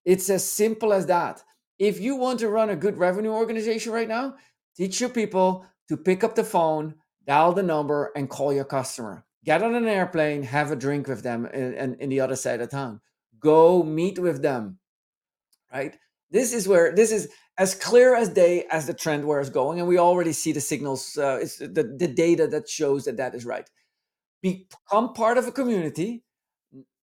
It's 0.05 0.29
as 0.29 0.47
simple 0.47 0.93
as 0.93 1.05
that. 1.07 1.41
If 1.79 1.99
you 1.99 2.15
want 2.15 2.39
to 2.39 2.49
run 2.49 2.69
a 2.69 2.75
good 2.75 2.97
revenue 2.97 3.31
organization 3.31 3.93
right 3.93 4.07
now, 4.07 4.35
teach 4.75 4.99
your 4.99 5.09
people 5.09 5.65
to 5.89 5.97
pick 5.97 6.23
up 6.23 6.35
the 6.35 6.43
phone, 6.43 6.95
dial 7.25 7.53
the 7.53 7.63
number, 7.63 8.11
and 8.15 8.29
call 8.29 8.51
your 8.51 8.65
customer. 8.65 9.25
Get 9.45 9.63
on 9.63 9.75
an 9.75 9.87
airplane, 9.87 10.43
have 10.43 10.71
a 10.71 10.75
drink 10.75 11.07
with 11.07 11.23
them 11.23 11.45
in, 11.45 11.73
in, 11.73 11.95
in 11.99 12.09
the 12.09 12.19
other 12.19 12.35
side 12.35 12.61
of 12.61 12.69
town. 12.69 12.99
Go 13.39 13.83
meet 13.83 14.19
with 14.19 14.41
them. 14.41 14.79
Right? 15.71 15.97
This 16.31 16.53
is 16.53 16.67
where 16.67 16.93
this 16.93 17.11
is 17.11 17.29
as 17.57 17.73
clear 17.73 18.15
as 18.15 18.29
day 18.29 18.65
as 18.71 18.87
the 18.87 18.93
trend 18.93 19.25
where 19.25 19.39
it's 19.39 19.49
going, 19.49 19.79
and 19.79 19.87
we 19.87 19.97
already 19.97 20.33
see 20.33 20.51
the 20.51 20.61
signals. 20.61 21.17
Uh, 21.17 21.39
it's 21.41 21.57
the 21.57 21.95
the 21.97 22.07
data 22.07 22.47
that 22.47 22.67
shows 22.67 23.05
that 23.05 23.17
that 23.17 23.35
is 23.35 23.45
right. 23.45 23.69
Become 24.41 25.13
part 25.13 25.37
of 25.37 25.47
a 25.47 25.51
community. 25.51 26.23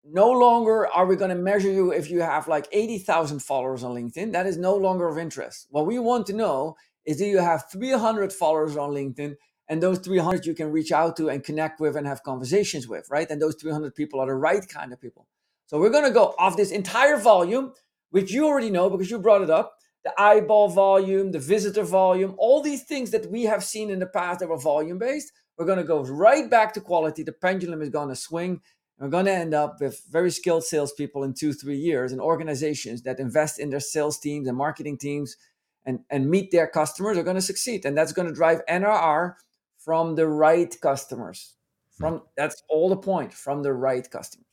No 0.07 0.31
longer 0.31 0.87
are 0.87 1.07
we 1.07 1.17
going 1.17 1.31
to 1.31 1.35
measure 1.35 1.71
you 1.71 1.91
if 1.91 2.11
you 2.11 2.21
have 2.21 2.47
like 2.47 2.69
eighty 2.73 2.99
thousand 2.99 3.41
followers 3.41 3.83
on 3.83 3.95
LinkedIn. 3.95 4.33
That 4.33 4.47
is 4.47 4.59
no 4.59 4.77
longer 4.77 5.09
of 5.09 5.17
interest. 5.17 5.67
What 5.71 5.87
we 5.87 5.99
want 5.99 6.27
to 6.27 6.35
know 6.35 6.77
is 7.07 7.17
do 7.17 7.25
you 7.25 7.39
have 7.39 7.65
three 7.73 7.93
hundred 7.93 8.31
followers 8.31 8.77
on 8.77 8.91
LinkedIn, 8.91 9.37
and 9.69 9.83
those 9.83 9.99
three 10.01 10.19
hundred 10.19 10.45
you 10.45 10.55
can 10.55 10.71
reach 10.71 10.93
out 10.93 11.17
to 11.17 11.31
and 11.31 11.43
connect 11.43 11.81
with 11.81 11.97
and 11.97 12.07
have 12.07 12.23
conversations 12.23 12.87
with, 12.87 13.07
right? 13.11 13.31
And 13.31 13.41
those 13.41 13.55
three 13.55 13.73
hundred 13.73 13.95
people 13.95 14.21
are 14.21 14.27
the 14.27 14.35
right 14.35 14.69
kind 14.69 14.93
of 14.93 15.01
people. 15.01 15.27
So 15.67 15.81
we're 15.81 15.91
going 15.91 16.05
to 16.05 16.11
go 16.11 16.35
off 16.39 16.57
this 16.59 16.71
entire 16.71 17.17
volume, 17.17 17.73
which 18.11 18.31
you 18.31 18.47
already 18.47 18.71
know 18.71 18.91
because 18.91 19.11
you 19.11 19.19
brought 19.19 19.43
it 19.43 19.51
up 19.51 19.75
the 20.05 20.13
eyeball 20.21 20.69
volume, 20.69 21.33
the 21.33 21.39
visitor 21.39 21.83
volume, 21.83 22.35
all 22.37 22.61
these 22.61 22.85
things 22.85 23.11
that 23.11 23.31
we 23.31 23.45
have 23.45 23.65
seen 23.65 23.91
in 23.91 23.99
the 23.99 24.07
past 24.07 24.41
that 24.41 24.49
were 24.49 24.59
volume 24.59 24.99
based, 24.99 25.33
we're 25.57 25.65
going 25.65 25.79
to 25.79 25.85
go 25.85 26.05
right 26.05 26.51
back 26.51 26.75
to 26.75 26.81
quality. 26.81 27.23
The 27.23 27.33
pendulum 27.33 27.81
is 27.81 27.89
going 27.89 28.11
to 28.11 28.17
swing. 28.17 28.61
We're 28.99 29.09
going 29.09 29.27
to 29.27 29.33
end 29.33 29.55
up 29.55 29.81
with 29.81 30.03
very 30.11 30.31
skilled 30.31 30.65
salespeople 30.65 31.25
in 31.25 31.35
two, 31.35 31.53
three 31.53 31.77
years 31.77 32.13
and 32.13 32.21
organizations 32.21 33.03
that 33.03 33.19
invest 33.19 33.59
in 33.59 33.71
their 33.71 33.81
sales 33.81 34.19
teams 34.19 34.47
and 34.47 34.57
marketing 34.57 34.99
teams 34.99 35.37
and, 35.85 36.01
and 36.11 36.31
meet 36.31 36.51
their 36.51 36.67
customers 36.67 37.19
are 37.19 37.23
going 37.25 37.37
to 37.37 37.43
succeed. 37.43 37.85
And 37.85 37.99
that's 37.99 38.13
going 38.13 38.29
to 38.29 38.35
drive 38.35 38.61
NRR 38.69 39.35
from 39.79 40.15
the 40.15 40.27
right 40.27 40.75
customers. 40.81 41.55
From 41.91 42.23
that's 42.37 42.63
all 42.69 42.89
the 42.89 42.97
point 42.97 43.33
from 43.33 43.63
the 43.63 43.73
right 43.73 44.09
customers. 44.11 44.47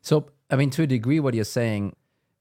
So, 0.00 0.30
I 0.50 0.56
mean, 0.56 0.70
to 0.70 0.82
a 0.82 0.86
degree, 0.86 1.20
what 1.20 1.34
you're 1.34 1.44
saying 1.44 1.94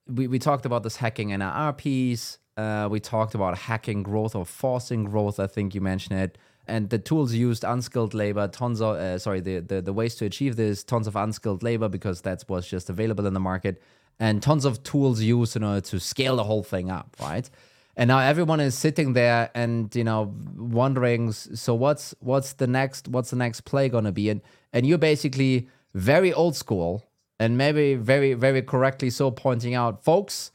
we, 0.08 0.28
we 0.28 0.40
talked 0.40 0.66
about 0.66 0.84
this 0.84 0.98
hacking 0.98 1.30
NRR 1.30 1.78
piece. 1.78 2.38
Uh, 2.56 2.88
we 2.90 3.00
talked 3.00 3.36
about 3.36 3.58
hacking 3.58 4.04
growth 4.04 4.36
or 4.36 4.46
forcing 4.46 5.04
growth. 5.06 5.40
I 5.40 5.48
think 5.48 5.76
you 5.76 5.82
mentioned 5.82 6.20
it. 6.20 6.38
And 6.68 6.90
the 6.90 7.00
tools 7.00 7.34
used 7.34 7.64
unskilled 7.64 8.14
labor, 8.14 8.48
tons 8.48 8.82
of, 8.82 8.96
uh, 8.98 9.18
sorry, 9.20 9.40
the, 9.40 9.60
the, 9.60 9.82
the 9.82 9.94
ways 9.94 10.16
to 10.16 10.26
achieve 10.26 10.56
this, 10.56 10.84
tons 10.84 11.08
of 11.08 11.16
unskilled 11.16 11.64
labor 11.64 11.88
because 11.88 12.22
that's 12.22 12.48
what's 12.48 12.68
just 12.68 12.90
available 12.90 13.26
in 13.26 13.34
the 13.34 13.40
market, 13.40 13.82
and 14.20 14.44
tons 14.44 14.66
of 14.66 14.84
tools 14.84 15.22
used 15.22 15.56
in 15.56 15.64
order 15.64 15.82
to 15.82 16.00
scale 16.00 16.36
the 16.36 16.44
whole 16.44 16.64
thing 16.64 16.92
up, 16.92 17.16
right? 17.22 17.50
And 17.96 18.10
now 18.10 18.20
everyone 18.20 18.60
is 18.60 18.76
sitting 18.76 19.14
there 19.14 19.50
and 19.56 19.94
you 19.96 20.04
know 20.04 20.34
wondering, 20.56 21.32
so 21.32 21.74
what's 21.74 22.14
what's 22.20 22.54
the 22.54 22.68
next 22.68 23.08
what's 23.08 23.32
the 23.32 23.36
next 23.36 23.62
play 23.62 23.90
gonna 23.90 24.12
be? 24.12 24.30
And 24.30 24.42
and 24.72 24.86
you're 24.86 25.00
basically 25.00 25.68
very 25.96 26.32
old 26.32 26.56
school 26.56 27.04
and 27.40 27.58
maybe 27.58 27.96
very 27.96 28.34
very 28.34 28.62
correctly 28.62 29.10
so 29.10 29.32
pointing 29.32 29.74
out 29.74 30.04
folks 30.04 30.52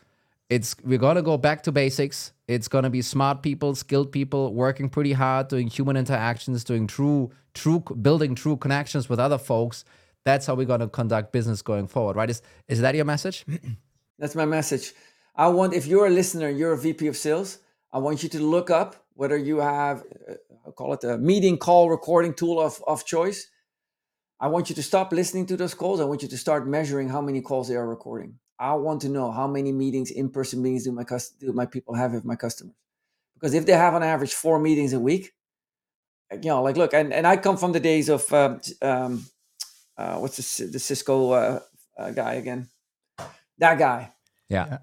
it's 0.53 0.77
we're 0.85 0.99
to 1.17 1.23
go 1.23 1.37
back 1.39 1.63
to 1.63 1.73
basics. 1.73 2.33
It's 2.47 2.69
to 2.85 2.91
be 2.91 3.03
smart 3.03 3.43
people 3.43 3.75
skilled 3.75 4.13
people 4.13 4.53
working 4.53 4.89
pretty 4.91 5.13
hard 5.13 5.49
doing 5.49 5.69
human 5.69 5.97
interactions 5.97 6.65
doing 6.65 6.87
true 6.87 7.31
true 7.55 7.81
building 7.81 8.35
true 8.35 8.57
connections 8.57 9.09
with 9.09 9.19
other 9.19 9.39
folks. 9.39 9.85
That's 10.25 10.47
how 10.47 10.55
we're 10.55 10.67
to 10.81 10.89
conduct 10.89 11.33
business 11.33 11.63
going 11.63 11.87
forward 11.87 12.17
right? 12.17 12.31
Is 12.31 12.43
is 12.69 12.81
that 12.83 12.95
your 12.95 13.07
message? 13.07 13.45
That's 14.19 14.35
my 14.35 14.45
message. 14.45 14.93
I 15.35 15.49
want 15.49 15.73
if 15.75 15.87
you're 15.87 16.07
a 16.07 16.11
listener 16.21 16.51
you're 16.51 16.75
a 16.75 16.79
vp 16.79 17.07
of 17.07 17.17
sales 17.17 17.59
i 17.91 17.99
want 17.99 18.23
you 18.23 18.29
to 18.29 18.41
look 18.55 18.69
up 18.71 18.91
whether 19.15 19.39
you 19.39 19.57
have 19.61 20.05
uh, 20.29 20.35
call 20.73 20.93
it 20.93 21.05
a 21.05 21.19
meeting 21.19 21.57
call 21.57 21.91
recording 21.91 22.35
tool 22.35 22.61
of, 22.61 22.83
of 22.87 23.05
choice. 23.05 23.49
I 24.41 24.49
want 24.49 24.69
you 24.69 24.75
to 24.75 24.83
stop 24.83 25.13
listening 25.13 25.47
to 25.47 25.57
those 25.57 25.75
calls. 25.75 26.01
I 26.01 26.05
want 26.05 26.23
you 26.23 26.29
to 26.29 26.37
start 26.37 26.67
measuring 26.67 27.09
how 27.09 27.21
many 27.21 27.41
calls 27.41 27.69
they 27.69 27.77
are 27.77 27.89
recording. 27.89 28.39
I 28.59 28.75
want 28.75 29.03
to 29.03 29.09
know 29.09 29.31
how 29.31 29.47
many 29.47 29.73
meetings, 29.73 30.11
in-person 30.11 30.63
meetings, 30.63 30.85
do 30.85 30.93
my 30.93 31.05
do 31.41 31.53
my 31.53 31.67
people 31.67 31.95
have 31.95 32.13
with 32.13 32.25
my 32.25 32.37
customers? 32.37 32.75
Because 33.35 33.55
if 33.55 33.67
they 33.67 33.73
have 33.73 33.95
on 33.95 34.03
average 34.03 34.35
four 34.35 34.59
meetings 34.59 34.93
a 34.93 35.01
week, 35.01 35.33
you 36.31 36.49
know, 36.51 36.63
like 36.63 36.77
look, 36.77 36.95
and, 36.95 37.13
and 37.13 37.27
I 37.27 37.37
come 37.37 37.57
from 37.57 37.73
the 37.73 37.81
days 37.81 38.09
of 38.09 38.33
um, 38.33 38.61
um 38.81 39.27
uh, 39.97 40.19
what's 40.19 40.59
the, 40.59 40.67
the 40.67 40.79
Cisco 40.79 41.31
uh, 41.33 41.61
uh, 41.99 42.11
guy 42.11 42.35
again? 42.35 42.69
That 43.59 43.79
guy. 43.79 44.13
Yeah, 44.49 44.79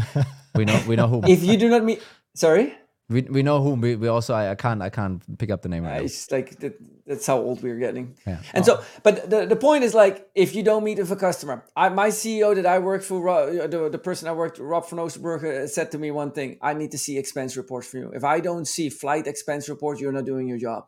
we 0.54 0.64
know 0.64 0.80
we 0.86 0.96
know 0.96 1.08
who. 1.08 1.22
If 1.26 1.42
you 1.48 1.56
do 1.56 1.68
not 1.68 1.84
meet, 1.84 2.02
sorry. 2.34 2.74
We, 3.10 3.22
we 3.22 3.42
know 3.42 3.62
whom 3.62 3.80
we, 3.80 3.96
we 3.96 4.08
also 4.08 4.34
I, 4.34 4.50
I 4.50 4.54
can't 4.54 4.82
I 4.82 4.90
can't 4.90 5.38
pick 5.38 5.50
up 5.50 5.62
the 5.62 5.70
name 5.70 5.84
right. 5.84 6.04
It's 6.04 6.30
like 6.30 6.58
that, 6.60 6.78
that's 7.06 7.26
how 7.26 7.38
old 7.38 7.62
we're 7.62 7.78
getting. 7.78 8.16
Yeah. 8.26 8.40
And 8.52 8.68
oh. 8.68 8.76
so, 8.76 8.84
but 9.02 9.30
the, 9.30 9.46
the 9.46 9.56
point 9.56 9.82
is 9.82 9.94
like 9.94 10.28
if 10.34 10.54
you 10.54 10.62
don't 10.62 10.84
meet 10.84 10.98
with 10.98 11.10
a 11.10 11.16
customer, 11.16 11.64
I, 11.74 11.88
my 11.88 12.08
CEO 12.08 12.54
that 12.54 12.66
I 12.66 12.78
worked 12.80 13.04
for, 13.04 13.26
uh, 13.26 13.66
the, 13.66 13.88
the 13.88 13.98
person 13.98 14.28
I 14.28 14.32
worked, 14.32 14.58
Rob 14.58 14.88
van 14.90 14.98
Oosterburg, 14.98 15.42
uh, 15.42 15.66
said 15.66 15.90
to 15.92 15.98
me 15.98 16.10
one 16.10 16.32
thing: 16.32 16.58
I 16.60 16.74
need 16.74 16.90
to 16.90 16.98
see 16.98 17.16
expense 17.16 17.56
reports 17.56 17.88
from 17.88 18.00
you. 18.00 18.10
If 18.14 18.24
I 18.24 18.40
don't 18.40 18.66
see 18.66 18.90
flight 18.90 19.26
expense 19.26 19.70
reports, 19.70 20.02
you're 20.02 20.12
not 20.12 20.26
doing 20.26 20.46
your 20.46 20.58
job. 20.58 20.84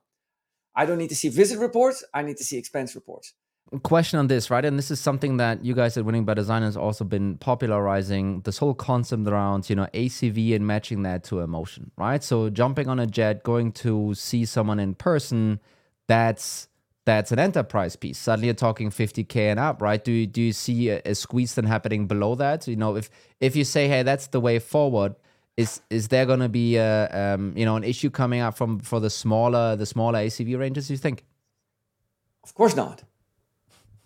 I 0.76 0.84
don't 0.84 0.98
need 0.98 1.08
to 1.08 1.16
see 1.16 1.30
visit 1.30 1.58
reports. 1.58 2.04
I 2.12 2.20
need 2.22 2.36
to 2.36 2.44
see 2.44 2.58
expense 2.58 2.94
reports 2.94 3.32
question 3.78 4.18
on 4.18 4.26
this, 4.26 4.50
right? 4.50 4.64
And 4.64 4.76
this 4.76 4.90
is 4.90 4.98
something 4.98 5.36
that 5.36 5.64
you 5.64 5.74
guys 5.74 5.96
at 5.96 6.04
Winning 6.04 6.24
by 6.24 6.34
Design 6.34 6.62
has 6.62 6.76
also 6.76 7.04
been 7.04 7.36
popularizing 7.38 8.40
this 8.40 8.58
whole 8.58 8.74
concept 8.74 9.26
around, 9.28 9.70
you 9.70 9.76
know, 9.76 9.86
ACV 9.94 10.56
and 10.56 10.66
matching 10.66 11.02
that 11.04 11.22
to 11.24 11.40
emotion, 11.40 11.90
right? 11.96 12.22
So 12.22 12.50
jumping 12.50 12.88
on 12.88 12.98
a 12.98 13.06
jet, 13.06 13.44
going 13.44 13.72
to 13.72 14.14
see 14.14 14.44
someone 14.44 14.80
in 14.80 14.94
person, 14.94 15.60
that's 16.08 16.68
that's 17.06 17.32
an 17.32 17.38
enterprise 17.38 17.96
piece. 17.96 18.18
Suddenly 18.18 18.48
you're 18.48 18.54
talking 18.54 18.90
50k 18.90 19.36
and 19.36 19.58
up, 19.58 19.80
right? 19.80 20.02
Do 20.02 20.12
you 20.12 20.26
do 20.26 20.42
you 20.42 20.52
see 20.52 20.90
a, 20.90 21.00
a 21.04 21.14
squeeze 21.14 21.54
then 21.54 21.64
happening 21.64 22.06
below 22.06 22.34
that? 22.34 22.66
You 22.66 22.76
know, 22.76 22.96
if 22.96 23.08
if 23.38 23.54
you 23.54 23.64
say, 23.64 23.88
hey, 23.88 24.02
that's 24.02 24.26
the 24.28 24.40
way 24.40 24.58
forward, 24.58 25.14
is 25.56 25.80
is 25.90 26.08
there 26.08 26.26
going 26.26 26.40
to 26.40 26.48
be 26.48 26.76
a 26.76 27.08
um, 27.08 27.52
you 27.56 27.64
know 27.64 27.76
an 27.76 27.84
issue 27.84 28.10
coming 28.10 28.40
up 28.40 28.56
from 28.56 28.80
for 28.80 28.98
the 29.00 29.10
smaller 29.10 29.76
the 29.76 29.86
smaller 29.86 30.18
ACV 30.18 30.58
ranges? 30.58 30.90
You 30.90 30.96
think? 30.96 31.24
Of 32.42 32.54
course 32.54 32.74
not. 32.74 33.04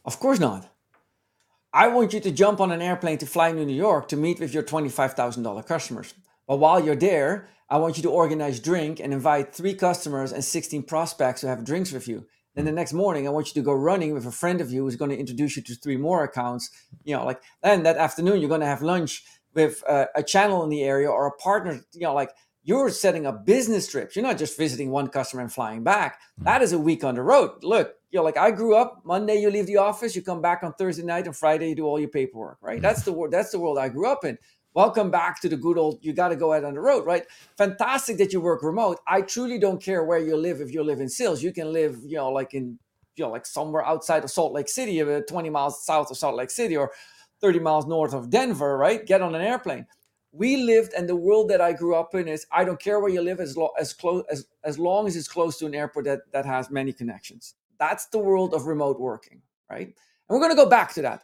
Of 0.05 0.21
course 0.21 0.39
not. 0.39 0.69
I 1.73 1.89
want 1.89 2.13
you 2.13 2.21
to 2.21 2.31
jump 2.31 2.61
on 2.61 2.71
an 2.71 2.83
airplane 2.83 3.19
to 3.19 3.27
fly 3.27 3.51
to 3.51 3.65
New 3.65 3.75
York 3.75 4.07
to 4.09 4.17
meet 4.17 4.39
with 4.39 4.55
your 4.55 4.63
$25,000 4.63 5.67
customers. 5.67 6.15
But 6.47 6.59
while 6.59 6.85
you're 6.85 6.95
there, 6.95 7.49
I 7.69 7.79
want 7.79 7.97
you 7.97 8.03
to 8.05 8.11
organize 8.11 8.61
drink 8.61 9.01
and 9.01 9.13
invite 9.13 9.55
three 9.55 9.75
customers 9.75 10.31
and 10.31 10.45
16 10.45 10.83
prospects 10.85 11.41
to 11.41 11.49
have 11.49 11.65
drinks 11.65 11.91
with 11.91 12.07
you. 12.07 12.27
Then 12.55 12.67
the 12.67 12.73
next 12.73 12.93
morning, 12.93 13.27
I 13.27 13.31
want 13.31 13.49
you 13.49 13.55
to 13.55 13.65
go 13.65 13.73
running 13.73 14.15
with 14.15 14.27
a 14.27 14.31
friend 14.31 14.61
of 14.61 14.71
you 14.71 14.83
who's 14.83 14.95
going 14.95 15.11
to 15.11 15.19
introduce 15.19 15.57
you 15.57 15.63
to 15.63 15.75
three 15.75 15.97
more 15.97 16.23
accounts. 16.23 16.71
You 17.03 17.17
know, 17.17 17.25
like 17.25 17.41
then 17.63 17.83
that 17.83 17.97
afternoon, 17.97 18.39
you're 18.39 18.49
going 18.49 18.61
to 18.61 18.67
have 18.67 18.83
lunch 18.83 19.25
with 19.55 19.83
uh, 19.89 20.07
a 20.15 20.23
channel 20.23 20.63
in 20.63 20.71
the 20.71 20.85
area 20.85 21.11
or 21.11 21.27
a 21.27 21.33
partner. 21.33 21.81
You 21.93 22.03
know, 22.03 22.15
like 22.15 22.31
you're 22.65 22.89
setting 22.89 23.27
up 23.27 23.45
business 23.45 23.87
trips. 23.87 24.17
You're 24.17 24.25
not 24.25 24.39
just 24.39 24.57
visiting 24.57 24.91
one 24.91 25.09
customer 25.09 25.43
and 25.43 25.53
flying 25.53 25.85
back. 25.85 26.21
Mm. 26.41 26.45
That 26.45 26.63
is 26.63 26.73
a 26.73 26.79
week 26.79 27.05
on 27.05 27.15
the 27.15 27.23
road. 27.23 27.63
Look, 27.63 27.95
you 28.11 28.19
know, 28.19 28.25
like 28.25 28.39
I 28.39 28.51
grew 28.51 28.75
up. 28.75 29.03
Monday 29.05 29.41
you 29.41 29.51
leave 29.51 29.67
the 29.67 29.77
office, 29.77 30.17
you 30.17 30.23
come 30.23 30.41
back 30.41 30.63
on 30.63 30.73
Thursday 30.73 31.05
night, 31.05 31.27
and 31.27 31.37
Friday 31.37 31.69
you 31.69 31.75
do 31.75 31.85
all 31.85 32.01
your 32.01 32.09
paperwork. 32.09 32.59
Right? 32.63 32.79
Mm. 32.79 32.83
That's 32.83 33.03
the 33.03 33.13
world. 33.13 33.33
That's 33.33 33.51
the 33.51 33.61
world 33.61 33.79
I 33.79 33.91
grew 33.91 34.11
up 34.11 34.25
in. 34.25 34.39
Welcome 34.73 35.11
back 35.11 35.41
to 35.43 35.49
the 35.49 35.57
good 35.57 35.79
old. 35.79 35.99
You 36.03 36.13
got 36.15 36.29
to 36.29 36.37
go 36.37 36.53
out 36.53 36.65
on 36.65 36.75
the 36.75 36.81
road, 36.81 37.07
right? 37.07 37.25
Fantastic 37.57 38.17
that 38.17 38.33
you 38.33 38.41
work 38.41 38.63
remote. 38.65 38.99
I 39.07 39.21
truly 39.21 39.59
don't 39.59 39.81
care 39.81 40.03
where 40.03 40.19
you 40.19 40.37
live. 40.37 40.61
If 40.61 40.73
you 40.73 40.83
live 40.83 41.01
in 41.01 41.09
sales, 41.09 41.43
you 41.43 41.53
can 41.53 41.73
live, 41.73 42.01
you 42.05 42.17
know, 42.17 42.31
like 42.31 42.55
in, 42.55 42.77
you 43.15 43.25
know, 43.25 43.31
like 43.31 43.47
somewhere 43.47 43.87
outside 43.87 44.25
of 44.25 44.33
Salt 44.33 44.53
Lake 44.53 44.69
City, 44.69 45.01
uh, 45.01 45.21
20 45.29 45.49
miles 45.49 45.85
south 45.85 46.11
of 46.11 46.17
Salt 46.17 46.35
Lake 46.35 46.51
City, 46.51 46.77
or 46.77 46.91
30 47.41 47.61
miles 47.61 47.87
north 47.87 48.15
of 48.15 48.31
Denver, 48.31 48.77
right? 48.77 49.07
Get 49.07 49.23
on 49.23 49.37
an 49.37 49.43
airplane 49.43 49.87
we 50.37 50.57
lived 50.57 50.93
and 50.95 51.09
the 51.09 51.17
world 51.17 51.49
that 51.51 51.61
I 51.61 51.73
grew 51.73 51.95
up 51.95 52.15
in 52.15 52.27
is 52.27 52.47
I 52.51 52.65
don't 52.65 52.81
care 52.81 52.99
where 52.99 53.11
you 53.11 53.23
live 53.23 53.41
as 53.41 53.57
lo- 53.57 53.73
as 53.79 53.93
close 53.93 54.25
as 54.31 54.47
as 54.65 54.79
long 54.79 55.07
as 55.07 55.17
it's 55.17 55.29
close 55.29 55.59
to 55.59 55.67
an 55.67 55.75
airport 55.75 56.07
that 56.07 56.21
that 56.33 56.45
has 56.45 56.71
many 56.71 56.93
connections. 56.93 57.55
That's 57.79 58.07
the 58.07 58.19
world 58.19 58.53
of 58.53 58.67
remote 58.67 58.99
working, 59.01 59.43
right? 59.71 59.87
And 59.87 59.95
we're 60.29 60.41
going 60.41 60.51
to 60.51 60.57
go 60.57 60.69
back 60.69 60.93
to 60.95 61.03
that. 61.03 61.23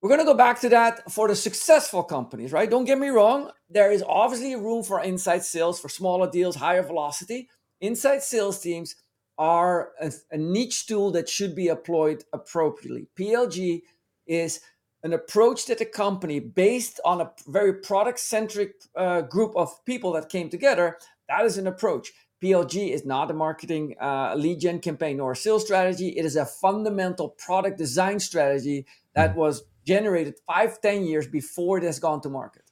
We're 0.00 0.08
going 0.08 0.20
to 0.20 0.26
go 0.26 0.34
back 0.34 0.60
to 0.62 0.68
that 0.70 1.10
for 1.12 1.28
the 1.28 1.36
successful 1.36 2.02
companies, 2.02 2.52
right? 2.52 2.68
Don't 2.68 2.84
get 2.84 2.98
me 2.98 3.08
wrong. 3.08 3.50
There 3.70 3.92
is 3.92 4.02
obviously 4.06 4.56
room 4.56 4.82
for 4.82 5.00
inside 5.00 5.44
sales 5.44 5.78
for 5.78 5.88
smaller 5.88 6.28
deals, 6.28 6.56
higher 6.56 6.82
velocity. 6.82 7.48
Inside 7.80 8.22
sales 8.22 8.60
teams 8.60 8.96
are 9.38 9.92
a, 10.00 10.12
a 10.32 10.38
niche 10.38 10.86
tool 10.86 11.12
that 11.12 11.28
should 11.28 11.54
be 11.54 11.68
employed 11.68 12.24
appropriately. 12.32 13.06
PLG 13.16 13.82
is 14.26 14.60
an 15.02 15.12
approach 15.12 15.66
that 15.66 15.80
a 15.80 15.84
company 15.84 16.38
based 16.38 17.00
on 17.04 17.20
a 17.20 17.30
very 17.48 17.74
product 17.74 18.20
centric 18.20 18.74
uh, 18.96 19.22
group 19.22 19.52
of 19.56 19.84
people 19.84 20.12
that 20.12 20.28
came 20.28 20.48
together 20.48 20.98
that 21.28 21.44
is 21.44 21.58
an 21.58 21.66
approach. 21.66 22.12
Plg 22.42 22.90
is 22.90 23.04
not 23.06 23.30
a 23.30 23.34
marketing 23.34 23.94
uh, 24.00 24.34
lead 24.36 24.60
gen 24.60 24.80
campaign 24.80 25.20
or 25.20 25.32
a 25.32 25.36
sales 25.36 25.64
strategy. 25.64 26.08
It 26.08 26.24
is 26.24 26.36
a 26.36 26.44
fundamental 26.44 27.28
product 27.30 27.78
design 27.78 28.18
strategy 28.18 28.84
that 29.14 29.30
mm-hmm. 29.30 29.38
was 29.38 29.62
generated 29.86 30.34
five 30.46 30.80
ten 30.80 31.04
years 31.04 31.26
before 31.26 31.78
it 31.78 31.84
has 31.84 31.98
gone 31.98 32.20
to 32.22 32.28
market. 32.28 32.62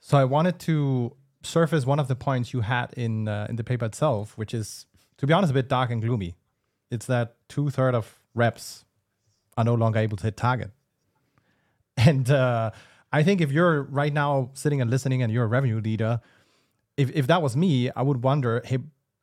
So 0.00 0.18
i 0.18 0.24
wanted 0.24 0.58
to 0.60 1.14
surface 1.42 1.86
one 1.86 2.00
of 2.00 2.08
the 2.08 2.16
points 2.16 2.52
you 2.52 2.60
had 2.60 2.92
in 2.96 3.28
uh, 3.28 3.46
in 3.48 3.56
the 3.56 3.64
paper 3.64 3.86
itself 3.86 4.36
which 4.36 4.52
is 4.52 4.86
to 5.18 5.26
be 5.26 5.32
honest 5.32 5.50
a 5.50 5.54
bit 5.54 5.68
dark 5.68 5.90
and 5.90 6.02
gloomy. 6.02 6.34
It's 6.90 7.06
that 7.06 7.36
two-thirds 7.48 7.96
of 7.96 8.18
reps 8.34 8.84
are 9.60 9.64
no 9.64 9.74
longer 9.74 9.98
able 9.98 10.16
to 10.16 10.24
hit 10.24 10.36
target. 10.36 10.70
And 11.96 12.30
uh, 12.30 12.70
I 13.12 13.22
think 13.22 13.40
if 13.40 13.52
you're 13.52 13.82
right 13.82 14.12
now 14.12 14.50
sitting 14.54 14.80
and 14.80 14.90
listening 14.90 15.22
and 15.22 15.32
you're 15.32 15.44
a 15.44 15.48
revenue 15.48 15.80
leader, 15.80 16.20
if, 16.96 17.10
if 17.10 17.26
that 17.26 17.42
was 17.42 17.56
me, 17.56 17.90
I 17.94 18.02
would 18.02 18.22
wonder, 18.22 18.62
hey, 18.64 18.78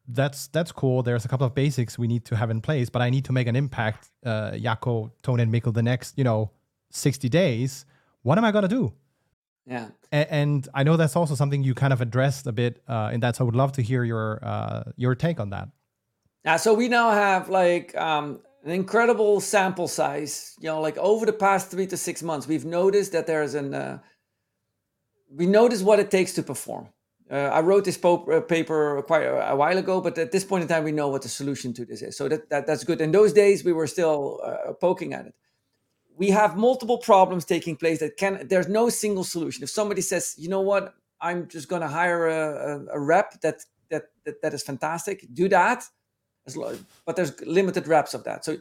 that's 0.08 0.48
that's 0.48 0.72
cool. 0.72 1.04
There's 1.04 1.26
a 1.26 1.28
couple 1.28 1.46
of 1.46 1.54
basics 1.54 1.98
we 1.98 2.08
need 2.08 2.24
to 2.26 2.36
have 2.36 2.50
in 2.50 2.62
place, 2.62 2.90
but 2.90 3.02
I 3.02 3.10
need 3.10 3.26
to 3.26 3.34
make 3.34 3.48
an 3.48 3.56
impact, 3.56 4.10
uh, 4.26 4.58
Jacco, 4.58 5.12
Toni, 5.22 5.44
and 5.44 5.52
Mikkel, 5.52 5.74
the 5.74 5.84
next, 5.84 6.18
you 6.18 6.24
know, 6.24 6.52
60 6.92 7.28
days. 7.30 7.86
What 8.22 8.38
am 8.38 8.46
I 8.46 8.52
gonna 8.52 8.68
do? 8.68 8.94
Yeah. 9.66 9.88
And, 10.12 10.28
and 10.30 10.70
I 10.74 10.84
know 10.84 10.96
that's 10.96 11.16
also 11.16 11.36
something 11.36 11.62
you 11.64 11.74
kind 11.74 11.92
of 11.92 12.00
addressed 12.00 12.48
a 12.48 12.54
bit 12.54 12.82
uh, 12.88 13.10
in 13.14 13.20
that. 13.20 13.36
So 13.36 13.44
I 13.44 13.46
would 13.46 13.56
love 13.56 13.74
to 13.74 13.82
hear 13.82 14.04
your 14.04 14.40
uh, 14.42 14.84
your 14.96 15.14
take 15.16 15.40
on 15.40 15.50
that. 15.50 15.68
Yeah. 16.46 16.56
So 16.56 16.74
we 16.74 16.88
now 16.88 17.12
have 17.12 17.50
like 17.50 17.96
um, 17.98 18.40
an 18.68 18.74
incredible 18.74 19.40
sample 19.40 19.88
size. 19.88 20.56
You 20.60 20.68
know, 20.68 20.82
like 20.82 20.98
over 20.98 21.26
the 21.26 21.34
past 21.34 21.72
three 21.72 21.88
to 21.88 21.96
six 21.96 22.22
months, 22.22 22.48
we've 22.48 22.66
noticed 22.66 23.14
that 23.14 23.26
there's 23.26 23.56
an 23.56 23.74
uh, 23.74 24.00
we 25.32 25.46
notice 25.46 25.82
what 25.82 26.00
it 26.00 26.12
takes 26.12 26.34
to 26.34 26.44
perform. 26.44 26.90
Uh, 27.32 27.36
I 27.36 27.62
wrote 27.62 27.86
this 27.86 28.00
uh, 28.04 28.42
paper 28.42 29.02
quite 29.04 29.24
a, 29.24 29.56
while 29.56 29.78
ago, 29.78 30.02
but 30.02 30.18
at 30.18 30.32
this 30.32 30.46
point 30.46 30.64
in 30.64 30.68
time, 30.68 30.84
we 30.84 30.92
know 30.92 31.08
what 31.08 31.22
the 31.22 31.30
solution 31.30 31.74
to 31.74 31.86
this 31.86 32.02
is. 32.02 32.18
So 32.18 32.28
that, 32.30 32.50
that 32.50 32.68
that's 32.68 32.84
good. 32.84 33.00
In 33.02 33.12
those 33.12 33.34
days, 33.34 33.64
we 33.64 33.74
were 33.74 33.88
still 33.88 34.42
uh, 34.44 34.74
poking 34.74 35.14
at 35.14 35.26
it. 35.28 35.36
We 36.18 36.30
have 36.32 36.58
multiple 36.58 36.98
problems 36.98 37.46
taking 37.46 37.78
place 37.78 38.00
that 38.00 38.18
can. 38.18 38.48
There's 38.50 38.68
no 38.68 38.90
single 38.90 39.24
solution. 39.24 39.64
If 39.64 39.70
somebody 39.70 40.02
says, 40.02 40.36
you 40.38 40.50
know 40.50 40.62
what, 40.62 40.94
I'm 41.22 41.48
just 41.48 41.70
going 41.70 41.84
to 41.84 41.88
hire 41.88 42.28
a, 42.28 42.42
a, 42.70 42.86
a 42.98 43.00
rep 43.00 43.40
that, 43.42 43.64
that 43.92 44.04
that 44.26 44.42
that 44.42 44.54
is 44.54 44.64
fantastic, 44.64 45.26
do 45.34 45.48
that 45.50 45.86
but 47.06 47.16
there's 47.16 47.40
limited 47.42 47.88
reps 47.88 48.14
of 48.14 48.24
that. 48.24 48.46
So 48.46 48.58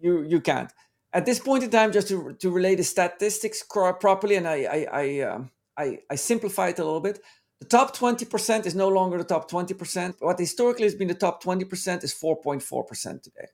you 0.00 0.22
you 0.22 0.40
can't. 0.40 0.72
At 1.12 1.24
this 1.24 1.38
point 1.38 1.64
in 1.64 1.70
time, 1.70 1.92
just 1.92 2.08
to, 2.08 2.34
to 2.40 2.50
relay 2.50 2.74
the 2.74 2.84
statistics 2.84 3.62
properly, 3.62 4.36
and 4.36 4.46
I 4.46 4.64
I 4.64 4.86
I, 4.92 5.20
um, 5.20 5.50
I, 5.76 5.98
I 6.10 6.16
simplify 6.16 6.68
it 6.68 6.78
a 6.78 6.84
little 6.84 7.00
bit. 7.00 7.20
The 7.60 7.66
top 7.66 7.96
20% 7.96 8.66
is 8.66 8.74
no 8.74 8.88
longer 8.88 9.16
the 9.16 9.24
top 9.24 9.50
20%. 9.50 10.16
What 10.20 10.38
historically 10.38 10.84
has 10.84 10.94
been 10.94 11.08
the 11.08 11.14
top 11.14 11.42
20% 11.42 12.04
is 12.04 12.14
4.4% 12.14 13.22
today. 13.22 13.48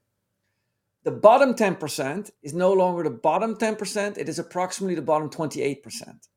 The 1.05 1.13
bottom 1.13 1.55
10% 1.55 2.31
is 2.43 2.55
no 2.55 2.73
longer 2.73 3.05
the 3.05 3.11
bottom 3.11 3.57
10%, 3.57 4.19
it 4.19 4.29
is 4.29 4.39
approximately 4.39 4.95
the 4.95 5.03
bottom 5.03 5.31
28%. 5.31 6.29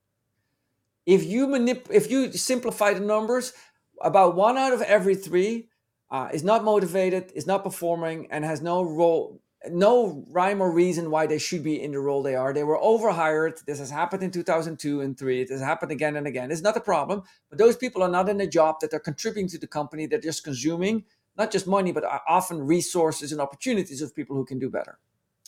If 1.05 1.23
you 1.23 1.47
manip- 1.47 1.91
if 1.91 2.09
you 2.09 2.31
simplify 2.31 2.93
the 2.93 2.99
numbers, 2.99 3.53
about 4.01 4.35
one 4.35 4.57
out 4.57 4.73
of 4.73 4.81
every 4.81 5.15
three 5.15 5.69
uh, 6.11 6.29
is 6.33 6.43
not 6.43 6.63
motivated, 6.63 7.31
is 7.35 7.47
not 7.47 7.63
performing, 7.63 8.27
and 8.31 8.45
has 8.45 8.61
no 8.61 8.83
role, 8.83 9.41
no 9.69 10.25
rhyme 10.29 10.61
or 10.61 10.71
reason 10.71 11.09
why 11.09 11.25
they 11.25 11.39
should 11.39 11.63
be 11.63 11.81
in 11.81 11.91
the 11.91 11.99
role 11.99 12.21
they 12.21 12.35
are. 12.35 12.53
They 12.53 12.63
were 12.63 12.79
overhired. 12.81 13.59
This 13.65 13.79
has 13.79 13.89
happened 13.89 14.23
in 14.23 14.31
2002 14.31 15.01
and 15.01 15.17
three. 15.17 15.41
It 15.41 15.49
has 15.49 15.61
happened 15.61 15.91
again 15.91 16.15
and 16.15 16.27
again. 16.27 16.51
It's 16.51 16.61
not 16.61 16.77
a 16.77 16.81
problem, 16.81 17.23
but 17.49 17.57
those 17.57 17.75
people 17.75 18.03
are 18.03 18.09
not 18.09 18.29
in 18.29 18.39
a 18.41 18.47
job 18.47 18.79
that 18.81 18.91
they're 18.91 18.99
contributing 18.99 19.49
to 19.49 19.57
the 19.57 19.67
company. 19.67 20.05
They're 20.05 20.19
just 20.19 20.43
consuming 20.43 21.05
not 21.37 21.51
just 21.51 21.67
money, 21.67 21.91
but 21.91 22.05
often 22.27 22.65
resources 22.65 23.31
and 23.31 23.41
opportunities 23.41 24.01
of 24.01 24.15
people 24.15 24.35
who 24.35 24.45
can 24.45 24.59
do 24.59 24.69
better, 24.69 24.97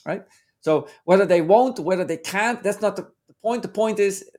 right? 0.05 0.23
So 0.59 0.89
whether 1.05 1.25
they 1.25 1.41
won't, 1.41 1.79
whether 1.79 2.03
they 2.03 2.17
can't, 2.17 2.61
that's 2.61 2.81
not 2.81 2.95
the 2.95 3.09
point. 3.41 3.61
The 3.61 3.69
point 3.69 3.99
is 3.99 4.29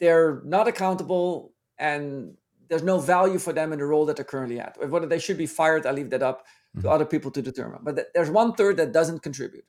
they're 0.00 0.40
not 0.44 0.68
accountable 0.68 1.52
and 1.78 2.37
there's 2.68 2.82
no 2.82 2.98
value 2.98 3.38
for 3.38 3.52
them 3.52 3.72
in 3.72 3.78
the 3.78 3.84
role 3.84 4.06
that 4.06 4.16
they're 4.16 4.24
currently 4.24 4.60
at. 4.60 4.76
Whether 4.88 5.06
they 5.06 5.18
should 5.18 5.38
be 5.38 5.46
fired, 5.46 5.86
I 5.86 5.92
leave 5.92 6.10
that 6.10 6.22
up 6.22 6.44
to 6.74 6.80
mm-hmm. 6.80 6.88
other 6.88 7.04
people 7.04 7.30
to 7.32 7.42
determine. 7.42 7.80
But 7.82 7.96
th- 7.96 8.08
there's 8.14 8.30
one 8.30 8.54
third 8.54 8.76
that 8.76 8.92
doesn't 8.92 9.22
contribute. 9.22 9.64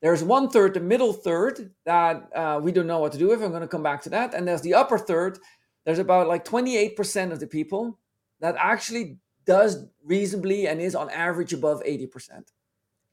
There's 0.00 0.22
one 0.22 0.48
third, 0.50 0.74
the 0.74 0.80
middle 0.80 1.12
third, 1.12 1.72
that 1.86 2.28
uh, 2.34 2.60
we 2.62 2.72
don't 2.72 2.86
know 2.86 2.98
what 2.98 3.12
to 3.12 3.18
do 3.18 3.28
with. 3.28 3.42
I'm 3.42 3.50
going 3.50 3.62
to 3.62 3.68
come 3.68 3.82
back 3.82 4.02
to 4.02 4.10
that. 4.10 4.34
And 4.34 4.46
there's 4.46 4.60
the 4.60 4.74
upper 4.74 4.98
third. 4.98 5.38
There's 5.84 5.98
about 5.98 6.28
like 6.28 6.44
28% 6.44 7.32
of 7.32 7.40
the 7.40 7.46
people 7.46 7.98
that 8.40 8.54
actually 8.58 9.18
does 9.44 9.86
reasonably 10.04 10.66
and 10.66 10.80
is 10.80 10.94
on 10.94 11.10
average 11.10 11.52
above 11.52 11.82
80% 11.84 12.48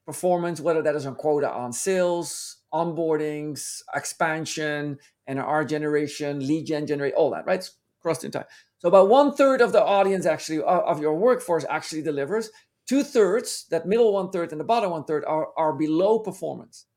performance, 0.06 0.60
whether 0.60 0.82
that 0.82 0.96
is 0.96 1.06
on 1.06 1.16
quota 1.16 1.50
on 1.50 1.72
sales, 1.72 2.58
onboardings, 2.74 3.82
expansion, 3.96 4.98
and 5.28 5.40
NRR 5.40 5.68
generation, 5.68 6.46
lead 6.46 6.66
gen 6.66 6.88
generate, 6.88 7.14
all 7.14 7.32
that, 7.32 7.46
right? 7.46 7.60
It's 7.60 7.78
Across 8.02 8.20
the 8.20 8.26
entire. 8.26 8.48
So 8.82 8.88
about 8.88 9.10
one 9.10 9.36
third 9.36 9.62
of 9.62 9.74
the 9.74 9.84
audience 9.84 10.26
actually 10.26 10.64
uh, 10.64 10.64
of 10.64 11.00
your 11.00 11.14
workforce 11.14 11.64
actually 11.70 12.02
delivers. 12.02 12.50
Two 12.88 13.04
thirds, 13.04 13.68
that 13.70 13.86
middle 13.86 14.12
one 14.12 14.32
third 14.32 14.52
and 14.52 14.60
the 14.60 14.66
bottom 14.66 14.90
one 14.90 15.04
third, 15.04 15.24
are, 15.26 15.50
are 15.56 15.72
below 15.72 16.18
performance. 16.18 16.88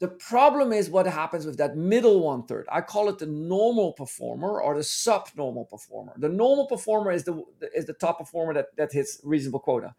The 0.00 0.08
problem 0.08 0.70
is 0.70 0.90
what 0.90 1.06
happens 1.06 1.46
with 1.46 1.56
that 1.56 1.78
middle 1.78 2.20
one 2.20 2.44
third. 2.44 2.66
I 2.70 2.82
call 2.82 3.08
it 3.08 3.18
the 3.18 3.26
normal 3.26 3.94
performer 3.94 4.60
or 4.60 4.76
the 4.76 4.84
subnormal 4.84 5.64
performer. 5.64 6.12
The 6.18 6.28
normal 6.28 6.66
performer 6.66 7.10
is 7.10 7.24
the 7.24 7.42
is 7.74 7.86
the 7.86 7.94
top 7.94 8.18
performer 8.18 8.52
that, 8.52 8.76
that 8.76 8.92
hits 8.92 9.18
reasonable 9.24 9.60
quota. 9.60 9.94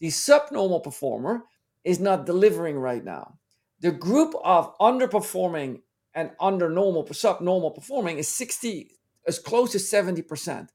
The 0.00 0.08
subnormal 0.08 0.80
performer 0.80 1.42
is 1.84 2.00
not 2.00 2.24
delivering 2.24 2.78
right 2.78 3.04
now. 3.04 3.34
The 3.80 3.92
group 3.92 4.34
of 4.42 4.76
underperforming 4.78 5.82
and 6.14 6.30
under 6.40 6.70
normal 6.70 7.06
subnormal 7.12 7.72
performing 7.72 8.16
is 8.16 8.28
60 8.28 8.97
as 9.28 9.38
close 9.38 9.72
to 9.72 9.78
70%. 9.78 10.68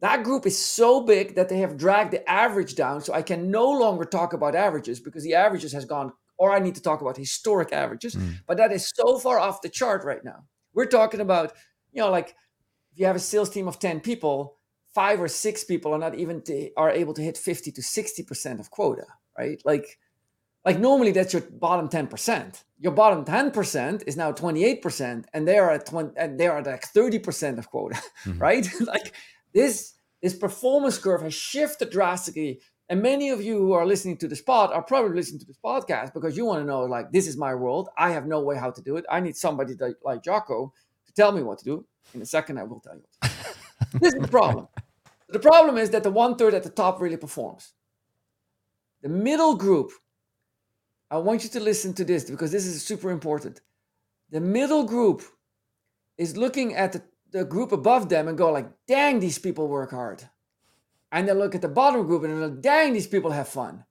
That 0.00 0.24
group 0.24 0.46
is 0.46 0.58
so 0.58 1.02
big 1.02 1.34
that 1.34 1.48
they 1.48 1.58
have 1.58 1.76
dragged 1.76 2.12
the 2.12 2.28
average 2.28 2.74
down. 2.74 3.02
So 3.02 3.12
I 3.12 3.22
can 3.22 3.50
no 3.50 3.70
longer 3.70 4.04
talk 4.04 4.32
about 4.32 4.54
averages 4.54 4.98
because 4.98 5.22
the 5.22 5.34
averages 5.34 5.72
has 5.72 5.84
gone, 5.84 6.12
or 6.38 6.52
I 6.52 6.58
need 6.58 6.74
to 6.76 6.82
talk 6.82 7.02
about 7.02 7.18
historic 7.18 7.72
averages. 7.72 8.14
Mm. 8.14 8.36
But 8.46 8.56
that 8.56 8.72
is 8.72 8.90
so 8.94 9.18
far 9.18 9.38
off 9.38 9.60
the 9.60 9.68
chart 9.68 10.04
right 10.04 10.24
now. 10.24 10.44
We're 10.72 10.86
talking 10.86 11.20
about, 11.20 11.52
you 11.92 12.00
know, 12.00 12.10
like 12.10 12.34
if 12.92 12.98
you 12.98 13.06
have 13.06 13.16
a 13.16 13.20
sales 13.20 13.50
team 13.50 13.68
of 13.68 13.78
10 13.78 14.00
people, 14.00 14.56
five 14.94 15.20
or 15.20 15.28
six 15.28 15.64
people 15.64 15.94
are 15.94 15.98
not 15.98 16.14
even 16.14 16.40
to, 16.42 16.70
are 16.76 16.90
able 16.90 17.12
to 17.14 17.22
hit 17.22 17.36
50 17.36 17.70
to 17.72 17.82
60% 17.82 18.60
of 18.60 18.70
quota, 18.70 19.06
right? 19.38 19.60
Like 19.64 19.98
like 20.64 20.78
normally 20.78 21.12
that's 21.12 21.32
your 21.32 21.42
bottom 21.42 21.88
10%. 21.88 22.64
Your 22.78 22.92
bottom 22.92 23.24
10% 23.24 24.04
is 24.06 24.16
now 24.16 24.32
28% 24.32 25.24
and 25.32 25.48
they 25.48 25.58
are 25.58 25.70
at 25.70 25.86
20 25.86 26.12
and 26.16 26.38
they 26.38 26.46
are 26.46 26.58
at 26.58 26.66
like 26.66 26.92
30% 26.92 27.58
of 27.58 27.70
quota, 27.70 28.00
mm-hmm. 28.24 28.38
right? 28.38 28.66
like 28.80 29.14
this 29.52 29.94
this 30.22 30.34
performance 30.34 30.98
curve 30.98 31.22
has 31.22 31.34
shifted 31.34 31.90
drastically. 31.90 32.60
And 32.88 33.02
many 33.02 33.30
of 33.30 33.40
you 33.40 33.56
who 33.56 33.72
are 33.72 33.86
listening 33.86 34.16
to 34.18 34.28
this 34.28 34.42
pod 34.42 34.72
are 34.72 34.82
probably 34.82 35.14
listening 35.14 35.40
to 35.40 35.46
this 35.46 35.58
podcast 35.64 36.12
because 36.12 36.36
you 36.36 36.44
want 36.44 36.60
to 36.60 36.66
know, 36.66 36.80
like, 36.80 37.12
this 37.12 37.28
is 37.28 37.36
my 37.36 37.54
world. 37.54 37.88
I 37.96 38.10
have 38.10 38.26
no 38.26 38.40
way 38.40 38.56
how 38.56 38.72
to 38.72 38.82
do 38.82 38.96
it. 38.96 39.04
I 39.08 39.20
need 39.20 39.36
somebody 39.36 39.74
like 40.04 40.24
Jacco 40.24 40.72
to 41.06 41.12
tell 41.12 41.30
me 41.30 41.42
what 41.42 41.58
to 41.58 41.64
do. 41.64 41.86
In 42.14 42.20
a 42.20 42.26
second, 42.26 42.58
I 42.58 42.64
will 42.64 42.80
tell 42.80 42.96
you. 42.96 43.04
this 44.00 44.12
is 44.12 44.20
the 44.20 44.28
problem. 44.28 44.66
The 45.28 45.38
problem 45.38 45.78
is 45.78 45.90
that 45.90 46.02
the 46.02 46.10
one 46.10 46.34
third 46.34 46.54
at 46.54 46.64
the 46.64 46.70
top 46.70 47.00
really 47.00 47.16
performs. 47.16 47.72
The 49.02 49.08
middle 49.08 49.54
group, 49.54 49.92
I 51.10 51.18
want 51.18 51.42
you 51.42 51.50
to 51.50 51.60
listen 51.60 51.92
to 51.94 52.04
this 52.04 52.30
because 52.30 52.52
this 52.52 52.66
is 52.66 52.84
super 52.84 53.10
important. 53.10 53.60
The 54.30 54.40
middle 54.40 54.84
group 54.84 55.22
is 56.16 56.36
looking 56.36 56.74
at 56.74 56.92
the, 56.92 57.02
the 57.32 57.44
group 57.44 57.72
above 57.72 58.08
them 58.08 58.28
and 58.28 58.38
go 58.38 58.52
like, 58.52 58.68
dang, 58.86 59.18
these 59.18 59.38
people 59.38 59.66
work 59.66 59.90
hard. 59.90 60.22
And 61.10 61.28
they 61.28 61.32
look 61.32 61.54
at 61.54 61.62
the 61.62 61.68
bottom 61.68 62.06
group 62.06 62.22
and 62.22 62.32
they're 62.32 62.48
like, 62.48 62.60
dang, 62.60 62.92
these 62.92 63.08
people 63.08 63.32
have 63.32 63.48
fun. 63.48 63.84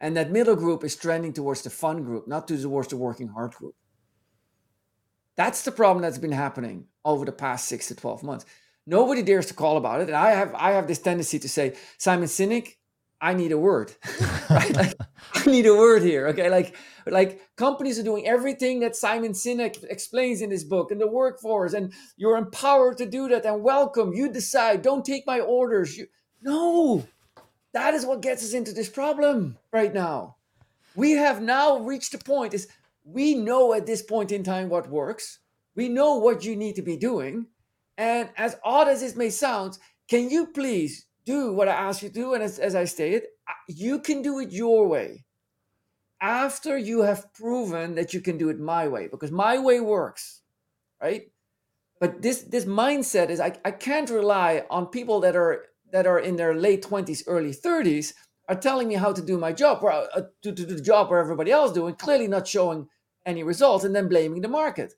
And 0.00 0.16
that 0.16 0.32
middle 0.32 0.56
group 0.56 0.82
is 0.82 0.96
trending 0.96 1.32
towards 1.32 1.62
the 1.62 1.70
fun 1.70 2.02
group, 2.02 2.26
not 2.26 2.48
towards 2.48 2.88
the 2.88 2.96
working 2.96 3.28
hard 3.28 3.52
group. 3.52 3.74
That's 5.36 5.62
the 5.62 5.70
problem 5.70 6.02
that's 6.02 6.18
been 6.18 6.32
happening 6.32 6.86
over 7.04 7.24
the 7.24 7.32
past 7.32 7.68
six 7.68 7.88
to 7.88 7.94
12 7.94 8.22
months. 8.22 8.46
Nobody 8.86 9.22
dares 9.22 9.46
to 9.46 9.54
call 9.54 9.76
about 9.76 10.00
it. 10.00 10.08
And 10.08 10.16
I 10.16 10.30
have 10.30 10.54
I 10.54 10.72
have 10.72 10.86
this 10.86 10.98
tendency 10.98 11.38
to 11.38 11.48
say, 11.48 11.76
Simon 11.98 12.28
Sinek, 12.28 12.76
I 13.20 13.34
need 13.34 13.52
a 13.52 13.58
word. 13.58 13.94
right? 14.50 14.74
Like, 14.74 14.94
I 15.34 15.46
need 15.46 15.66
a 15.66 15.74
word 15.74 16.02
here. 16.02 16.28
Okay. 16.28 16.50
Like, 16.50 16.76
like 17.06 17.40
companies 17.56 17.98
are 17.98 18.02
doing 18.02 18.26
everything 18.26 18.80
that 18.80 18.96
Simon 18.96 19.32
Sinek 19.32 19.82
explains 19.84 20.42
in 20.42 20.50
his 20.50 20.64
book 20.64 20.90
and 20.90 21.00
the 21.00 21.06
workforce, 21.06 21.72
and 21.72 21.92
you're 22.16 22.36
empowered 22.36 22.98
to 22.98 23.06
do 23.06 23.28
that 23.28 23.46
and 23.46 23.62
welcome. 23.62 24.12
You 24.12 24.30
decide, 24.32 24.82
don't 24.82 25.04
take 25.04 25.26
my 25.26 25.40
orders. 25.40 25.96
You 25.96 26.06
no, 26.42 27.06
that 27.72 27.94
is 27.94 28.04
what 28.04 28.22
gets 28.22 28.44
us 28.44 28.52
into 28.52 28.72
this 28.72 28.88
problem 28.88 29.56
right 29.72 29.92
now. 29.92 30.36
We 30.94 31.12
have 31.12 31.42
now 31.42 31.78
reached 31.78 32.14
a 32.14 32.18
point 32.18 32.54
is 32.54 32.68
we 33.04 33.34
know 33.34 33.72
at 33.72 33.86
this 33.86 34.02
point 34.02 34.32
in 34.32 34.42
time 34.42 34.68
what 34.68 34.88
works. 34.88 35.38
We 35.74 35.88
know 35.88 36.16
what 36.16 36.44
you 36.44 36.56
need 36.56 36.76
to 36.76 36.82
be 36.82 36.96
doing. 36.96 37.46
And 37.98 38.30
as 38.36 38.56
odd 38.64 38.88
as 38.88 39.00
this 39.00 39.16
may 39.16 39.30
sound, 39.30 39.78
can 40.08 40.30
you 40.30 40.48
please 40.48 41.05
do 41.26 41.52
what 41.52 41.68
I 41.68 41.72
ask 41.72 42.02
you 42.02 42.08
to 42.08 42.14
do? 42.14 42.34
And 42.34 42.42
as, 42.42 42.58
as 42.58 42.74
I 42.74 42.84
stated, 42.84 43.24
you 43.68 43.98
can 43.98 44.22
do 44.22 44.38
it 44.38 44.52
your 44.52 44.88
way 44.88 45.26
after 46.20 46.78
you 46.78 47.02
have 47.02 47.32
proven 47.34 47.94
that 47.94 48.14
you 48.14 48.20
can 48.20 48.38
do 48.38 48.48
it 48.48 48.58
my 48.58 48.88
way, 48.88 49.08
because 49.08 49.30
my 49.30 49.58
way 49.58 49.80
works, 49.80 50.40
right? 51.02 51.30
But 52.00 52.22
this 52.22 52.42
this 52.42 52.64
mindset 52.64 53.30
is 53.30 53.40
I, 53.40 53.52
I 53.64 53.70
can't 53.70 54.10
rely 54.10 54.64
on 54.70 54.86
people 54.86 55.20
that 55.20 55.36
are 55.36 55.66
that 55.92 56.06
are 56.06 56.18
in 56.18 56.36
their 56.36 56.54
late 56.54 56.82
20s, 56.82 57.22
early 57.26 57.52
30s 57.52 58.12
are 58.48 58.56
telling 58.56 58.88
me 58.88 58.94
how 58.94 59.12
to 59.12 59.22
do 59.22 59.38
my 59.38 59.52
job 59.52 59.82
or 59.82 59.92
uh, 59.92 60.06
to, 60.42 60.52
to 60.52 60.52
do 60.52 60.66
the 60.66 60.80
job 60.80 61.10
where 61.10 61.20
everybody 61.20 61.50
else 61.50 61.72
doing, 61.72 61.94
clearly 61.94 62.28
not 62.28 62.46
showing 62.46 62.88
any 63.24 63.42
results, 63.42 63.84
and 63.84 63.94
then 63.94 64.08
blaming 64.08 64.40
the 64.40 64.48
market. 64.48 64.94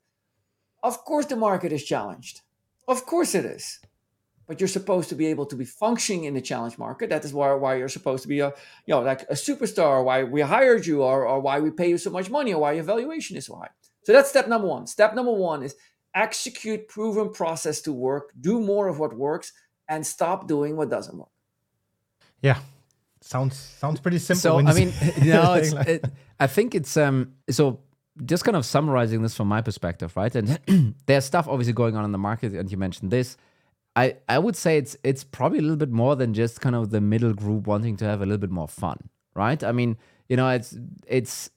Of 0.83 1.03
course, 1.03 1.25
the 1.25 1.35
market 1.35 1.71
is 1.71 1.83
challenged. 1.83 2.41
Of 2.87 3.05
course, 3.05 3.33
it 3.33 3.45
is. 3.45 3.79
But 4.49 4.59
you're 4.59 4.67
supposed 4.67 5.07
to 5.09 5.15
be 5.15 5.27
able 5.27 5.45
to 5.45 5.55
be 5.55 5.63
functioning 5.63 6.25
in 6.25 6.33
the 6.33 6.41
challenge 6.41 6.77
market. 6.77 7.09
That 7.09 7.23
is 7.23 7.33
why, 7.33 7.53
why 7.53 7.75
you're 7.75 7.87
supposed 7.87 8.23
to 8.23 8.27
be 8.27 8.39
a, 8.41 8.47
you 8.87 8.95
know, 8.95 9.01
like 9.01 9.21
a 9.29 9.35
superstar, 9.35 10.03
why 10.03 10.23
we 10.23 10.41
hired 10.41 10.85
you, 10.87 11.03
or, 11.03 11.27
or 11.27 11.39
why 11.39 11.61
we 11.61 11.69
pay 11.69 11.87
you 11.87 11.99
so 11.99 12.09
much 12.09 12.31
money, 12.31 12.53
or 12.53 12.61
why 12.61 12.73
your 12.73 12.83
valuation 12.83 13.37
is 13.37 13.45
so 13.45 13.55
high. 13.55 13.69
So 14.03 14.11
that's 14.11 14.29
step 14.29 14.47
number 14.47 14.67
one. 14.67 14.87
Step 14.87 15.13
number 15.13 15.31
one 15.31 15.63
is 15.63 15.75
execute 16.15 16.87
proven 16.87 17.31
process 17.31 17.79
to 17.81 17.93
work, 17.93 18.31
do 18.41 18.59
more 18.59 18.87
of 18.87 18.99
what 18.99 19.15
works, 19.15 19.53
and 19.87 20.05
stop 20.05 20.47
doing 20.47 20.75
what 20.75 20.89
doesn't 20.89 21.17
work. 21.17 21.29
Yeah, 22.41 22.59
sounds 23.21 23.55
sounds 23.55 23.99
pretty 23.99 24.19
simple. 24.19 24.41
So 24.41 24.59
I 24.59 24.73
mean, 24.73 24.91
you 25.21 25.33
know, 25.33 25.61
like 25.73 25.87
it, 25.87 26.05
I 26.39 26.47
think 26.47 26.75
it's 26.75 26.97
um. 26.97 27.33
So 27.49 27.81
just 28.25 28.43
kind 28.43 28.57
of 28.57 28.65
summarizing 28.65 29.21
this 29.21 29.35
from 29.35 29.47
my 29.47 29.61
perspective, 29.61 30.15
right? 30.17 30.33
And 30.35 30.95
there's 31.05 31.25
stuff 31.25 31.47
obviously 31.47 31.73
going 31.73 31.95
on 31.95 32.03
in 32.03 32.11
the 32.11 32.17
market, 32.17 32.53
and 32.53 32.71
you 32.71 32.77
mentioned 32.77 33.11
this. 33.11 33.37
I 33.95 34.15
I 34.27 34.39
would 34.39 34.55
say 34.55 34.77
it's 34.77 34.95
it's 35.03 35.23
probably 35.23 35.59
a 35.59 35.61
little 35.61 35.77
bit 35.77 35.91
more 35.91 36.15
than 36.15 36.33
just 36.33 36.61
kind 36.61 36.75
of 36.75 36.89
the 36.91 37.01
middle 37.01 37.33
group 37.33 37.67
wanting 37.67 37.97
to 37.97 38.05
have 38.05 38.21
a 38.21 38.25
little 38.25 38.37
bit 38.37 38.51
more 38.51 38.67
fun, 38.67 38.97
right? 39.35 39.63
I 39.63 39.71
mean, 39.71 39.97
you 40.27 40.37
know, 40.37 40.49
it's 40.49 40.77
it's 41.07 41.49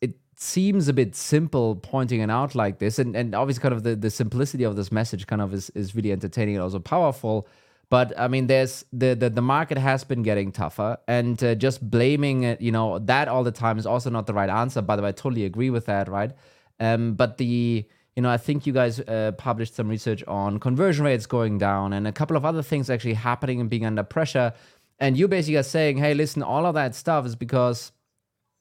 it 0.00 0.14
seems 0.36 0.88
a 0.88 0.92
bit 0.92 1.14
simple 1.14 1.76
pointing 1.76 2.20
it 2.20 2.30
out 2.30 2.54
like 2.54 2.78
this, 2.78 2.98
and 2.98 3.16
and 3.16 3.34
obviously 3.34 3.62
kind 3.62 3.74
of 3.74 3.82
the 3.84 3.96
the 3.96 4.10
simplicity 4.10 4.64
of 4.64 4.76
this 4.76 4.92
message 4.92 5.26
kind 5.26 5.40
of 5.42 5.54
is 5.54 5.70
is 5.70 5.94
really 5.94 6.12
entertaining 6.12 6.56
and 6.56 6.62
also 6.62 6.78
powerful. 6.78 7.46
But 7.90 8.18
I 8.18 8.26
mean, 8.28 8.46
there's 8.46 8.84
the 8.92 9.14
the, 9.14 9.30
the 9.30 9.42
market 9.42 9.78
has 9.78 10.02
been 10.04 10.22
getting 10.22 10.50
tougher, 10.52 10.96
and 11.06 11.42
uh, 11.44 11.54
just 11.54 11.88
blaming 11.90 12.42
it, 12.44 12.60
you 12.60 12.72
know, 12.72 12.98
that 13.00 13.28
all 13.28 13.44
the 13.44 13.52
time 13.52 13.78
is 13.78 13.86
also 13.86 14.10
not 14.10 14.26
the 14.26 14.34
right 14.34 14.50
answer. 14.50 14.82
By 14.82 14.96
the 14.96 15.02
way, 15.02 15.10
I 15.10 15.12
totally 15.12 15.44
agree 15.44 15.70
with 15.70 15.86
that, 15.86 16.08
right? 16.08 16.32
Um, 16.80 17.14
but 17.14 17.38
the 17.38 17.86
you 18.16 18.22
know, 18.22 18.30
I 18.30 18.36
think 18.36 18.66
you 18.66 18.72
guys 18.72 19.00
uh, 19.00 19.32
published 19.38 19.74
some 19.74 19.88
research 19.88 20.22
on 20.28 20.60
conversion 20.60 21.04
rates 21.04 21.26
going 21.26 21.58
down 21.58 21.92
and 21.92 22.06
a 22.06 22.12
couple 22.12 22.36
of 22.36 22.44
other 22.44 22.62
things 22.62 22.90
actually 22.90 23.14
happening 23.14 23.60
and 23.60 23.70
being 23.70 23.86
under 23.86 24.02
pressure. 24.02 24.52
And 24.98 25.16
you 25.16 25.28
basically 25.28 25.56
are 25.56 25.62
saying, 25.62 25.96
hey, 25.96 26.14
listen, 26.14 26.42
all 26.42 26.66
of 26.66 26.74
that 26.74 26.94
stuff 26.94 27.24
is 27.24 27.34
because 27.34 27.92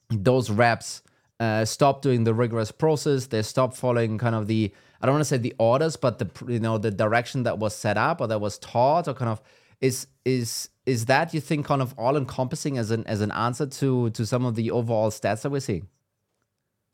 those 0.09 0.49
reps 0.49 1.01
uh, 1.39 1.65
stop 1.65 2.01
doing 2.01 2.23
the 2.23 2.33
rigorous 2.33 2.71
process. 2.71 3.27
They 3.27 3.41
stop 3.41 3.75
following 3.75 4.17
kind 4.17 4.35
of 4.35 4.47
the 4.47 4.71
I 5.01 5.07
don't 5.07 5.15
want 5.15 5.21
to 5.21 5.29
say 5.29 5.37
the 5.37 5.55
orders, 5.57 5.95
but 5.95 6.19
the 6.19 6.29
you 6.47 6.59
know 6.59 6.77
the 6.77 6.91
direction 6.91 7.43
that 7.43 7.57
was 7.57 7.75
set 7.75 7.97
up 7.97 8.21
or 8.21 8.27
that 8.27 8.39
was 8.39 8.59
taught 8.59 9.07
or 9.07 9.15
kind 9.15 9.31
of 9.31 9.41
is 9.81 10.07
is 10.23 10.69
is 10.85 11.05
that 11.05 11.33
you 11.33 11.41
think 11.41 11.65
kind 11.65 11.81
of 11.81 11.93
all 11.97 12.15
encompassing 12.15 12.77
as 12.77 12.91
an 12.91 13.05
as 13.07 13.21
an 13.21 13.31
answer 13.31 13.65
to 13.65 14.11
to 14.11 14.25
some 14.25 14.45
of 14.45 14.55
the 14.55 14.69
overall 14.69 15.09
stats 15.09 15.41
that 15.41 15.49
we're 15.49 15.59
seeing? 15.59 15.87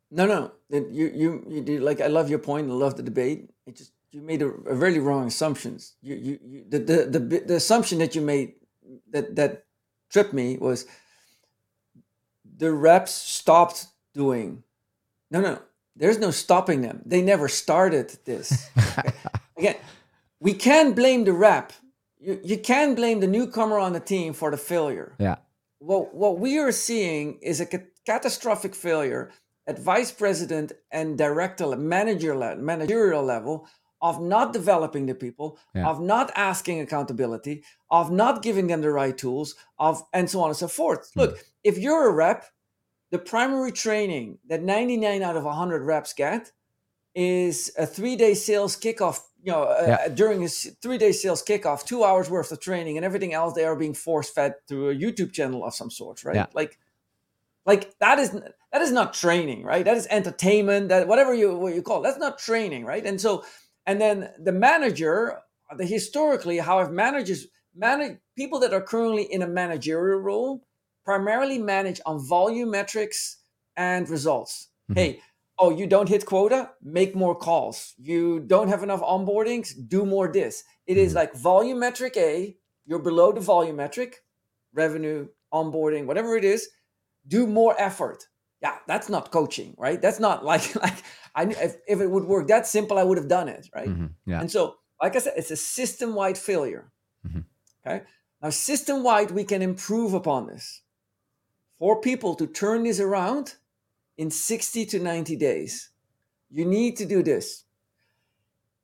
No, 0.10 0.26
no, 0.26 0.52
you 0.70 1.12
you 1.14 1.46
you 1.50 1.62
do 1.62 1.80
like 1.80 2.00
I 2.02 2.08
love 2.08 2.30
your 2.30 2.40
point. 2.40 2.70
I 2.70 2.74
love 2.74 2.96
the 2.96 3.04
debate. 3.04 3.50
It 3.66 3.76
just 3.76 3.92
you 4.12 4.22
made 4.22 4.42
a, 4.42 4.48
a 4.48 4.74
really 4.74 5.00
wrong 5.00 5.28
assumptions. 5.28 5.96
You 6.02 6.16
you, 6.16 6.40
you 6.44 6.66
the, 6.70 6.80
the 6.80 7.20
the 7.20 7.40
the 7.48 7.56
assumption 7.56 8.00
that 8.00 8.16
you 8.16 8.22
made 8.22 8.54
that 9.12 9.36
that 9.36 9.66
tripped 10.10 10.34
me 10.34 10.58
was 10.58 10.86
the 12.58 12.72
reps 12.72 13.12
stopped 13.12 13.88
doing. 14.14 14.64
No, 15.30 15.42
no, 15.42 15.60
there's 15.96 16.20
no 16.20 16.32
stopping 16.32 16.82
them. 16.82 17.02
They 17.06 17.22
never 17.22 17.50
started 17.50 18.18
this. 18.26 18.70
Okay? 18.78 19.12
Again, 19.58 19.76
we 20.40 20.54
can 20.54 20.94
blame 20.94 21.26
the 21.26 21.34
rep. 21.34 21.74
You, 22.20 22.40
you 22.44 22.58
can 22.58 22.96
blame 22.96 23.20
the 23.20 23.28
newcomer 23.28 23.78
on 23.78 23.94
the 23.94 24.00
team 24.00 24.34
for 24.34 24.52
the 24.52 24.58
failure. 24.58 25.16
Yeah. 25.20 25.36
Well, 25.80 26.10
what 26.12 26.40
we 26.40 26.58
are 26.58 26.72
seeing 26.72 27.40
is 27.42 27.60
a 27.60 27.66
ca- 27.66 27.86
catastrophic 28.06 28.74
failure 28.74 29.32
at 29.68 29.80
vice 29.80 30.12
president 30.12 30.72
and 30.92 31.18
director 31.18 31.76
manager 31.76 32.56
managerial 32.58 33.24
level 33.24 33.68
of 34.02 34.22
not 34.22 34.54
developing 34.54 35.08
the 35.08 35.16
people, 35.16 35.58
yeah. 35.74 35.88
of 35.88 36.00
not 36.00 36.32
asking 36.36 36.80
accountability, 36.80 37.64
of 37.90 38.12
not 38.12 38.44
giving 38.44 38.68
them 38.68 38.82
the 38.82 38.92
right 38.92 39.18
tools, 39.18 39.56
of 39.80 40.04
and 40.14 40.30
so 40.30 40.42
on 40.42 40.50
and 40.50 40.58
so 40.58 40.68
forth. 40.68 41.12
Mm. 41.14 41.22
Look, 41.22 41.46
if 41.64 41.78
you're 41.78 42.08
a 42.08 42.14
rep, 42.14 42.46
the 43.12 43.20
primary 43.20 43.72
training 43.72 44.40
that 44.48 44.62
99 44.62 45.22
out 45.22 45.38
of 45.38 45.44
100 45.44 45.84
reps 45.84 46.14
get 46.14 46.52
is 47.16 47.72
a 47.78 47.86
three-day 47.86 48.34
sales 48.36 48.78
kickoff 48.78 49.22
you 49.42 49.52
know 49.52 49.64
uh, 49.64 49.86
yeah. 49.88 49.94
uh, 50.06 50.08
during 50.10 50.42
his 50.42 50.76
three-day 50.82 51.12
sales 51.12 51.44
kickoff 51.44 51.84
two 51.86 52.04
hours 52.04 52.30
worth 52.30 52.52
of 52.52 52.60
training 52.60 52.98
and 52.98 53.06
everything 53.06 53.34
else 53.34 53.54
they 53.54 53.66
are 53.66 53.76
being 53.76 53.94
force-fed 53.94 54.54
through 54.68 54.90
a 54.90 54.96
youtube 54.96 55.32
channel 55.32 55.66
of 55.66 55.74
some 55.74 55.90
sort 55.90 56.24
right 56.24 56.36
yeah. 56.36 56.46
like 56.54 56.78
like 57.68 57.98
that 58.00 58.18
is 58.18 58.32
that 58.72 58.82
is 58.82 58.92
not 58.92 59.14
training 59.14 59.64
right 59.64 59.86
that 59.86 59.98
is 59.98 60.08
entertainment 60.10 60.90
that 60.90 61.08
whatever 61.08 61.34
you 61.34 61.56
what 61.56 61.76
you 61.76 61.84
call 61.84 62.00
it, 62.00 62.04
that's 62.04 62.18
not 62.18 62.40
training 62.40 62.84
right 62.86 63.06
and 63.06 63.22
so 63.22 63.44
and 63.86 64.02
then 64.02 64.32
the 64.44 64.52
manager 64.52 65.38
the 65.78 65.86
historically 65.86 66.58
how 66.58 66.80
have 66.80 66.92
managers 66.92 67.46
manage 67.76 68.18
people 68.36 68.60
that 68.60 68.74
are 68.74 68.82
currently 68.82 69.24
in 69.24 69.44
a 69.44 69.48
managerial 69.48 70.20
role 70.20 70.64
primarily 71.08 71.58
manage 71.58 72.02
on 72.06 72.20
volume 72.20 72.70
metrics 72.70 73.38
and 73.78 74.10
results. 74.10 74.68
Mm-hmm. 74.92 75.00
Hey, 75.00 75.22
oh, 75.58 75.70
you 75.70 75.88
don't 75.88 76.10
hit 76.10 76.26
quota, 76.26 76.72
make 76.84 77.16
more 77.16 77.34
calls. 77.34 77.94
You 77.98 78.42
don't 78.42 78.68
have 78.68 78.84
enough 78.84 79.02
onboardings, 79.02 79.74
do 79.88 80.06
more 80.06 80.30
this. 80.30 80.66
It 80.86 80.98
mm-hmm. 80.98 81.16
like 81.16 81.34
volume 81.34 81.80
metric 81.80 82.18
A, 82.18 82.58
you're 82.86 83.00
below 83.00 83.32
the 83.32 83.40
volume 83.40 83.78
metric, 83.78 84.18
revenue, 84.74 85.30
onboarding, 85.54 86.08
whatever 86.08 86.36
it 86.36 86.44
is, 86.44 86.68
do 87.28 87.48
more 87.48 87.76
effort. 87.80 88.28
Yeah, 88.62 88.78
that's 88.88 89.10
not 89.10 89.32
coaching, 89.32 89.76
right? 89.78 90.02
That's 90.02 90.20
not 90.20 90.44
like 90.44 90.76
like 90.82 90.98
I 91.36 91.44
if, 91.44 91.76
if 91.88 92.02
it 92.02 92.10
would 92.10 92.26
work 92.26 92.48
that 92.48 92.68
simple, 92.68 92.98
I 92.98 93.04
would 93.04 93.18
have 93.18 93.28
done 93.28 93.48
it, 93.50 93.70
right? 93.74 93.90
Mm-hmm. 93.90 94.08
Yeah. 94.26 94.42
And 94.42 94.52
so, 94.52 94.76
like 95.02 95.16
I 95.16 95.20
said, 95.20 95.34
it's 95.38 95.52
a 95.52 95.58
system-wide 95.58 96.38
failure. 96.38 96.92
Mm-hmm. 97.28 97.40
Okay. 97.86 98.04
Now, 98.42 98.50
system-wide, 98.50 99.32
we 99.32 99.44
can 99.44 99.62
improve 99.62 100.14
upon 100.14 100.48
this 100.48 100.82
for 101.80 102.02
people 102.02 102.36
to 102.36 102.48
turn 102.48 102.84
this 102.84 103.00
around 103.00 103.56
in 104.18 104.32
60 104.32 104.86
to 104.88 105.00
90 105.00 105.36
days, 105.36 105.90
you 106.50 106.66
need 106.66 106.98
to 106.98 107.06
do 107.06 107.22
this. 107.22 107.66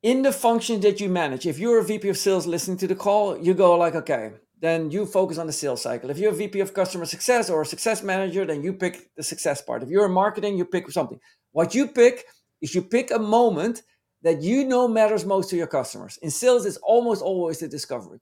In 0.01 0.21
the 0.21 0.31
functions 0.31 0.81
that 0.83 0.99
you 0.99 1.09
manage, 1.09 1.45
if 1.45 1.57
you're 1.57 1.79
a 1.79 1.83
VP 1.83 2.09
of 2.09 2.17
sales 2.17 2.45
listening 2.45 2.77
to 2.77 2.87
the 2.87 2.95
call, 2.95 3.37
you 3.37 3.53
go 3.53 3.77
like, 3.77 3.95
okay, 3.95 4.33
then 4.63 4.89
you 4.91 5.05
focus 5.05 5.37
on 5.37 5.45
the 5.45 5.51
sales 5.51 5.81
cycle. 5.81 6.09
If 6.09 6.17
you're 6.17 6.31
a 6.31 6.35
VP 6.35 6.61
of 6.61 6.73
customer 6.73 7.03
success 7.03 7.49
or 7.49 7.63
a 7.63 7.65
success 7.65 8.01
manager, 8.01 8.45
then 8.45 8.63
you 8.63 8.71
pick 8.71 9.13
the 9.13 9.21
success 9.21 9.61
part. 9.61 9.83
If 9.83 9.89
you're 9.89 10.05
in 10.05 10.13
marketing, 10.13 10.57
you 10.57 10.63
pick 10.63 10.89
something. 10.89 11.19
What 11.51 11.75
you 11.75 11.85
pick 11.85 12.23
is 12.61 12.73
you 12.73 12.81
pick 12.81 13.11
a 13.11 13.19
moment 13.19 13.81
that 14.21 14.41
you 14.41 14.63
know 14.63 14.87
matters 14.87 15.25
most 15.25 15.49
to 15.49 15.57
your 15.57 15.67
customers. 15.67 16.17
In 16.21 16.31
sales, 16.31 16.65
it's 16.65 16.77
almost 16.77 17.21
always 17.21 17.59
the 17.59 17.67
discovery. 17.67 18.21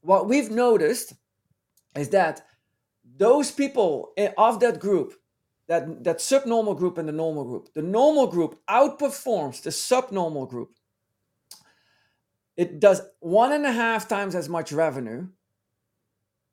What 0.00 0.28
we've 0.30 0.50
noticed 0.50 1.12
is 1.94 2.08
that 2.08 2.46
those 3.18 3.50
people 3.50 4.14
of 4.38 4.60
that 4.60 4.80
group, 4.80 5.12
that, 5.68 6.04
that 6.04 6.22
subnormal 6.22 6.72
group 6.74 6.96
and 6.96 7.06
the 7.06 7.12
normal 7.12 7.44
group, 7.44 7.68
the 7.74 7.82
normal 7.82 8.28
group 8.28 8.58
outperforms 8.66 9.60
the 9.60 9.72
subnormal 9.72 10.46
group. 10.46 10.70
It 12.56 12.80
does 12.80 13.02
one 13.20 13.52
and 13.52 13.66
a 13.66 13.72
half 13.72 14.08
times 14.08 14.34
as 14.34 14.48
much 14.48 14.72
revenue. 14.72 15.28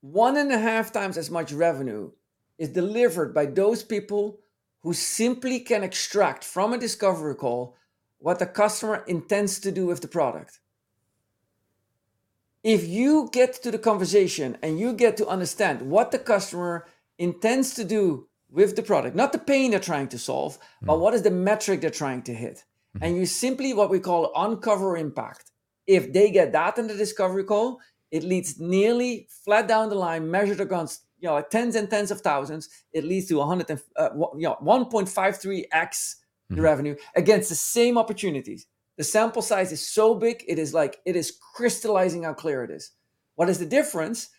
One 0.01 0.35
and 0.35 0.51
a 0.51 0.59
half 0.59 0.91
times 0.91 1.17
as 1.17 1.31
much 1.31 1.53
revenue 1.53 2.11
is 2.57 2.69
delivered 2.69 3.33
by 3.33 3.45
those 3.45 3.83
people 3.83 4.39
who 4.81 4.93
simply 4.93 5.61
can 5.61 5.83
extract 5.83 6.43
from 6.43 6.73
a 6.73 6.77
discovery 6.77 7.35
call 7.35 7.77
what 8.17 8.39
the 8.39 8.45
customer 8.45 9.03
intends 9.07 9.59
to 9.59 9.71
do 9.71 9.85
with 9.85 10.01
the 10.01 10.07
product. 10.07 10.59
If 12.63 12.87
you 12.87 13.29
get 13.31 13.53
to 13.63 13.71
the 13.71 13.77
conversation 13.77 14.57
and 14.61 14.79
you 14.79 14.93
get 14.93 15.17
to 15.17 15.27
understand 15.27 15.81
what 15.81 16.11
the 16.11 16.19
customer 16.19 16.85
intends 17.17 17.73
to 17.75 17.83
do 17.83 18.27
with 18.49 18.75
the 18.75 18.83
product, 18.83 19.15
not 19.15 19.31
the 19.31 19.39
pain 19.39 19.71
they're 19.71 19.79
trying 19.79 20.07
to 20.09 20.19
solve, 20.19 20.57
mm-hmm. 20.57 20.85
but 20.87 20.99
what 20.99 21.13
is 21.13 21.23
the 21.23 21.31
metric 21.31 21.81
they're 21.81 21.89
trying 21.89 22.21
to 22.23 22.33
hit. 22.33 22.63
Mm-hmm. 22.95 23.03
And 23.03 23.17
you 23.17 23.25
simply 23.25 23.73
what 23.73 23.89
we 23.89 23.99
call 23.99 24.31
uncover 24.35 24.95
impact. 24.95 25.51
If 25.87 26.13
they 26.13 26.31
get 26.31 26.51
that 26.53 26.77
in 26.77 26.87
the 26.87 26.95
discovery 26.95 27.43
call, 27.43 27.79
it 28.11 28.23
leads 28.23 28.59
nearly 28.59 29.27
flat 29.43 29.67
down 29.67 29.89
the 29.89 29.95
line, 29.95 30.29
measured 30.29 30.61
against 30.61 31.03
you 31.19 31.27
know 31.27 31.35
like 31.35 31.49
tens 31.49 31.75
and 31.75 31.89
tens 31.89 32.11
of 32.11 32.21
thousands. 32.21 32.69
It 32.91 33.03
leads 33.03 33.27
to 33.27 33.37
100 33.37 33.69
and, 33.69 33.81
uh, 33.97 34.09
you 34.35 34.47
know 34.49 34.57
1.53x 34.61 36.15
the 36.49 36.55
mm-hmm. 36.55 36.61
revenue 36.61 36.95
against 37.15 37.49
the 37.49 37.55
same 37.55 37.97
opportunities. 37.97 38.67
The 38.97 39.03
sample 39.03 39.41
size 39.41 39.71
is 39.71 39.87
so 39.87 40.13
big, 40.13 40.43
it 40.47 40.59
is 40.59 40.73
like 40.73 40.99
it 41.05 41.15
is 41.15 41.37
crystallizing 41.55 42.23
how 42.23 42.33
clear 42.33 42.63
it 42.63 42.71
is. 42.71 42.91
What 43.35 43.49
is 43.49 43.59
the 43.59 43.65
difference? 43.65 44.29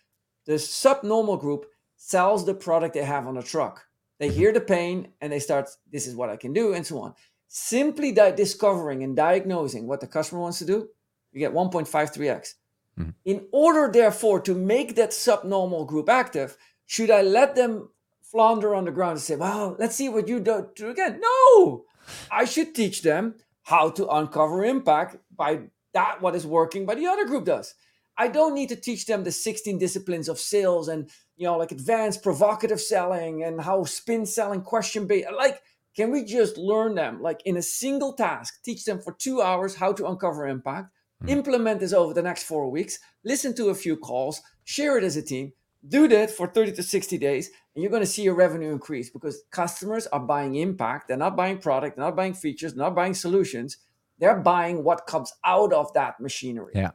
The 0.47 0.59
subnormal 0.59 1.39
group 1.39 1.67
sells 1.97 2.45
the 2.45 2.55
product 2.55 2.95
they 2.95 3.05
have 3.05 3.27
on 3.27 3.35
the 3.35 3.43
truck. 3.43 3.87
They 4.19 4.31
hear 4.31 4.53
the 4.53 4.61
pain 4.61 5.09
and 5.21 5.33
they 5.33 5.41
start, 5.41 5.71
this 5.91 6.07
is 6.07 6.15
what 6.15 6.31
I 6.31 6.37
can 6.37 6.53
do, 6.53 6.75
and 6.75 6.87
so 6.87 6.99
on. 7.01 7.15
Simply 7.49 8.13
di- 8.13 8.33
discovering 8.33 9.03
and 9.03 9.17
diagnosing 9.17 9.87
what 9.87 10.01
the 10.01 10.07
customer 10.07 10.41
wants 10.41 10.59
to 10.59 10.67
do, 10.67 10.89
you 11.35 11.41
get 11.41 11.53
1.53x. 11.53 12.55
Mm-hmm. 12.99 13.11
In 13.25 13.47
order, 13.53 13.91
therefore, 13.93 14.41
to 14.41 14.55
make 14.55 14.95
that 14.95 15.13
subnormal 15.13 15.85
group 15.85 16.09
active, 16.09 16.57
should 16.87 17.11
I 17.11 17.23
let 17.23 17.57
them 17.57 17.89
flounder 18.23 18.75
on 18.75 18.85
the 18.85 18.93
ground 18.93 19.13
and 19.13 19.21
say, 19.21 19.37
well, 19.37 19.77
let's 19.79 19.97
see 19.97 20.09
what 20.09 20.29
you 20.29 20.41
do, 20.41 20.69
do 20.75 20.91
again? 20.91 21.21
No, 21.21 21.85
I 22.31 22.45
should 22.45 22.75
teach 22.75 23.03
them 23.03 23.35
how 23.63 23.91
to 23.91 24.09
uncover 24.09 24.65
impact 24.65 25.17
by 25.35 25.61
that 25.93 26.21
what 26.21 26.35
is 26.35 26.47
working 26.47 26.87
by 26.87 26.95
the 26.95 27.07
other 27.07 27.25
group 27.25 27.45
does. 27.45 27.75
I 28.17 28.29
don't 28.29 28.55
need 28.55 28.69
to 28.69 28.77
teach 28.77 29.07
them 29.07 29.25
the 29.25 29.33
16 29.33 29.79
disciplines 29.79 30.29
of 30.29 30.39
sales 30.39 30.89
and 30.89 31.11
you 31.37 31.47
know 31.47 31.57
like 31.57 31.73
advanced 31.73 32.23
provocative 32.23 32.81
selling 32.81 33.43
and 33.43 33.61
how 33.61 33.85
spin 33.85 34.27
selling 34.27 34.63
question 34.63 35.07
based 35.07 35.29
like 35.37 35.61
can 35.97 36.11
we 36.11 36.25
just 36.25 36.57
learn 36.57 36.95
them 36.95 37.21
like 37.21 37.43
in 37.45 37.57
a 37.57 37.63
single 37.63 38.13
task 38.13 38.63
teach 38.65 38.85
them 38.85 39.01
for 39.01 39.13
2 39.13 39.41
hours 39.41 39.75
how 39.75 39.93
to 39.93 40.07
uncover 40.07 40.47
impact 40.47 40.91
mm. 41.23 41.29
implement 41.29 41.81
this 41.81 41.93
over 41.93 42.15
the 42.15 42.23
next 42.23 42.45
4 42.45 42.71
weeks. 42.71 42.99
Listen 43.25 43.55
to 43.57 43.69
a 43.69 43.75
few 43.75 43.97
calls. 43.97 44.41
Share 44.65 44.97
it 44.99 45.05
as 45.05 45.17
a 45.17 45.23
team. 45.23 45.53
Do 45.87 46.09
that 46.09 46.31
for 46.31 46.47
30 46.47 46.73
to 46.73 46.83
60 46.83 47.19
days 47.19 47.51
and 47.75 47.83
you're 47.83 47.91
going 47.91 48.03
to 48.03 48.07
see 48.07 48.23
your 48.23 48.35
revenue 48.35 48.73
increase 48.73 49.11
because 49.11 49.43
customers 49.51 50.07
are 50.09 50.21
buying 50.21 50.55
impact. 50.55 51.09
They're 51.09 51.17
not 51.17 51.37
buying 51.37 51.59
product. 51.59 51.97
They're 51.97 52.05
not 52.05 52.17
buying 52.17 52.35
features. 52.35 52.75
They're 52.75 52.85
not 52.85 52.95
buying 52.95 53.15
solutions. 53.15 53.79
They're 54.19 54.41
buying 54.41 54.85
what 54.85 55.07
comes 55.07 55.33
out 55.45 55.73
of 55.73 55.93
that 55.95 56.21
machinery. 56.21 56.73
Yeah. 56.75 56.93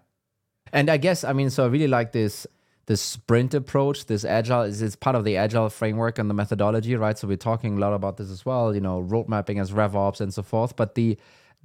And 0.71 0.89
i 0.89 0.97
guess 0.97 1.23
i 1.23 1.33
mean 1.33 1.49
so 1.49 1.63
i 1.65 1.67
really 1.67 1.87
like 1.87 2.11
this 2.11 2.45
this 2.85 3.01
sprint 3.01 3.53
approach 3.53 4.05
this 4.05 4.23
agile 4.23 4.61
is 4.61 4.81
it's 4.81 4.95
part 4.95 5.15
of 5.15 5.23
the 5.23 5.35
agile 5.35 5.69
framework 5.69 6.19
and 6.19 6.29
the 6.29 6.33
methodology 6.33 6.95
right? 6.95 7.17
So 7.17 7.27
we're 7.27 7.37
talking 7.37 7.77
a 7.77 7.79
lot 7.79 7.93
about 7.93 8.17
this 8.17 8.29
as 8.29 8.45
well 8.45 8.73
you 8.73 8.81
know 8.81 8.99
road 8.99 9.27
mapping 9.27 9.59
as 9.59 9.71
revops 9.71 10.21
and 10.21 10.33
so 10.33 10.43
forth. 10.43 10.75
But 10.75 10.95
the 10.95 11.17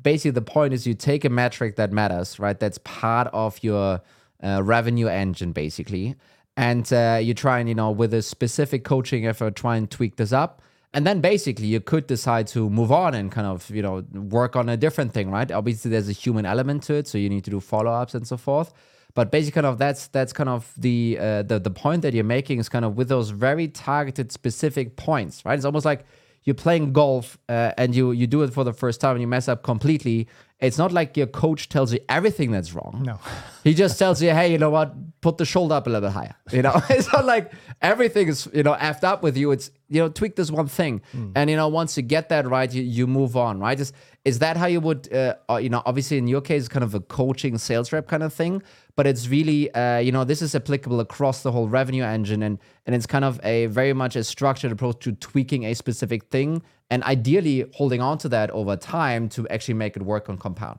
basically 0.03 0.32
the 0.32 0.42
point 0.42 0.74
is 0.74 0.86
you 0.86 0.95
take 0.95 1.24
a 1.24 1.30
metric 1.30 1.76
that 1.76 1.92
matters 1.92 2.38
right? 2.38 2.59
That's 2.59 2.78
part 2.78 3.28
of 3.32 3.62
your 3.62 4.01
uh, 4.42 4.62
revenue 4.62 5.09
engine 5.09 5.53
basically. 5.53 6.16
And 6.57 6.90
uh, 6.92 7.18
you 7.20 7.34
try 7.34 7.59
and 7.59 7.68
you 7.68 7.74
know 7.74 7.90
with 7.90 8.14
a 8.14 8.22
specific 8.22 8.84
coaching 8.84 9.26
effort 9.26 9.57
try 9.57 9.76
and 9.76 9.90
tweak 9.90 10.16
this 10.16 10.32
up. 10.32 10.62
And 10.92 11.05
then 11.05 11.20
basically 11.20 11.66
you 11.66 11.80
could 11.80 12.07
decide 12.07 12.47
to 12.49 12.70
move 12.70 12.92
on 12.92 13.14
and 13.14 13.32
kind 13.32 13.47
of 13.47 13.68
you 13.70 13.82
know 13.82 14.05
work 14.12 14.55
on 14.55 14.68
a 14.68 14.76
different 14.76 15.12
thing 15.12 15.30
right? 15.30 15.51
Obviously 15.51 15.90
there's 15.90 16.09
a 16.09 16.12
human 16.12 16.47
element 16.47 16.82
to 16.84 16.95
it 16.95 17.09
so 17.09 17.18
you 17.18 17.28
need 17.28 17.45
to 17.45 17.51
do 17.51 17.61
follow-ups 17.61 18.14
and 18.14 18.26
so 18.26 18.36
forth. 18.36 18.72
But 19.14 19.30
basically 19.30 19.62
kind 19.62 19.66
of 19.66 19.78
that's 19.78 20.09
that's 20.09 20.32
kind 20.32 20.49
of 20.49 20.72
the 20.76 21.18
uh, 21.20 21.42
the 21.42 21.59
the 21.59 21.70
point 21.70 22.03
that 22.03 22.14
you're 22.14 22.24
making 22.24 22.59
is 22.59 22.68
kind 22.68 22.84
of 22.84 22.97
with 22.97 23.09
those 23.09 23.30
very 23.30 23.68
targeted 23.68 24.30
specific 24.32 24.97
points 24.97 25.45
right? 25.45 25.55
It's 25.55 25.64
almost 25.64 25.84
like 25.84 26.05
you're 26.45 26.55
playing 26.55 26.92
golf 26.92 27.38
uh, 27.49 27.72
and 27.76 27.95
you 27.95 28.12
you 28.12 28.26
do 28.26 28.42
it 28.42 28.53
for 28.53 28.64
the 28.64 28.72
first 28.72 29.01
time 29.01 29.12
and 29.12 29.20
you 29.20 29.26
mess 29.26 29.49
up 29.49 29.62
completely 29.62 30.28
it's 30.65 30.79
not 30.79 30.93
like 30.93 31.17
your 31.17 31.27
coach 31.27 31.69
tells 31.69 31.93
you 31.93 32.01
everything 32.09 32.51
that's 32.51 32.75
wrong. 32.75 33.03
No. 33.05 33.19
he 33.62 33.75
just 33.75 33.99
tells 33.99 34.23
you, 34.23 34.31
hey, 34.31 34.51
you 34.51 34.59
know 34.59 34.71
what? 34.71 34.95
Put 35.21 35.39
the 35.39 35.45
shoulder 35.45 35.75
up 35.75 35.87
a 35.87 35.91
little 35.91 36.09
bit 36.09 36.12
higher. 36.12 36.35
You 36.53 36.62
know, 36.62 36.81
it's 36.91 37.12
not 37.12 37.25
like 37.25 37.53
everything 37.83 38.29
is, 38.29 38.49
you 38.53 38.62
know, 38.62 38.75
effed 38.75 39.05
up 39.05 39.23
with 39.23 39.37
you. 39.37 39.51
It's, 39.53 39.71
you 39.89 40.01
know, 40.01 40.09
tweak 40.09 40.37
this 40.37 40.51
one 40.51 40.67
thing. 40.67 41.03
Mm. 41.15 41.33
And, 41.37 41.51
you 41.51 41.57
know, 41.57 41.69
once 41.69 41.97
you 41.97 42.03
get 42.03 42.29
that 42.31 42.47
right, 42.47 42.73
you, 42.73 42.83
you 42.83 43.07
move 43.07 43.37
on, 43.37 43.61
right? 43.61 43.79
Is, 43.79 43.93
is 44.25 44.39
that 44.39 44.57
how 44.57 44.67
you 44.67 44.81
would, 44.81 45.12
uh, 45.12 45.35
uh, 45.51 45.57
you 45.57 45.69
know, 45.69 45.83
obviously 45.87 46.19
in 46.19 46.27
your 46.27 46.41
case, 46.41 46.69
kind 46.69 46.83
of 46.83 46.95
a 46.95 47.01
coaching 47.01 47.59
sales 47.59 47.93
rep 47.93 48.09
kind 48.09 48.23
of 48.23 48.33
thing, 48.33 48.62
but 48.97 49.07
it's 49.07 49.29
really, 49.29 49.73
uh, 49.75 49.99
you 49.99 50.12
know, 50.12 50.25
this 50.25 50.41
is 50.41 50.55
applicable 50.55 51.01
across 51.01 51.43
the 51.43 51.53
whole 51.53 51.69
revenue 51.69 52.05
engine. 52.05 52.43
And, 52.43 52.59
and 52.87 52.95
it's 52.95 53.07
kind 53.07 53.25
of 53.25 53.41
a 53.45 53.67
very 53.67 53.93
much 53.93 54.17
a 54.17 54.25
structured 54.25 54.73
approach 54.73 55.01
to 55.01 55.12
tweaking 55.12 55.65
a 55.65 55.75
specific 55.75 56.25
thing 56.25 56.62
and 56.91 57.03
ideally 57.05 57.64
holding 57.74 58.01
on 58.01 58.18
to 58.18 58.28
that 58.28 58.51
over 58.51 58.76
time 58.76 59.28
to 59.30 59.49
actually 59.49 59.74
make 59.74 59.97
it 59.97 60.03
work 60.03 60.28
on 60.28 60.39
compound. 60.39 60.78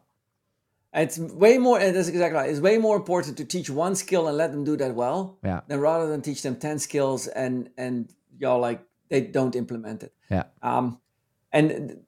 It's 0.93 1.19
way 1.19 1.57
more, 1.57 1.77
and 1.77 1.93
that's 1.93 2.07
exactly 2.07 2.37
right. 2.37 2.49
It's 2.49 2.61
way 2.61 2.77
more 2.77 2.95
important 2.95 3.35
to 3.37 3.45
teach 3.45 3.69
one 3.69 3.95
skill 3.95 4.27
and 4.27 4.37
let 4.37 4.51
them 4.51 4.63
do 4.63 4.77
that 4.77 4.95
well, 4.95 5.37
yeah. 5.43 5.59
than 5.67 5.81
rather 5.81 6.07
than 6.07 6.21
teach 6.21 6.41
them 6.41 6.55
ten 6.55 6.79
skills 6.79 7.27
and 7.27 7.69
and 7.77 8.13
know 8.39 8.57
like 8.59 8.81
they 9.09 9.21
don't 9.21 9.55
implement 9.55 10.03
it. 10.03 10.13
Yeah. 10.31 10.43
Um, 10.61 10.99
and 11.51 12.05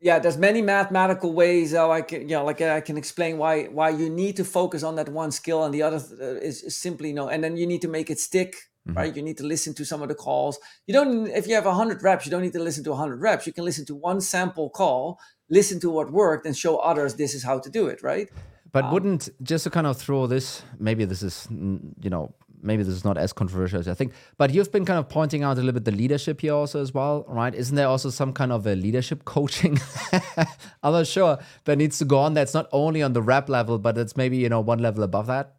yeah, 0.00 0.18
there's 0.18 0.36
many 0.36 0.60
mathematical 0.60 1.32
ways 1.32 1.72
how 1.72 1.92
I 1.92 2.02
can 2.02 2.22
you 2.22 2.36
know 2.36 2.44
like 2.44 2.60
I 2.60 2.80
can 2.80 2.96
explain 2.96 3.38
why 3.38 3.64
why 3.64 3.90
you 3.90 4.10
need 4.10 4.36
to 4.36 4.44
focus 4.44 4.82
on 4.82 4.96
that 4.96 5.08
one 5.08 5.30
skill 5.30 5.64
and 5.64 5.72
the 5.72 5.82
other 5.82 5.96
is, 6.42 6.62
is 6.62 6.76
simply 6.76 7.12
no, 7.12 7.28
and 7.28 7.44
then 7.44 7.56
you 7.56 7.66
need 7.66 7.82
to 7.82 7.88
make 7.88 8.10
it 8.10 8.18
stick 8.18 8.56
mm-hmm. 8.88 8.98
right? 8.98 9.14
You 9.14 9.22
need 9.22 9.36
to 9.38 9.44
listen 9.44 9.74
to 9.74 9.84
some 9.84 10.02
of 10.02 10.08
the 10.08 10.14
calls. 10.14 10.58
You 10.86 10.94
don't, 10.94 11.26
if 11.28 11.46
you 11.46 11.54
have 11.54 11.66
100 11.66 12.02
reps, 12.02 12.26
you 12.26 12.30
don't 12.30 12.42
need 12.42 12.52
to 12.54 12.62
listen 12.62 12.84
to 12.84 12.90
100 12.90 13.20
reps. 13.20 13.46
You 13.46 13.52
can 13.52 13.64
listen 13.64 13.84
to 13.86 13.94
one 13.94 14.20
sample 14.20 14.70
call, 14.70 15.18
listen 15.50 15.80
to 15.80 15.90
what 15.90 16.10
worked, 16.10 16.46
and 16.46 16.56
show 16.56 16.76
others 16.78 17.14
this 17.14 17.34
is 17.34 17.44
how 17.44 17.58
to 17.58 17.70
do 17.70 17.86
it, 17.86 18.02
right? 18.02 18.28
But 18.72 18.84
um, 18.84 18.92
wouldn't, 18.92 19.28
just 19.42 19.64
to 19.64 19.70
kind 19.70 19.86
of 19.86 19.96
throw 19.96 20.26
this, 20.26 20.62
maybe 20.78 21.04
this 21.04 21.22
is, 21.22 21.46
you 21.50 22.10
know, 22.10 22.34
maybe 22.60 22.82
this 22.82 22.94
is 22.94 23.04
not 23.04 23.16
as 23.16 23.32
controversial 23.32 23.78
as 23.78 23.88
I 23.88 23.94
think, 23.94 24.12
but 24.36 24.52
you've 24.52 24.72
been 24.72 24.84
kind 24.84 24.98
of 24.98 25.08
pointing 25.08 25.42
out 25.42 25.58
a 25.58 25.60
little 25.60 25.72
bit 25.72 25.84
the 25.84 25.92
leadership 25.92 26.40
here 26.40 26.54
also 26.54 26.80
as 26.80 26.92
well, 26.92 27.24
right? 27.28 27.54
Isn't 27.54 27.76
there 27.76 27.86
also 27.86 28.10
some 28.10 28.32
kind 28.32 28.52
of 28.52 28.66
a 28.66 28.74
leadership 28.74 29.24
coaching? 29.24 29.78
I'm 30.82 30.92
not 30.92 31.06
sure 31.06 31.38
that 31.64 31.76
needs 31.76 31.98
to 31.98 32.04
go 32.04 32.18
on. 32.18 32.34
That's 32.34 32.54
not 32.54 32.68
only 32.72 33.02
on 33.02 33.12
the 33.12 33.22
rep 33.22 33.48
level, 33.48 33.78
but 33.78 33.96
it's 33.96 34.16
maybe, 34.16 34.38
you 34.38 34.48
know, 34.48 34.60
one 34.60 34.80
level 34.80 35.02
above 35.02 35.26
that. 35.28 35.54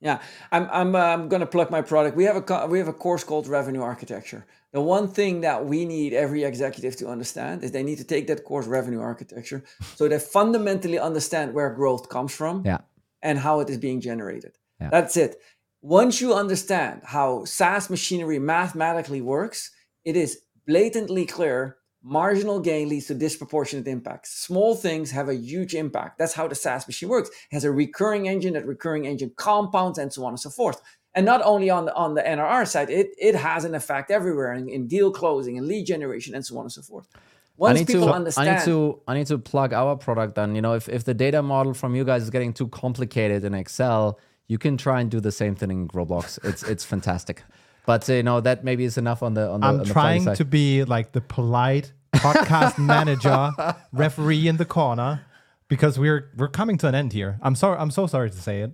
Yeah, 0.00 0.20
I'm 0.50 0.68
I'm 0.72 0.94
uh, 0.94 0.98
I'm 0.98 1.28
gonna 1.28 1.46
plug 1.46 1.70
my 1.70 1.82
product. 1.82 2.16
We 2.16 2.24
have 2.24 2.36
a 2.36 2.66
we 2.66 2.78
have 2.78 2.88
a 2.88 2.92
course 2.92 3.22
called 3.22 3.46
Revenue 3.46 3.82
Architecture. 3.82 4.46
The 4.72 4.80
one 4.80 5.08
thing 5.08 5.42
that 5.42 5.66
we 5.66 5.84
need 5.84 6.12
every 6.14 6.44
executive 6.44 6.96
to 6.96 7.08
understand 7.08 7.64
is 7.64 7.72
they 7.72 7.82
need 7.82 7.98
to 7.98 8.04
take 8.04 8.26
that 8.28 8.44
course 8.44 8.66
Revenue 8.66 9.00
Architecture, 9.00 9.62
so 9.96 10.08
they 10.08 10.18
fundamentally 10.18 10.98
understand 10.98 11.52
where 11.52 11.70
growth 11.74 12.08
comes 12.08 12.34
from, 12.34 12.62
yeah. 12.64 12.78
and 13.22 13.38
how 13.38 13.60
it 13.60 13.68
is 13.68 13.78
being 13.78 14.00
generated. 14.00 14.52
Yeah. 14.80 14.88
That's 14.90 15.16
it. 15.16 15.36
Once 15.82 16.20
you 16.20 16.34
understand 16.34 17.02
how 17.04 17.44
SaaS 17.44 17.90
machinery 17.90 18.38
mathematically 18.38 19.20
works, 19.20 19.70
it 20.04 20.16
is 20.16 20.42
blatantly 20.66 21.26
clear 21.26 21.76
marginal 22.02 22.60
gain 22.60 22.88
leads 22.88 23.06
to 23.06 23.14
disproportionate 23.14 23.86
impacts. 23.86 24.32
Small 24.32 24.74
things 24.74 25.10
have 25.10 25.28
a 25.28 25.34
huge 25.34 25.74
impact. 25.74 26.18
That's 26.18 26.32
how 26.32 26.48
the 26.48 26.54
SaaS 26.54 26.86
machine 26.86 27.08
works. 27.08 27.28
It 27.28 27.54
has 27.54 27.64
a 27.64 27.70
recurring 27.70 28.28
engine, 28.28 28.54
that 28.54 28.66
recurring 28.66 29.06
engine 29.06 29.32
compounds, 29.36 29.98
and 29.98 30.12
so 30.12 30.24
on 30.24 30.32
and 30.32 30.40
so 30.40 30.50
forth. 30.50 30.80
And 31.14 31.26
not 31.26 31.42
only 31.42 31.70
on 31.70 31.86
the, 31.86 31.94
on 31.94 32.14
the 32.14 32.22
NRR 32.22 32.66
side, 32.66 32.88
it, 32.88 33.10
it 33.18 33.34
has 33.34 33.64
an 33.64 33.74
effect 33.74 34.10
everywhere 34.10 34.52
in, 34.52 34.68
in 34.68 34.86
deal 34.86 35.10
closing 35.10 35.58
and 35.58 35.66
lead 35.66 35.86
generation 35.86 36.34
and 36.34 36.46
so 36.46 36.56
on 36.56 36.64
and 36.64 36.72
so 36.72 36.82
forth. 36.82 37.08
Once 37.56 37.76
I 37.76 37.80
need 37.80 37.86
people 37.88 38.06
to, 38.06 38.12
understand, 38.12 38.48
I 38.48 38.54
need 38.56 38.64
to 38.64 39.00
I 39.06 39.14
need 39.14 39.26
to 39.26 39.36
plug 39.36 39.74
our 39.74 39.94
product. 39.94 40.34
Then 40.34 40.54
you 40.54 40.62
know, 40.62 40.72
if 40.72 40.88
if 40.88 41.04
the 41.04 41.12
data 41.12 41.42
model 41.42 41.74
from 41.74 41.94
you 41.94 42.04
guys 42.04 42.22
is 42.22 42.30
getting 42.30 42.54
too 42.54 42.68
complicated 42.68 43.44
in 43.44 43.52
Excel, 43.52 44.18
you 44.48 44.56
can 44.56 44.78
try 44.78 45.02
and 45.02 45.10
do 45.10 45.20
the 45.20 45.30
same 45.30 45.54
thing 45.54 45.70
in 45.70 45.88
Roblox. 45.88 46.38
It's 46.42 46.62
it's 46.62 46.86
fantastic. 46.86 47.42
But 47.86 48.08
uh, 48.08 48.14
you 48.14 48.22
know 48.22 48.40
that 48.40 48.64
maybe 48.64 48.84
is 48.84 48.98
enough 48.98 49.22
on 49.22 49.34
the 49.34 49.48
on 49.50 49.60
the. 49.60 49.66
I'm 49.66 49.80
on 49.80 49.86
the 49.86 49.92
trying 49.92 50.24
to 50.34 50.44
be 50.44 50.84
like 50.84 51.12
the 51.12 51.20
polite 51.20 51.92
podcast 52.14 52.78
manager, 52.94 53.50
referee 53.92 54.46
in 54.48 54.56
the 54.56 54.64
corner, 54.64 55.22
because 55.68 55.98
we're 55.98 56.30
we're 56.36 56.48
coming 56.48 56.78
to 56.78 56.86
an 56.88 56.94
end 56.94 57.12
here. 57.12 57.38
I'm 57.42 57.54
sorry. 57.54 57.78
I'm 57.78 57.90
so 57.90 58.06
sorry 58.06 58.30
to 58.30 58.36
say 58.36 58.60
it. 58.62 58.72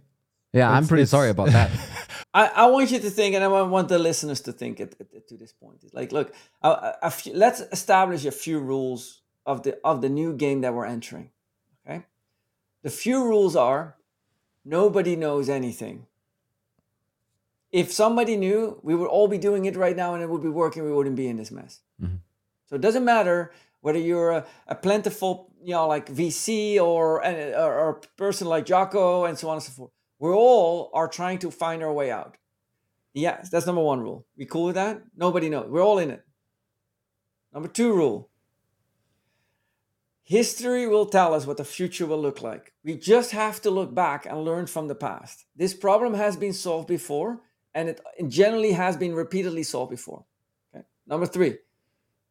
Yeah, 0.52 0.70
I'm 0.70 0.86
pretty 0.86 1.04
sorry 1.06 1.28
about 1.30 1.50
that. 1.50 1.70
I, 2.34 2.46
I 2.46 2.66
want 2.66 2.90
you 2.90 2.98
to 3.00 3.10
think, 3.10 3.34
and 3.34 3.44
I 3.44 3.48
want- 3.48 3.70
want 3.70 3.88
the 3.88 3.98
listeners 3.98 4.40
to 4.42 4.52
think 4.52 4.80
at, 4.80 4.94
at- 5.00 5.28
to 5.28 5.36
this 5.36 5.52
point. 5.52 5.80
It's 5.82 5.92
like, 5.94 6.12
look, 6.12 6.32
a, 6.62 6.68
a- 6.68 6.98
a 7.02 7.10
few, 7.10 7.34
let's 7.34 7.60
establish 7.72 8.24
a 8.24 8.30
few 8.30 8.58
rules 8.60 9.20
of 9.44 9.62
the 9.64 9.78
of 9.84 10.00
the 10.00 10.08
new 10.08 10.34
game 10.34 10.62
that 10.62 10.72
we're 10.74 10.86
entering. 10.86 11.30
Okay, 11.86 12.04
the 12.82 12.90
few 12.90 13.24
rules 13.24 13.54
are: 13.56 13.96
nobody 14.64 15.14
knows 15.16 15.48
anything. 15.48 16.06
If 17.76 17.92
somebody 17.92 18.38
knew, 18.38 18.80
we 18.82 18.94
would 18.94 19.08
all 19.08 19.28
be 19.28 19.36
doing 19.36 19.66
it 19.66 19.76
right 19.76 19.94
now, 19.94 20.14
and 20.14 20.22
it 20.22 20.30
would 20.30 20.42
be 20.42 20.48
working. 20.48 20.82
We 20.82 20.92
wouldn't 20.92 21.14
be 21.14 21.28
in 21.28 21.36
this 21.36 21.50
mess. 21.50 21.80
Mm-hmm. 22.00 22.16
So 22.64 22.76
it 22.76 22.80
doesn't 22.80 23.04
matter 23.04 23.52
whether 23.82 23.98
you're 23.98 24.30
a, 24.30 24.46
a 24.66 24.74
plentiful, 24.74 25.52
you 25.62 25.74
know, 25.74 25.86
like 25.86 26.06
VC 26.10 26.80
or, 26.80 27.22
or 27.22 27.74
or 27.80 27.88
a 27.90 28.00
person 28.16 28.46
like 28.46 28.64
Jacco 28.64 29.26
and 29.26 29.38
so 29.38 29.50
on 29.50 29.56
and 29.56 29.62
so 29.62 29.72
forth. 29.72 29.90
We 30.18 30.30
all 30.30 30.90
are 30.94 31.06
trying 31.06 31.38
to 31.40 31.50
find 31.50 31.82
our 31.82 31.92
way 31.92 32.10
out. 32.10 32.38
Yes, 33.12 33.50
that's 33.50 33.66
number 33.66 33.82
one 33.82 34.00
rule. 34.00 34.26
We 34.38 34.46
cool 34.46 34.64
with 34.64 34.76
that? 34.76 35.02
Nobody 35.14 35.50
knows. 35.50 35.68
We're 35.68 35.84
all 35.84 35.98
in 35.98 36.10
it. 36.10 36.24
Number 37.52 37.68
two 37.68 37.92
rule. 37.92 38.30
History 40.22 40.88
will 40.88 41.06
tell 41.06 41.34
us 41.34 41.46
what 41.46 41.58
the 41.58 41.64
future 41.76 42.06
will 42.06 42.22
look 42.22 42.40
like. 42.40 42.72
We 42.82 42.96
just 42.96 43.32
have 43.32 43.60
to 43.62 43.70
look 43.70 43.94
back 43.94 44.24
and 44.24 44.46
learn 44.46 44.66
from 44.66 44.88
the 44.88 44.94
past. 44.94 45.44
This 45.54 45.74
problem 45.74 46.14
has 46.14 46.36
been 46.36 46.54
solved 46.54 46.88
before, 46.88 47.42
and 47.76 47.90
it 47.90 48.00
generally 48.28 48.72
has 48.72 48.96
been 48.96 49.14
repeatedly 49.14 49.62
solved 49.62 49.90
before. 49.90 50.24
Okay. 50.74 50.84
Number 51.06 51.26
three, 51.26 51.58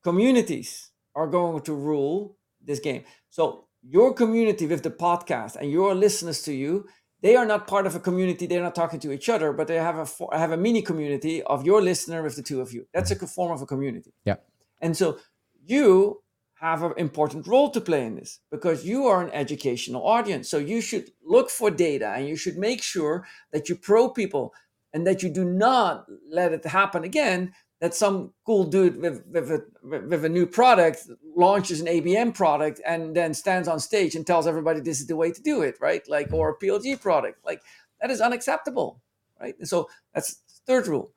communities 0.03 0.89
are 1.13 1.27
going 1.27 1.61
to 1.61 1.73
rule 1.73 2.35
this 2.59 2.79
game. 2.79 3.03
So 3.29 3.67
your 3.87 4.13
community 4.13 4.65
with 4.65 4.81
the 4.81 4.89
podcast 4.89 5.55
and 5.55 5.71
your 5.71 5.93
listeners 5.93 6.41
to 6.43 6.53
you, 6.53 6.87
they 7.21 7.35
are 7.35 7.45
not 7.45 7.67
part 7.67 7.85
of 7.85 7.95
a 7.95 7.99
community. 7.99 8.47
They're 8.47 8.63
not 8.63 8.73
talking 8.73 8.99
to 9.01 9.11
each 9.11 9.29
other, 9.29 9.53
but 9.53 9.67
they 9.67 9.75
have 9.75 9.97
a 9.97 10.37
have 10.37 10.51
a 10.51 10.57
mini 10.57 10.81
community 10.81 11.43
of 11.43 11.63
your 11.63 11.79
listener 11.81 12.23
with 12.23 12.35
the 12.35 12.41
two 12.41 12.59
of 12.59 12.73
you. 12.73 12.87
That's 12.93 13.11
a 13.11 13.27
form 13.27 13.51
of 13.51 13.61
a 13.61 13.67
community. 13.67 14.13
Yeah. 14.25 14.37
And 14.81 14.97
so 14.97 15.19
you 15.63 16.23
have 16.55 16.81
an 16.83 16.93
important 16.97 17.45
role 17.47 17.69
to 17.69 17.81
play 17.81 18.05
in 18.05 18.15
this 18.15 18.39
because 18.49 18.85
you 18.85 19.05
are 19.05 19.21
an 19.21 19.31
educational 19.31 20.03
audience. 20.07 20.49
So 20.49 20.57
you 20.57 20.81
should 20.81 21.11
look 21.23 21.49
for 21.49 21.69
data 21.69 22.07
and 22.15 22.27
you 22.27 22.35
should 22.35 22.57
make 22.57 22.81
sure 22.81 23.27
that 23.51 23.69
you 23.69 23.75
pro 23.75 24.09
people 24.09 24.53
and 24.95 25.05
that 25.05 25.21
you 25.21 25.29
do 25.29 25.43
not 25.43 26.05
let 26.29 26.53
it 26.53 26.65
happen 26.65 27.03
again 27.03 27.53
that 27.81 27.93
some 27.93 28.33
cool 28.45 28.63
dude 28.63 28.95
with, 28.95 29.21
with, 29.29 29.51
a, 29.51 29.61
with 29.83 30.23
a 30.23 30.29
new 30.29 30.45
product 30.45 31.09
launches 31.35 31.81
an 31.81 31.87
ABM 31.87 32.33
product 32.33 32.79
and 32.85 33.13
then 33.13 33.33
stands 33.33 33.67
on 33.67 33.77
stage 33.77 34.15
and 34.15 34.25
tells 34.25 34.47
everybody 34.47 34.79
this 34.79 35.01
is 35.01 35.07
the 35.07 35.15
way 35.17 35.33
to 35.33 35.41
do 35.41 35.61
it, 35.61 35.75
right? 35.81 36.01
Like, 36.07 36.31
or 36.31 36.49
a 36.49 36.57
PLG 36.57 37.01
product. 37.01 37.43
Like, 37.43 37.61
that 37.99 38.09
is 38.09 38.21
unacceptable, 38.21 39.01
right? 39.39 39.55
And 39.59 39.67
so 39.67 39.89
that's 40.13 40.41
third 40.65 40.87
rule. 40.87 41.11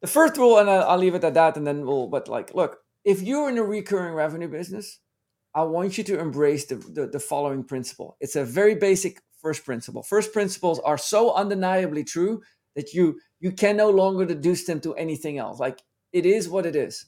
The 0.00 0.06
first 0.06 0.36
rule, 0.36 0.58
and 0.58 0.70
I'll, 0.70 0.90
I'll 0.90 0.98
leave 0.98 1.16
it 1.16 1.24
at 1.24 1.34
that, 1.34 1.56
and 1.56 1.66
then 1.66 1.84
we'll, 1.84 2.06
but 2.06 2.28
like, 2.28 2.54
look, 2.54 2.78
if 3.04 3.20
you're 3.20 3.48
in 3.48 3.58
a 3.58 3.64
recurring 3.64 4.14
revenue 4.14 4.48
business, 4.48 5.00
I 5.52 5.64
want 5.64 5.98
you 5.98 6.04
to 6.04 6.20
embrace 6.20 6.66
the, 6.66 6.76
the, 6.76 7.08
the 7.08 7.18
following 7.18 7.64
principle. 7.64 8.16
It's 8.20 8.36
a 8.36 8.44
very 8.44 8.76
basic 8.76 9.20
first 9.42 9.64
principle. 9.64 10.04
First 10.04 10.32
principles 10.32 10.78
are 10.78 10.98
so 10.98 11.34
undeniably 11.34 12.04
true 12.04 12.42
that 12.78 12.94
you 12.94 13.18
you 13.40 13.50
can 13.50 13.76
no 13.76 13.90
longer 13.90 14.24
deduce 14.24 14.64
them 14.64 14.80
to 14.80 14.94
anything 14.94 15.36
else. 15.36 15.58
Like 15.58 15.82
it 16.12 16.24
is 16.24 16.48
what 16.48 16.64
it 16.64 16.76
is. 16.76 17.06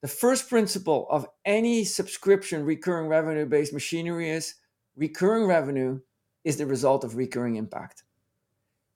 The 0.00 0.08
first 0.08 0.48
principle 0.48 1.06
of 1.10 1.26
any 1.44 1.84
subscription 1.84 2.64
recurring 2.64 3.06
revenue 3.08 3.44
based 3.44 3.74
machinery 3.74 4.30
is 4.30 4.54
recurring 4.96 5.44
revenue 5.44 6.00
is 6.42 6.56
the 6.56 6.64
result 6.64 7.04
of 7.04 7.16
recurring 7.16 7.56
impact. 7.56 8.04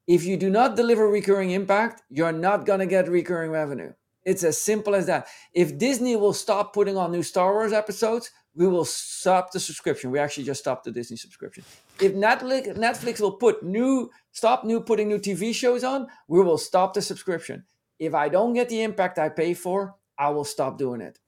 If 0.07 0.25
you 0.25 0.39
do 0.39 0.49
not 0.49 0.77
deliver 0.77 1.07
recurring 1.07 1.51
impact, 1.51 2.03
you're 2.09 2.33
not 2.33 2.65
going 2.65 2.81
to 2.81 2.87
get 2.87 3.07
recurring 3.09 3.51
revenue. 3.51 3.93
It's 4.25 4.45
as 4.45 4.61
simple 4.61 4.95
as 4.95 5.07
that. 5.07 5.27
If 5.53 5.79
Disney 5.79 6.17
will 6.17 6.33
stop 6.33 6.73
putting 6.73 6.97
on 6.97 7.13
new 7.13 7.23
Star 7.23 7.53
Wars 7.53 7.73
episodes, 7.73 8.31
we 8.55 8.67
will 8.67 8.85
stop 8.85 9.53
the 9.53 9.61
subscription. 9.61 10.11
We 10.11 10.19
actually 10.19 10.45
just 10.45 10.61
stopped 10.61 10.85
the 10.85 10.91
Disney 10.91 11.17
subscription. 11.17 11.65
If 12.01 12.15
Netflix, 12.15 12.77
Netflix 12.77 13.21
will 13.21 13.33
put 13.33 13.63
new 13.63 14.11
stop 14.31 14.65
new 14.65 14.81
putting 14.81 15.09
new 15.09 15.19
TV 15.19 15.55
shows 15.55 15.85
on, 15.85 16.07
we 16.29 16.43
will 16.43 16.59
stop 16.59 16.95
the 16.95 17.03
subscription. 17.03 17.65
If 17.99 18.15
I 18.15 18.29
don't 18.29 18.53
get 18.53 18.69
the 18.69 18.83
impact 18.83 19.19
I 19.19 19.29
pay 19.29 19.55
for, 19.55 19.95
I 20.19 20.31
will 20.31 20.45
stop 20.45 20.79
doing 20.79 21.01
it. 21.01 21.19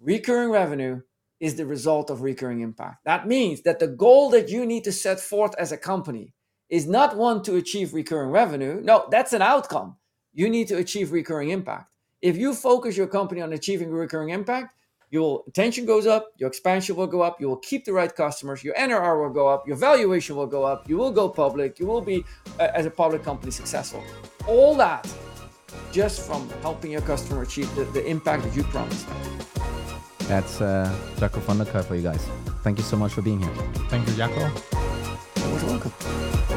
Recurring 0.00 0.50
revenue 0.50 1.02
is 1.40 1.56
the 1.56 1.66
result 1.66 2.10
of 2.10 2.22
recurring 2.22 2.60
impact. 2.60 3.04
That 3.04 3.26
means 3.26 3.62
that 3.62 3.78
the 3.78 3.88
goal 3.88 4.30
that 4.30 4.48
you 4.48 4.64
need 4.64 4.84
to 4.84 4.92
set 4.92 5.20
forth 5.20 5.54
as 5.58 5.72
a 5.72 5.76
company 5.76 6.34
is 6.68 6.86
not 6.86 7.16
one 7.16 7.42
to 7.42 7.56
achieve 7.56 7.92
recurring 7.92 8.30
revenue. 8.30 8.80
No, 8.82 9.06
that's 9.10 9.32
an 9.32 9.42
outcome. 9.42 9.96
You 10.32 10.48
need 10.48 10.68
to 10.68 10.76
achieve 10.76 11.12
recurring 11.12 11.50
impact. 11.50 11.91
If 12.22 12.36
you 12.36 12.54
focus 12.54 12.96
your 12.96 13.08
company 13.08 13.40
on 13.40 13.52
achieving 13.52 13.90
recurring 13.90 14.28
impact, 14.28 14.76
your 15.10 15.42
attention 15.48 15.84
goes 15.84 16.06
up, 16.06 16.28
your 16.38 16.48
expansion 16.48 16.94
will 16.94 17.08
go 17.08 17.20
up, 17.20 17.40
you 17.40 17.48
will 17.48 17.56
keep 17.58 17.84
the 17.84 17.92
right 17.92 18.14
customers, 18.14 18.62
your 18.62 18.74
NRR 18.76 19.20
will 19.20 19.34
go 19.34 19.48
up, 19.48 19.66
your 19.66 19.76
valuation 19.76 20.36
will 20.36 20.46
go 20.46 20.62
up, 20.62 20.88
you 20.88 20.96
will 20.96 21.10
go 21.10 21.28
public, 21.28 21.80
you 21.80 21.86
will 21.86 22.00
be, 22.00 22.24
uh, 22.60 22.68
as 22.74 22.86
a 22.86 22.90
public 22.90 23.24
company, 23.24 23.50
successful. 23.50 24.02
All 24.46 24.76
that 24.76 25.06
just 25.90 26.24
from 26.24 26.48
helping 26.62 26.92
your 26.92 27.02
customer 27.02 27.42
achieve 27.42 27.74
the, 27.74 27.84
the 27.86 28.06
impact 28.06 28.44
that 28.44 28.54
you 28.54 28.62
promised. 28.62 29.06
That's 30.28 30.60
uh, 30.60 30.88
Jacco 31.18 31.40
van 31.40 31.58
der 31.58 31.66
Kooij 31.66 31.84
for 31.84 31.96
you 31.96 32.02
guys. 32.02 32.24
Thank 32.62 32.78
you 32.78 32.84
so 32.84 32.96
much 32.96 33.12
for 33.12 33.22
being 33.22 33.40
here. 33.40 33.54
Thank 33.90 34.06
you, 34.08 34.14
Jacco. 34.14 34.40
You're 34.40 35.66
welcome. 35.66 36.51